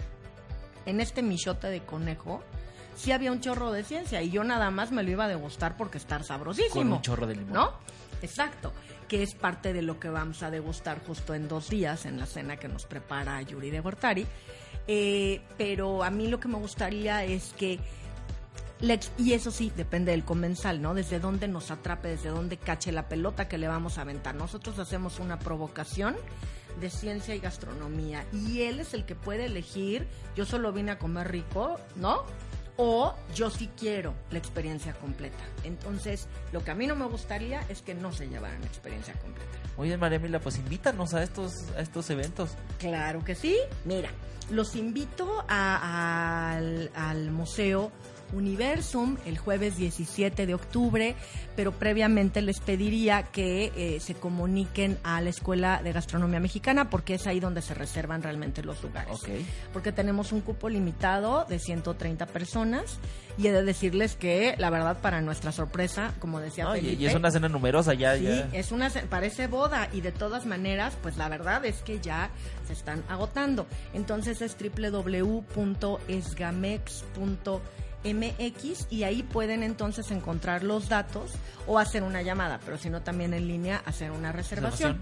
en 0.85 1.01
este 1.01 1.21
michote 1.21 1.67
de 1.67 1.81
conejo, 1.81 2.41
sí 2.95 3.11
había 3.11 3.31
un 3.31 3.41
chorro 3.41 3.71
de 3.71 3.83
ciencia 3.83 4.21
y 4.21 4.29
yo 4.31 4.43
nada 4.43 4.71
más 4.71 4.91
me 4.91 5.03
lo 5.03 5.11
iba 5.11 5.25
a 5.25 5.27
degustar 5.29 5.75
porque 5.77 5.97
está 5.97 6.21
sabrosísimo. 6.23 6.73
Con 6.73 6.93
un 6.93 7.01
chorro 7.01 7.27
de 7.27 7.35
limón. 7.35 7.53
¿No? 7.53 7.71
Exacto, 8.21 8.73
que 9.07 9.23
es 9.23 9.33
parte 9.35 9.71
de 9.71 9.81
lo 9.81 9.99
que 9.99 10.09
vamos 10.09 10.43
a 10.43 10.51
degustar 10.51 10.99
justo 11.05 11.33
en 11.33 11.47
dos 11.47 11.69
días 11.69 12.05
en 12.05 12.17
la 12.19 12.25
cena 12.25 12.57
que 12.57 12.67
nos 12.67 12.85
prepara 12.85 13.41
Yuri 13.41 13.69
de 13.71 13.79
Gortari. 13.79 14.25
Eh, 14.91 15.41
pero 15.55 16.03
a 16.03 16.09
mí 16.09 16.27
lo 16.27 16.39
que 16.39 16.47
me 16.47 16.57
gustaría 16.57 17.23
es 17.23 17.53
que 17.53 17.79
y 19.17 19.33
eso 19.33 19.51
sí, 19.51 19.71
depende 19.75 20.11
del 20.11 20.23
comensal, 20.23 20.81
¿no? 20.81 20.95
Desde 20.95 21.19
dónde 21.19 21.47
nos 21.47 21.69
atrape, 21.69 22.07
desde 22.07 22.29
dónde 22.29 22.57
cache 22.57 22.91
la 22.91 23.07
pelota 23.07 23.47
que 23.47 23.59
le 23.59 23.67
vamos 23.67 23.99
a 23.99 24.01
aventar. 24.01 24.33
Nosotros 24.33 24.79
hacemos 24.79 25.19
una 25.19 25.37
provocación 25.37 26.15
de 26.79 26.89
ciencia 26.89 27.35
y 27.35 27.39
gastronomía 27.39 28.25
y 28.31 28.61
él 28.61 28.79
es 28.79 28.95
el 28.95 29.05
que 29.05 29.13
puede 29.13 29.45
elegir, 29.45 30.07
yo 30.35 30.45
solo 30.45 30.71
vine 30.71 30.91
a 30.91 30.97
comer 30.97 31.29
rico, 31.29 31.77
¿no? 31.95 32.23
O 32.81 33.13
yo 33.35 33.49
sí 33.49 33.69
quiero 33.77 34.13
la 34.31 34.37
experiencia 34.37 34.93
completa. 34.93 35.43
Entonces, 35.65 36.27
lo 36.53 36.63
que 36.63 36.71
a 36.71 36.75
mí 36.75 36.87
no 36.87 36.95
me 36.95 37.05
gustaría 37.07 37.59
es 37.67 37.81
que 37.81 37.93
no 37.93 38.13
se 38.13 38.29
llevaran 38.29 38.61
la 38.61 38.67
experiencia 38.67 39.13
completa. 39.15 39.51
Oye, 39.75 39.97
María 39.97 40.17
Mila, 40.17 40.39
pues 40.39 40.57
invítanos 40.57 41.13
a 41.13 41.21
estos, 41.21 41.51
a 41.77 41.81
estos 41.81 42.09
eventos. 42.09 42.51
Claro 42.77 43.23
que 43.25 43.35
sí. 43.35 43.57
Mira, 43.83 44.09
los 44.49 44.77
invito 44.77 45.43
a- 45.49 46.53
al, 46.55 46.89
al 46.95 47.31
Museo 47.31 47.91
Universum 48.33 49.17
el 49.25 49.37
jueves 49.37 49.77
17 49.77 50.45
de 50.45 50.53
octubre, 50.53 51.15
pero 51.55 51.71
previamente 51.71 52.41
les 52.41 52.59
pediría 52.59 53.23
que 53.23 53.71
eh, 53.75 53.99
se 53.99 54.15
comuniquen 54.15 54.97
a 55.03 55.21
la 55.21 55.29
Escuela 55.29 55.81
de 55.83 55.91
Gastronomía 55.93 56.39
Mexicana 56.39 56.89
porque 56.89 57.15
es 57.15 57.27
ahí 57.27 57.39
donde 57.39 57.61
se 57.61 57.73
reservan 57.73 58.21
realmente 58.23 58.63
los 58.63 58.81
lugares. 58.83 59.17
Porque 59.73 59.91
tenemos 59.91 60.31
un 60.31 60.41
cupo 60.41 60.69
limitado 60.69 61.45
de 61.47 61.59
130 61.59 62.25
personas 62.27 62.99
y 63.37 63.47
he 63.47 63.51
de 63.51 63.63
decirles 63.63 64.15
que, 64.15 64.55
la 64.57 64.69
verdad, 64.69 64.97
para 65.01 65.21
nuestra 65.21 65.51
sorpresa, 65.51 66.13
como 66.19 66.39
decía 66.39 66.65
No, 66.65 66.73
Felipe, 66.73 67.01
y 67.01 67.05
es 67.05 67.15
una 67.15 67.31
cena 67.31 67.49
numerosa 67.49 67.93
ya. 67.93 68.15
Sí, 68.17 68.23
ya. 68.23 68.49
es 68.53 68.71
una 68.71 68.89
ce- 68.89 69.03
parece 69.03 69.47
boda 69.47 69.87
y 69.93 70.01
de 70.01 70.11
todas 70.11 70.45
maneras, 70.45 70.97
pues 71.01 71.17
la 71.17 71.29
verdad 71.29 71.65
es 71.65 71.81
que 71.81 71.99
ya 71.99 72.29
se 72.67 72.73
están 72.73 73.03
agotando. 73.07 73.65
Entonces 73.93 74.41
es 74.41 74.55
www.esgamex.mx 78.03 78.87
y 78.89 79.03
ahí 79.03 79.23
pueden 79.23 79.63
entonces 79.63 80.11
encontrar 80.11 80.63
los 80.63 80.89
datos 80.89 81.31
o 81.67 81.79
hacer 81.79 82.03
una 82.03 82.21
llamada, 82.21 82.59
pero 82.63 82.77
si 82.77 82.89
no 82.89 83.01
también 83.01 83.33
en 83.33 83.47
línea 83.47 83.81
hacer 83.85 84.11
una 84.11 84.31
reservación. 84.31 85.01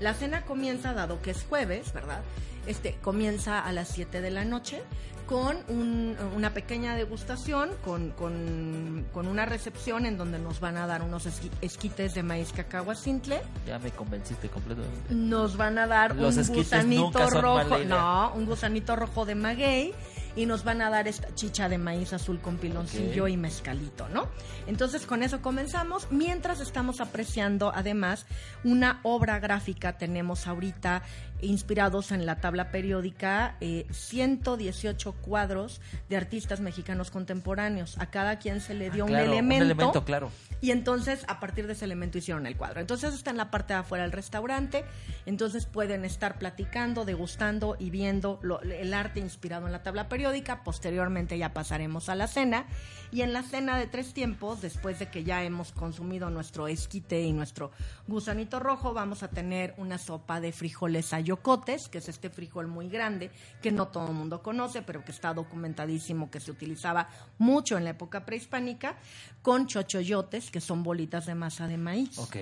La 0.00 0.14
cena 0.14 0.44
comienza, 0.46 0.94
dado 0.94 1.20
que 1.20 1.32
es 1.32 1.44
jueves, 1.44 1.92
¿verdad? 1.92 2.22
Este 2.66 2.96
comienza 3.02 3.60
a 3.60 3.72
las 3.72 3.88
7 3.88 4.20
de 4.20 4.30
la 4.30 4.44
noche 4.44 4.82
con 5.30 5.56
un- 5.68 6.16
una 6.34 6.52
pequeña 6.52 6.96
degustación, 6.96 7.70
con, 7.84 8.10
con, 8.10 9.06
con 9.14 9.28
una 9.28 9.46
recepción 9.46 10.04
en 10.04 10.18
donde 10.18 10.40
nos 10.40 10.58
van 10.58 10.76
a 10.76 10.88
dar 10.88 11.02
unos 11.02 11.24
esqui- 11.26 11.52
esquites 11.60 12.14
de 12.14 12.24
maíz 12.24 12.52
cacahuacintle, 12.52 13.40
Ya 13.64 13.78
me 13.78 13.92
convenciste 13.92 14.48
completamente. 14.48 15.14
nos 15.14 15.56
van 15.56 15.78
a 15.78 15.86
dar 15.86 16.16
Los 16.16 16.36
un 16.36 16.54
gusanito 16.56 17.30
rojo, 17.30 17.78
no, 17.86 18.32
un 18.34 18.44
gusanito 18.44 18.96
rojo 18.96 19.24
de 19.24 19.36
maguey 19.36 19.94
y 20.34 20.46
nos 20.46 20.64
van 20.64 20.80
a 20.82 20.90
dar 20.90 21.06
esta 21.06 21.32
chicha 21.36 21.68
de 21.68 21.78
maíz 21.78 22.12
azul 22.12 22.40
con 22.40 22.56
piloncillo 22.56 23.28
y 23.28 23.36
mezcalito, 23.36 24.08
¿no? 24.08 24.26
Entonces 24.66 25.06
con 25.06 25.22
eso 25.22 25.40
comenzamos, 25.42 26.08
mientras 26.10 26.60
estamos 26.60 27.00
apreciando 27.00 27.72
además 27.74 28.26
una 28.64 28.98
obra 29.04 29.38
gráfica, 29.38 29.96
tenemos 29.96 30.46
ahorita 30.48 31.02
inspirados 31.42 32.12
en 32.12 32.26
la 32.26 32.36
tabla 32.36 32.70
periódica 32.70 33.56
eh, 33.60 33.86
118 33.90 35.14
cuadros 35.20 35.80
de 36.08 36.16
artistas 36.16 36.60
mexicanos 36.60 37.10
contemporáneos. 37.10 37.96
A 37.98 38.06
cada 38.10 38.38
quien 38.38 38.60
se 38.60 38.74
le 38.74 38.90
dio 38.90 39.04
Ah, 39.04 39.08
claro, 39.08 39.24
un 39.24 39.30
un 39.30 39.34
elemento. 39.34 39.64
elemento, 39.64 40.04
claro. 40.04 40.30
Y 40.60 40.72
entonces, 40.72 41.24
a 41.28 41.40
partir 41.40 41.66
de 41.66 41.72
ese 41.74 41.84
elemento 41.84 42.18
hicieron 42.18 42.46
el 42.46 42.56
cuadro. 42.56 42.80
Entonces 42.80 43.14
está 43.14 43.30
en 43.30 43.36
la 43.36 43.50
parte 43.50 43.72
de 43.72 43.78
afuera 43.80 44.04
del 44.04 44.12
restaurante. 44.12 44.84
Entonces 45.26 45.66
pueden 45.66 46.04
estar 46.04 46.38
platicando, 46.38 47.04
degustando 47.04 47.76
y 47.78 47.90
viendo 47.90 48.38
lo- 48.42 48.60
el 48.62 48.92
arte 48.94 49.20
inspirado 49.20 49.66
en 49.66 49.72
la 49.72 49.82
tabla 49.82 50.08
periódica. 50.08 50.62
Posteriormente 50.64 51.38
ya 51.38 51.52
pasaremos 51.54 52.08
a 52.08 52.14
la 52.14 52.26
cena. 52.26 52.66
Y 53.12 53.22
en 53.22 53.32
la 53.32 53.42
cena 53.42 53.76
de 53.78 53.86
tres 53.86 54.12
tiempos, 54.14 54.60
después 54.60 54.98
de 54.98 55.08
que 55.08 55.24
ya 55.24 55.42
hemos 55.42 55.72
consumido 55.72 56.30
nuestro 56.30 56.68
esquite 56.68 57.20
y 57.22 57.32
nuestro 57.32 57.72
gusanito 58.06 58.60
rojo, 58.60 58.92
vamos 58.94 59.22
a 59.22 59.28
tener 59.28 59.74
una 59.78 59.98
sopa 59.98 60.40
de 60.40 60.52
frijoles 60.52 61.12
ayocotes, 61.12 61.88
que 61.88 61.98
es 61.98 62.08
este 62.08 62.30
frijol 62.30 62.66
muy 62.68 62.88
grande 62.88 63.30
que 63.62 63.72
no 63.72 63.88
todo 63.88 64.06
el 64.08 64.14
mundo 64.14 64.42
conoce, 64.42 64.82
pero 64.82 65.04
que 65.04 65.09
está 65.10 65.34
documentadísimo, 65.34 66.30
que 66.30 66.40
se 66.40 66.50
utilizaba 66.50 67.08
mucho 67.38 67.76
en 67.76 67.84
la 67.84 67.90
época 67.90 68.24
prehispánica, 68.24 68.96
con 69.42 69.66
chochoyotes, 69.66 70.50
que 70.50 70.60
son 70.60 70.82
bolitas 70.82 71.26
de 71.26 71.34
masa 71.34 71.66
de 71.66 71.76
maíz. 71.78 72.18
Ok. 72.18 72.36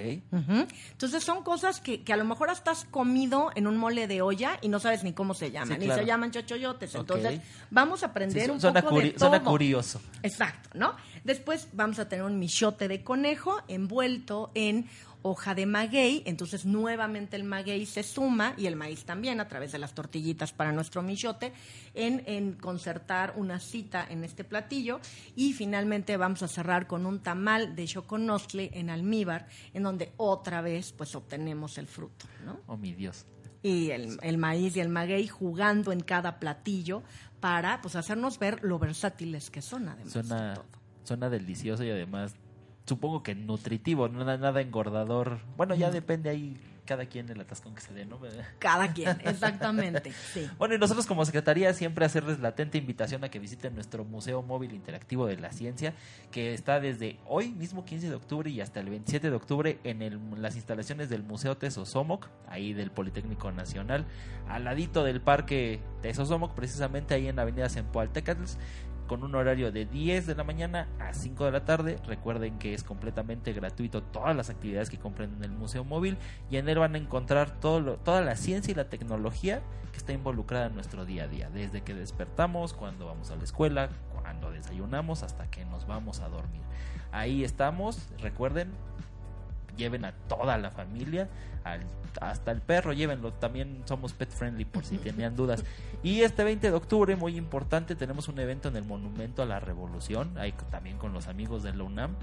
Entonces 0.93 1.23
son 1.25 1.43
cosas 1.45 1.81
que, 1.81 2.03
que 2.03 2.13
a 2.13 2.17
lo 2.17 2.25
mejor 2.25 2.51
hasta 2.51 2.71
has 2.73 2.85
comido 2.85 3.51
en 3.55 3.67
un 3.67 3.77
mole 3.77 4.07
de 4.07 4.23
olla 4.23 4.59
y 4.63 4.69
no 4.69 4.81
sabes 4.81 5.05
ni 5.05 5.13
cómo 5.13 5.35
se 5.35 5.51
llaman, 5.51 5.75
Sí, 5.77 5.81
ni 5.81 5.85
claro. 5.87 6.01
se 6.03 6.07
llaman 6.07 6.31
chochoyotes. 6.31 6.95
Entonces 6.95 7.41
vamos 7.71 8.03
a 8.03 8.07
aprender 8.07 8.45
Sí, 8.47 8.51
un 8.51 8.61
suena 8.61 8.83
poco 8.83 9.01
de 9.01 9.11
todo. 9.11 9.29
suena 9.31 9.45
curioso. 9.45 10.01
Exacto, 10.23 10.71
¿no? 10.75 10.95
Después 11.25 11.69
vamos 11.73 11.99
a 11.99 12.09
tener 12.09 12.25
un 12.25 12.39
michote 12.39 12.89
de 12.89 13.03
conejo 13.05 13.57
envuelto 13.69 14.51
en 14.55 14.89
hoja 15.23 15.55
de 15.55 15.67
maguey, 15.67 16.23
entonces 16.27 16.65
nuevamente 16.65 17.37
el 17.37 17.45
maguey 17.45 17.87
se 17.87 18.03
suma 18.03 18.55
y 18.57 18.67
el 18.67 18.77
maíz 18.77 19.05
también 19.05 19.41
a 19.41 19.49
través 19.49 19.73
de 19.73 19.79
las 19.79 19.95
tortillitas 19.95 20.53
para 20.53 20.73
nuestro 20.73 21.03
michote 21.03 21.53
en, 21.95 22.23
en 22.27 22.53
concertar 22.53 23.35
una 23.37 23.61
cita 23.61 24.07
en 24.09 24.25
este 24.25 24.45
platillo 24.45 25.01
y 25.37 25.53
finalmente 25.53 26.17
vamos 26.17 26.43
a 26.43 26.49
cerrar 26.49 26.87
con 26.87 27.07
un 27.07 27.21
tamal 27.21 27.75
de 27.75 27.87
choconostle 27.87 28.71
en 28.75 28.91
almíbar 28.91 29.47
en 29.75 29.83
donde 29.83 30.13
otra 30.17 30.61
vez 30.61 30.93
pues 30.93 31.15
obtenemos 31.15 31.79
el 31.79 31.87
fruto, 31.87 32.27
¿no? 32.45 32.61
Oh, 32.67 32.77
mi 32.77 32.93
Dios. 32.93 33.27
y 33.63 33.91
el, 33.91 34.19
el 34.23 34.39
maíz 34.39 34.77
y 34.77 34.81
el 34.81 34.89
maguey 34.89 35.27
jugando 35.27 35.93
en 35.93 36.01
cada 36.01 36.39
platillo 36.39 37.03
para 37.41 37.81
pues 37.83 37.97
hacernos 37.97 38.39
ver 38.39 38.63
lo 38.63 38.79
versátiles 38.79 39.51
que 39.51 39.63
son 39.63 39.89
además. 39.89 40.13
Suena, 40.13 40.63
suena 41.05 41.29
delicioso 41.31 41.85
y 41.85 41.91
además 41.91 42.35
supongo 42.89 43.23
que 43.23 43.35
nutritivo, 43.35 44.09
nada, 44.09 44.37
nada 44.39 44.61
engordador. 44.61 45.39
Bueno, 45.57 45.75
ya 45.75 45.91
depende 45.91 46.31
ahí 46.31 46.57
cada 46.87 47.05
quien 47.05 47.29
el 47.29 47.39
atascón 47.39 47.75
que 47.75 47.83
se 47.83 47.93
dé, 47.93 48.07
¿no? 48.07 48.19
Cada 48.59 48.95
quien, 48.95 49.19
exactamente, 49.23 50.11
sí. 50.33 50.49
Bueno, 50.57 50.75
y 50.75 50.79
nosotros 50.79 51.05
como 51.05 51.23
Secretaría 51.27 51.75
siempre 51.75 52.07
hacerles 52.07 52.41
la 52.41 52.49
atenta 52.49 52.79
invitación 52.79 53.23
a 53.25 53.29
que 53.29 53.39
visiten 53.39 53.75
nuestro 53.75 54.07
Museo 54.07 54.41
Móvil 54.41 54.73
Interactivo 54.73 55.27
de 55.27 55.37
la 55.37 55.53
Ciencia, 55.53 55.93
que 56.31 56.55
está 56.55 56.81
desde 56.81 57.19
hoy 57.27 57.51
mismo 57.51 57.85
15 57.85 58.09
de 58.09 58.15
octubre 58.15 58.49
y 58.51 58.63
hasta 58.63 58.81
el 58.81 58.89
27 58.89 59.29
de 59.29 59.37
octubre 59.37 59.79
en 59.85 60.01
el- 60.01 60.19
las 60.41 60.57
instalaciones 60.57 61.11
del 61.11 61.23
Museo 61.23 61.59
Tesosomoc, 61.59 62.27
ahí 62.49 62.73
del 62.73 62.91
Politécnico 62.91 63.53
Nacional, 63.53 64.07
al 64.49 64.65
ladito 64.65 65.05
del 65.05 65.21
Parque 65.21 65.81
Tesosomoc, 66.01 66.55
precisamente 66.55 67.13
ahí 67.13 67.29
en 67.29 67.37
la 67.37 67.43
Avenida 67.43 67.69
Zempoaltecatl, 67.69 68.45
con 69.09 69.25
un 69.25 69.35
horario 69.35 69.73
de 69.73 69.87
10 69.87 70.27
de 70.27 70.37
la 70.37 70.45
mañana 70.45 70.87
a 71.01 71.13
5 71.13 71.47
de 71.47 71.51
la 71.51 71.65
tarde. 71.65 71.99
Recuerden 72.07 72.59
que 72.59 72.75
es 72.75 72.85
completamente 72.85 73.53
gratuito 73.53 74.03
todas 74.03 74.37
las 74.37 74.51
actividades 74.51 74.91
que 74.91 74.99
compren 74.99 75.35
en 75.37 75.43
el 75.43 75.51
Museo 75.51 75.83
Móvil 75.83 76.17
y 76.51 76.59
en 76.59 76.69
él 76.69 76.79
van 76.79 76.95
a 76.95 76.99
encontrar 76.99 77.51
todo 77.59 77.97
toda 77.97 78.21
la 78.21 78.37
ciencia 78.37 78.71
y 78.71 78.75
la 78.75 78.89
tecnología 78.89 79.63
que 79.91 79.99
está 79.99 80.13
involucrada 80.13 80.67
en 80.67 80.75
nuestro 80.75 81.05
día 81.05 81.25
a 81.25 81.29
día, 81.29 81.51
desde 81.51 81.83
que 81.83 81.95
despertamos, 81.95 82.75
cuando 82.75 83.07
vamos 83.07 83.31
a 83.31 83.37
la 83.37 83.45
escuela, 83.45 83.89
cuando 84.21 84.51
desayunamos, 84.51 85.23
hasta 85.23 85.51
que 85.51 85.65
nos 85.65 85.87
vamos 85.87 86.21
a 86.21 86.29
dormir. 86.29 86.63
Ahí 87.11 87.43
estamos, 87.43 88.09
recuerden, 88.19 88.71
lleven 89.79 90.05
a 90.05 90.13
toda 90.13 90.59
la 90.59 90.71
familia, 90.71 91.29
al- 91.65 91.87
hasta 92.21 92.51
el 92.51 92.61
perro, 92.61 92.93
llévenlo. 92.93 93.33
También 93.33 93.83
somos 93.87 94.13
pet 94.13 94.31
friendly 94.31 94.67
por 94.67 94.85
si 94.85 94.99
tenían 94.99 95.35
dudas. 95.37 95.65
Y 96.03 96.21
este 96.21 96.45
20 96.45 96.71
de 96.71 96.77
octubre, 96.77 97.17
muy 97.17 97.37
importante, 97.37 97.95
tenemos 97.97 98.29
un 98.29 98.39
evento 98.41 98.69
en 98.69 98.77
el 98.77 98.85
Monumento 98.85 99.43
a 99.43 99.47
la 99.47 99.61
Revolución, 99.61 100.37
ahí 100.37 100.53
también 100.71 100.99
con 100.99 101.13
los 101.15 101.29
amigos 101.29 101.63
de 101.63 101.73
la 101.73 101.85
UNAM. 101.85 102.17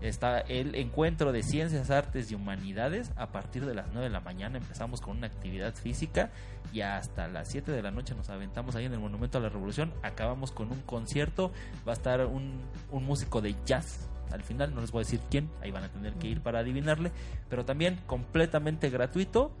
Está 0.00 0.40
el 0.40 0.76
encuentro 0.76 1.30
de 1.30 1.42
ciencias, 1.42 1.90
artes 1.90 2.30
y 2.30 2.34
humanidades. 2.34 3.10
A 3.16 3.26
partir 3.32 3.66
de 3.66 3.74
las 3.74 3.88
9 3.88 4.04
de 4.04 4.08
la 4.10 4.20
mañana 4.20 4.56
empezamos 4.56 5.02
con 5.02 5.18
una 5.18 5.26
actividad 5.26 5.74
física 5.74 6.30
y 6.72 6.80
hasta 6.80 7.28
las 7.28 7.48
7 7.48 7.70
de 7.70 7.82
la 7.82 7.90
noche 7.90 8.14
nos 8.14 8.30
aventamos 8.30 8.74
ahí 8.76 8.86
en 8.86 8.94
el 8.94 8.98
Monumento 8.98 9.36
a 9.36 9.42
la 9.42 9.50
Revolución. 9.50 9.92
Acabamos 10.02 10.52
con 10.52 10.72
un 10.72 10.80
concierto. 10.82 11.52
Va 11.86 11.92
a 11.92 11.96
estar 11.96 12.24
un, 12.24 12.60
un 12.90 13.04
músico 13.04 13.42
de 13.42 13.54
jazz. 13.66 14.08
Al 14.32 14.42
final 14.42 14.74
no 14.74 14.80
les 14.80 14.90
voy 14.90 15.00
a 15.00 15.04
decir 15.04 15.20
quién, 15.30 15.50
ahí 15.60 15.70
van 15.70 15.84
a 15.84 15.88
tener 15.88 16.14
que 16.14 16.28
ir 16.28 16.40
para 16.40 16.60
adivinarle. 16.60 17.12
Pero 17.48 17.64
también 17.64 17.98
completamente 18.06 18.90
gratuito 18.90 19.52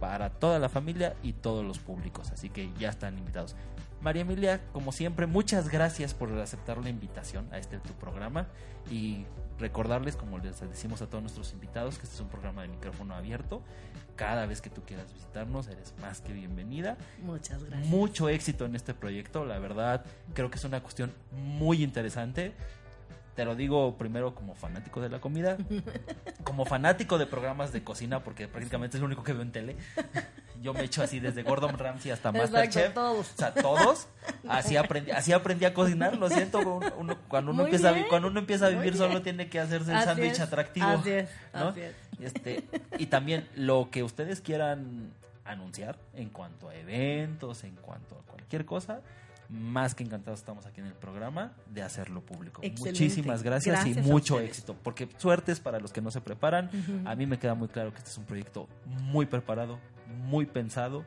para 0.00 0.30
toda 0.30 0.58
la 0.58 0.68
familia 0.68 1.14
y 1.22 1.32
todos 1.32 1.64
los 1.64 1.78
públicos. 1.78 2.30
Así 2.30 2.50
que 2.50 2.70
ya 2.78 2.90
están 2.90 3.18
invitados. 3.18 3.56
María 4.04 4.22
Emilia, 4.22 4.60
como 4.72 4.92
siempre, 4.92 5.26
muchas 5.26 5.70
gracias 5.70 6.12
por 6.12 6.30
aceptar 6.38 6.76
la 6.76 6.90
invitación 6.90 7.48
a 7.52 7.58
este 7.58 7.78
tu 7.78 7.94
programa 7.94 8.48
y 8.90 9.24
recordarles, 9.58 10.14
como 10.14 10.38
les 10.38 10.60
decimos 10.60 11.00
a 11.00 11.06
todos 11.06 11.22
nuestros 11.22 11.54
invitados, 11.54 11.96
que 11.96 12.02
este 12.02 12.16
es 12.16 12.20
un 12.20 12.28
programa 12.28 12.60
de 12.60 12.68
micrófono 12.68 13.14
abierto. 13.14 13.62
Cada 14.14 14.44
vez 14.44 14.60
que 14.60 14.68
tú 14.68 14.82
quieras 14.82 15.10
visitarnos, 15.12 15.68
eres 15.68 15.94
más 16.02 16.20
que 16.20 16.34
bienvenida. 16.34 16.98
Muchas 17.22 17.64
gracias. 17.64 17.88
Mucho 17.88 18.28
éxito 18.28 18.66
en 18.66 18.76
este 18.76 18.92
proyecto, 18.92 19.46
la 19.46 19.58
verdad, 19.58 20.04
creo 20.34 20.50
que 20.50 20.58
es 20.58 20.64
una 20.64 20.82
cuestión 20.82 21.12
muy 21.32 21.82
interesante. 21.82 22.52
Te 23.34 23.44
lo 23.44 23.56
digo 23.56 23.96
primero 23.98 24.34
como 24.34 24.54
fanático 24.54 25.00
de 25.00 25.08
la 25.08 25.20
comida, 25.20 25.56
como 26.44 26.64
fanático 26.64 27.18
de 27.18 27.26
programas 27.26 27.72
de 27.72 27.82
cocina, 27.82 28.20
porque 28.22 28.46
prácticamente 28.46 28.96
es 28.96 29.00
lo 29.00 29.06
único 29.06 29.24
que 29.24 29.32
veo 29.32 29.42
en 29.42 29.50
tele. 29.52 29.76
Yo 30.62 30.72
me 30.72 30.82
echo 30.84 31.02
así 31.02 31.18
desde 31.20 31.42
Gordon 31.42 31.76
Ramsay 31.76 32.12
hasta 32.12 32.30
Masterchef. 32.32 32.94
todos. 32.94 33.32
O 33.34 33.36
sea, 33.36 33.52
todos. 33.52 34.06
Así 34.48 34.76
aprendí, 34.76 35.10
así 35.10 35.32
aprendí 35.32 35.64
a 35.64 35.74
cocinar, 35.74 36.16
lo 36.16 36.28
siento. 36.30 36.60
uno- 36.96 37.18
cuando, 37.28 37.50
uno 37.50 37.64
empieza, 37.64 37.90
a, 37.90 38.08
cuando 38.08 38.28
uno 38.28 38.38
empieza 38.38 38.66
a 38.66 38.68
vivir 38.70 38.96
solo 38.96 39.20
tiene 39.20 39.48
que 39.48 39.58
hacerse 39.60 39.92
el 39.92 40.02
sándwich 40.02 40.40
atractivo. 40.40 40.86
así 40.86 41.10
es, 41.10 41.28
¿no? 41.52 41.68
así 41.68 41.80
es. 41.80 41.94
Este, 42.20 42.64
y 42.98 43.06
también 43.06 43.48
lo 43.56 43.88
que 43.90 44.02
ustedes 44.04 44.40
quieran 44.40 45.10
anunciar 45.44 45.98
en 46.14 46.30
cuanto 46.30 46.68
a 46.68 46.74
eventos, 46.76 47.64
en 47.64 47.74
cuanto 47.76 48.14
a 48.16 48.22
cualquier 48.30 48.64
cosa, 48.64 49.00
más 49.48 49.94
que 49.94 50.04
encantados 50.04 50.40
estamos 50.40 50.66
aquí 50.66 50.80
en 50.80 50.86
el 50.86 50.94
programa 50.94 51.52
de 51.70 51.82
hacerlo 51.82 52.20
público. 52.20 52.60
Excelente. 52.62 53.00
Muchísimas 53.00 53.42
gracias, 53.42 53.84
Gracias 53.84 54.06
y 54.06 54.10
mucho 54.10 54.40
éxito, 54.40 54.76
porque 54.82 55.08
suertes 55.18 55.60
para 55.60 55.80
los 55.80 55.92
que 55.92 56.00
no 56.00 56.10
se 56.10 56.20
preparan. 56.20 56.70
A 57.04 57.14
mí 57.14 57.26
me 57.26 57.38
queda 57.38 57.54
muy 57.54 57.68
claro 57.68 57.92
que 57.92 57.98
este 57.98 58.10
es 58.10 58.18
un 58.18 58.24
proyecto 58.24 58.68
muy 58.86 59.26
preparado, 59.26 59.78
muy 60.06 60.46
pensado, 60.46 61.04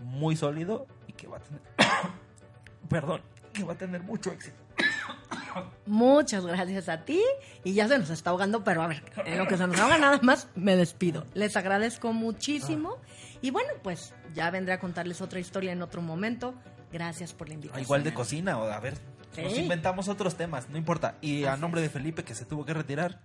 muy 0.00 0.36
sólido 0.36 0.86
y 1.06 1.12
que 1.12 1.26
va 1.26 1.38
a 1.38 1.40
tener, 1.40 1.62
perdón, 2.88 3.20
que 3.52 3.64
va 3.64 3.74
a 3.74 3.78
tener 3.78 4.02
mucho 4.02 4.30
éxito. 4.32 4.56
Muchas 5.86 6.46
gracias 6.46 6.88
a 6.88 7.04
ti. 7.04 7.20
Y 7.64 7.74
ya 7.74 7.88
se 7.88 7.98
nos 7.98 8.10
está 8.10 8.30
ahogando, 8.30 8.64
pero 8.64 8.82
a 8.82 8.86
ver, 8.86 9.02
en 9.24 9.38
lo 9.38 9.46
que 9.46 9.56
se 9.56 9.66
nos 9.66 9.78
ahoga 9.78 9.98
nada 9.98 10.18
más, 10.22 10.48
me 10.54 10.76
despido. 10.76 11.26
Les 11.34 11.56
agradezco 11.56 12.12
muchísimo. 12.12 12.96
Y 13.40 13.50
bueno, 13.50 13.70
pues 13.82 14.14
ya 14.34 14.50
vendré 14.50 14.74
a 14.74 14.78
contarles 14.78 15.20
otra 15.20 15.40
historia 15.40 15.72
en 15.72 15.82
otro 15.82 16.02
momento. 16.02 16.54
Gracias 16.92 17.32
por 17.32 17.48
la 17.48 17.52
Ah, 17.52 17.56
invitación. 17.56 17.82
Igual 17.84 18.04
de 18.04 18.14
cocina, 18.14 18.58
o 18.58 18.70
a 18.70 18.80
ver, 18.80 18.94
nos 19.42 19.56
inventamos 19.56 20.08
otros 20.08 20.36
temas, 20.36 20.68
no 20.68 20.76
importa. 20.76 21.16
Y 21.20 21.44
a 21.44 21.56
nombre 21.56 21.80
de 21.80 21.88
Felipe, 21.88 22.22
que 22.24 22.34
se 22.34 22.44
tuvo 22.44 22.64
que 22.66 22.74
retirar, 22.74 23.20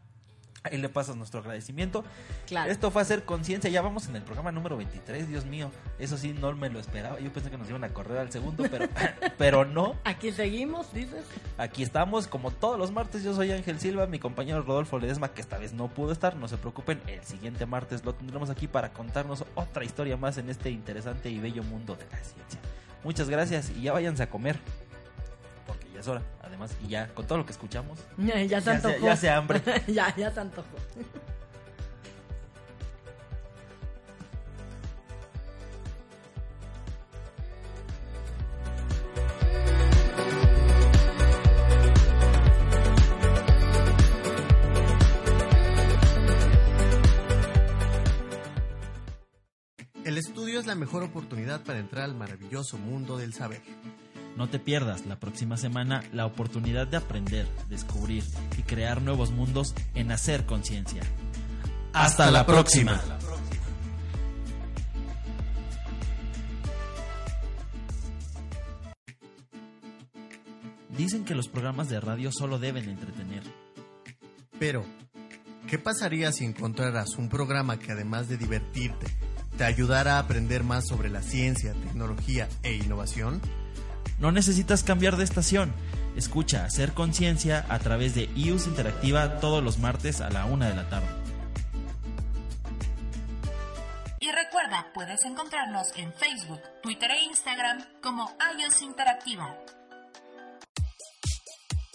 ahí 0.63 0.77
le 0.77 0.89
pasas 0.89 1.15
nuestro 1.15 1.39
agradecimiento. 1.41 2.03
Claro. 2.45 2.71
Esto 2.71 2.91
fue 2.91 3.01
hacer 3.01 3.23
conciencia, 3.23 3.69
ya 3.69 3.81
vamos 3.81 4.07
en 4.07 4.15
el 4.17 4.21
programa 4.23 4.51
número 4.51 4.75
23, 4.77 5.27
Dios 5.29 5.45
mío. 5.45 5.71
Eso 5.99 6.17
sí, 6.17 6.33
no 6.33 6.53
me 6.55 6.69
lo 6.69 6.79
esperaba. 6.79 7.19
Yo 7.19 7.31
pensé 7.31 7.49
que 7.49 7.57
nos 7.57 7.69
iban 7.69 7.83
a 7.83 7.89
correr 7.89 8.17
al 8.17 8.31
segundo, 8.31 8.65
pero, 8.69 8.87
pero 9.37 9.65
no. 9.65 9.95
Aquí 10.05 10.31
seguimos, 10.31 10.93
dices. 10.93 11.25
Aquí 11.57 11.83
estamos, 11.83 12.27
como 12.27 12.51
todos 12.51 12.77
los 12.79 12.91
martes. 12.91 13.23
Yo 13.23 13.33
soy 13.33 13.51
Ángel 13.51 13.79
Silva, 13.79 14.07
mi 14.07 14.19
compañero 14.19 14.61
Rodolfo 14.61 14.99
Ledesma, 14.99 15.29
que 15.33 15.41
esta 15.41 15.57
vez 15.57 15.73
no 15.73 15.89
pudo 15.89 16.11
estar. 16.11 16.35
No 16.35 16.47
se 16.47 16.57
preocupen, 16.57 17.01
el 17.07 17.23
siguiente 17.23 17.65
martes 17.65 18.03
lo 18.03 18.13
tendremos 18.15 18.49
aquí 18.49 18.67
para 18.67 18.91
contarnos 18.93 19.45
otra 19.55 19.83
historia 19.85 20.17
más 20.17 20.37
en 20.37 20.49
este 20.49 20.69
interesante 20.69 21.29
y 21.29 21.39
bello 21.39 21.63
mundo 21.63 21.95
de 21.95 22.05
la 22.05 22.17
ciencia. 22.23 22.59
Muchas 23.03 23.29
gracias 23.29 23.69
y 23.69 23.83
ya 23.83 23.93
váyanse 23.93 24.23
a 24.23 24.29
comer. 24.29 24.57
Porque 25.65 25.87
ya 25.93 25.99
es 25.99 26.07
hora, 26.07 26.21
además, 26.41 26.75
y 26.83 26.87
ya 26.89 27.07
con 27.13 27.25
todo 27.27 27.37
lo 27.37 27.45
que 27.45 27.51
escuchamos. 27.51 27.99
Ya, 28.17 28.41
ya 28.43 28.61
se 28.61 28.71
antojó. 28.71 29.05
ya 29.05 29.15
se 29.15 29.29
hambre. 29.29 29.61
ya, 29.87 30.15
ya 30.15 30.31
se 30.31 30.39
antojó. 30.39 30.67
El 50.07 50.17
estudio 50.17 50.61
es 50.61 50.65
la 50.65 50.75
mejor 50.75 51.03
oportunidad 51.03 51.65
para 51.65 51.79
entrar 51.79 52.05
al 52.05 52.15
maravilloso 52.15 52.77
mundo 52.77 53.17
del 53.17 53.33
saber. 53.33 53.61
No 54.37 54.47
te 54.47 54.57
pierdas 54.57 55.05
la 55.05 55.19
próxima 55.19 55.57
semana 55.57 56.01
la 56.13 56.25
oportunidad 56.25 56.87
de 56.87 56.95
aprender, 56.95 57.45
descubrir 57.67 58.23
y 58.57 58.61
crear 58.61 59.01
nuevos 59.01 59.31
mundos 59.31 59.75
en 59.95 60.13
Hacer 60.13 60.45
Conciencia. 60.45 61.03
Hasta, 61.91 62.31
la 62.31 62.45
próxima. 62.45 63.01
Dicen 70.97 71.25
que 71.25 71.35
los 71.35 71.49
programas 71.49 71.89
de 71.89 71.99
radio 71.99 72.31
solo 72.31 72.59
deben 72.59 72.87
entretener. 72.87 73.43
Pero, 74.57 74.85
¿qué 75.67 75.77
pasaría 75.77 76.31
si 76.31 76.45
encontraras 76.45 77.17
un 77.17 77.27
programa 77.27 77.77
que 77.77 77.91
además 77.91 78.29
de 78.29 78.37
divertirte, 78.37 79.26
te 79.57 79.65
ayudara 79.65 80.15
a 80.15 80.19
aprender 80.19 80.63
más 80.63 80.87
sobre 80.87 81.09
la 81.09 81.21
ciencia, 81.21 81.73
tecnología 81.73 82.47
e 82.63 82.75
innovación? 82.75 83.41
No 84.19 84.31
necesitas 84.31 84.83
cambiar 84.83 85.17
de 85.17 85.23
estación. 85.23 85.71
Escucha 86.15 86.65
Hacer 86.65 86.93
Conciencia 86.93 87.65
a 87.69 87.79
través 87.79 88.13
de 88.15 88.29
IUS 88.35 88.67
Interactiva 88.67 89.39
todos 89.39 89.63
los 89.63 89.77
martes 89.79 90.21
a 90.21 90.29
la 90.29 90.45
una 90.45 90.69
de 90.69 90.75
la 90.75 90.87
tarde. 90.89 91.07
Y 94.19 94.31
recuerda, 94.31 94.87
puedes 94.93 95.25
encontrarnos 95.25 95.87
en 95.97 96.13
Facebook, 96.13 96.61
Twitter 96.81 97.11
e 97.11 97.25
Instagram 97.25 97.83
como 98.01 98.33
iOS 98.57 98.81
Interactiva. 98.81 99.53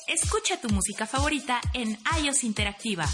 Escucha 0.06 0.60
tu 0.60 0.68
música 0.68 1.06
favorita 1.06 1.58
en 1.74 1.98
iOS 2.22 2.44
Interactiva, 2.44 3.06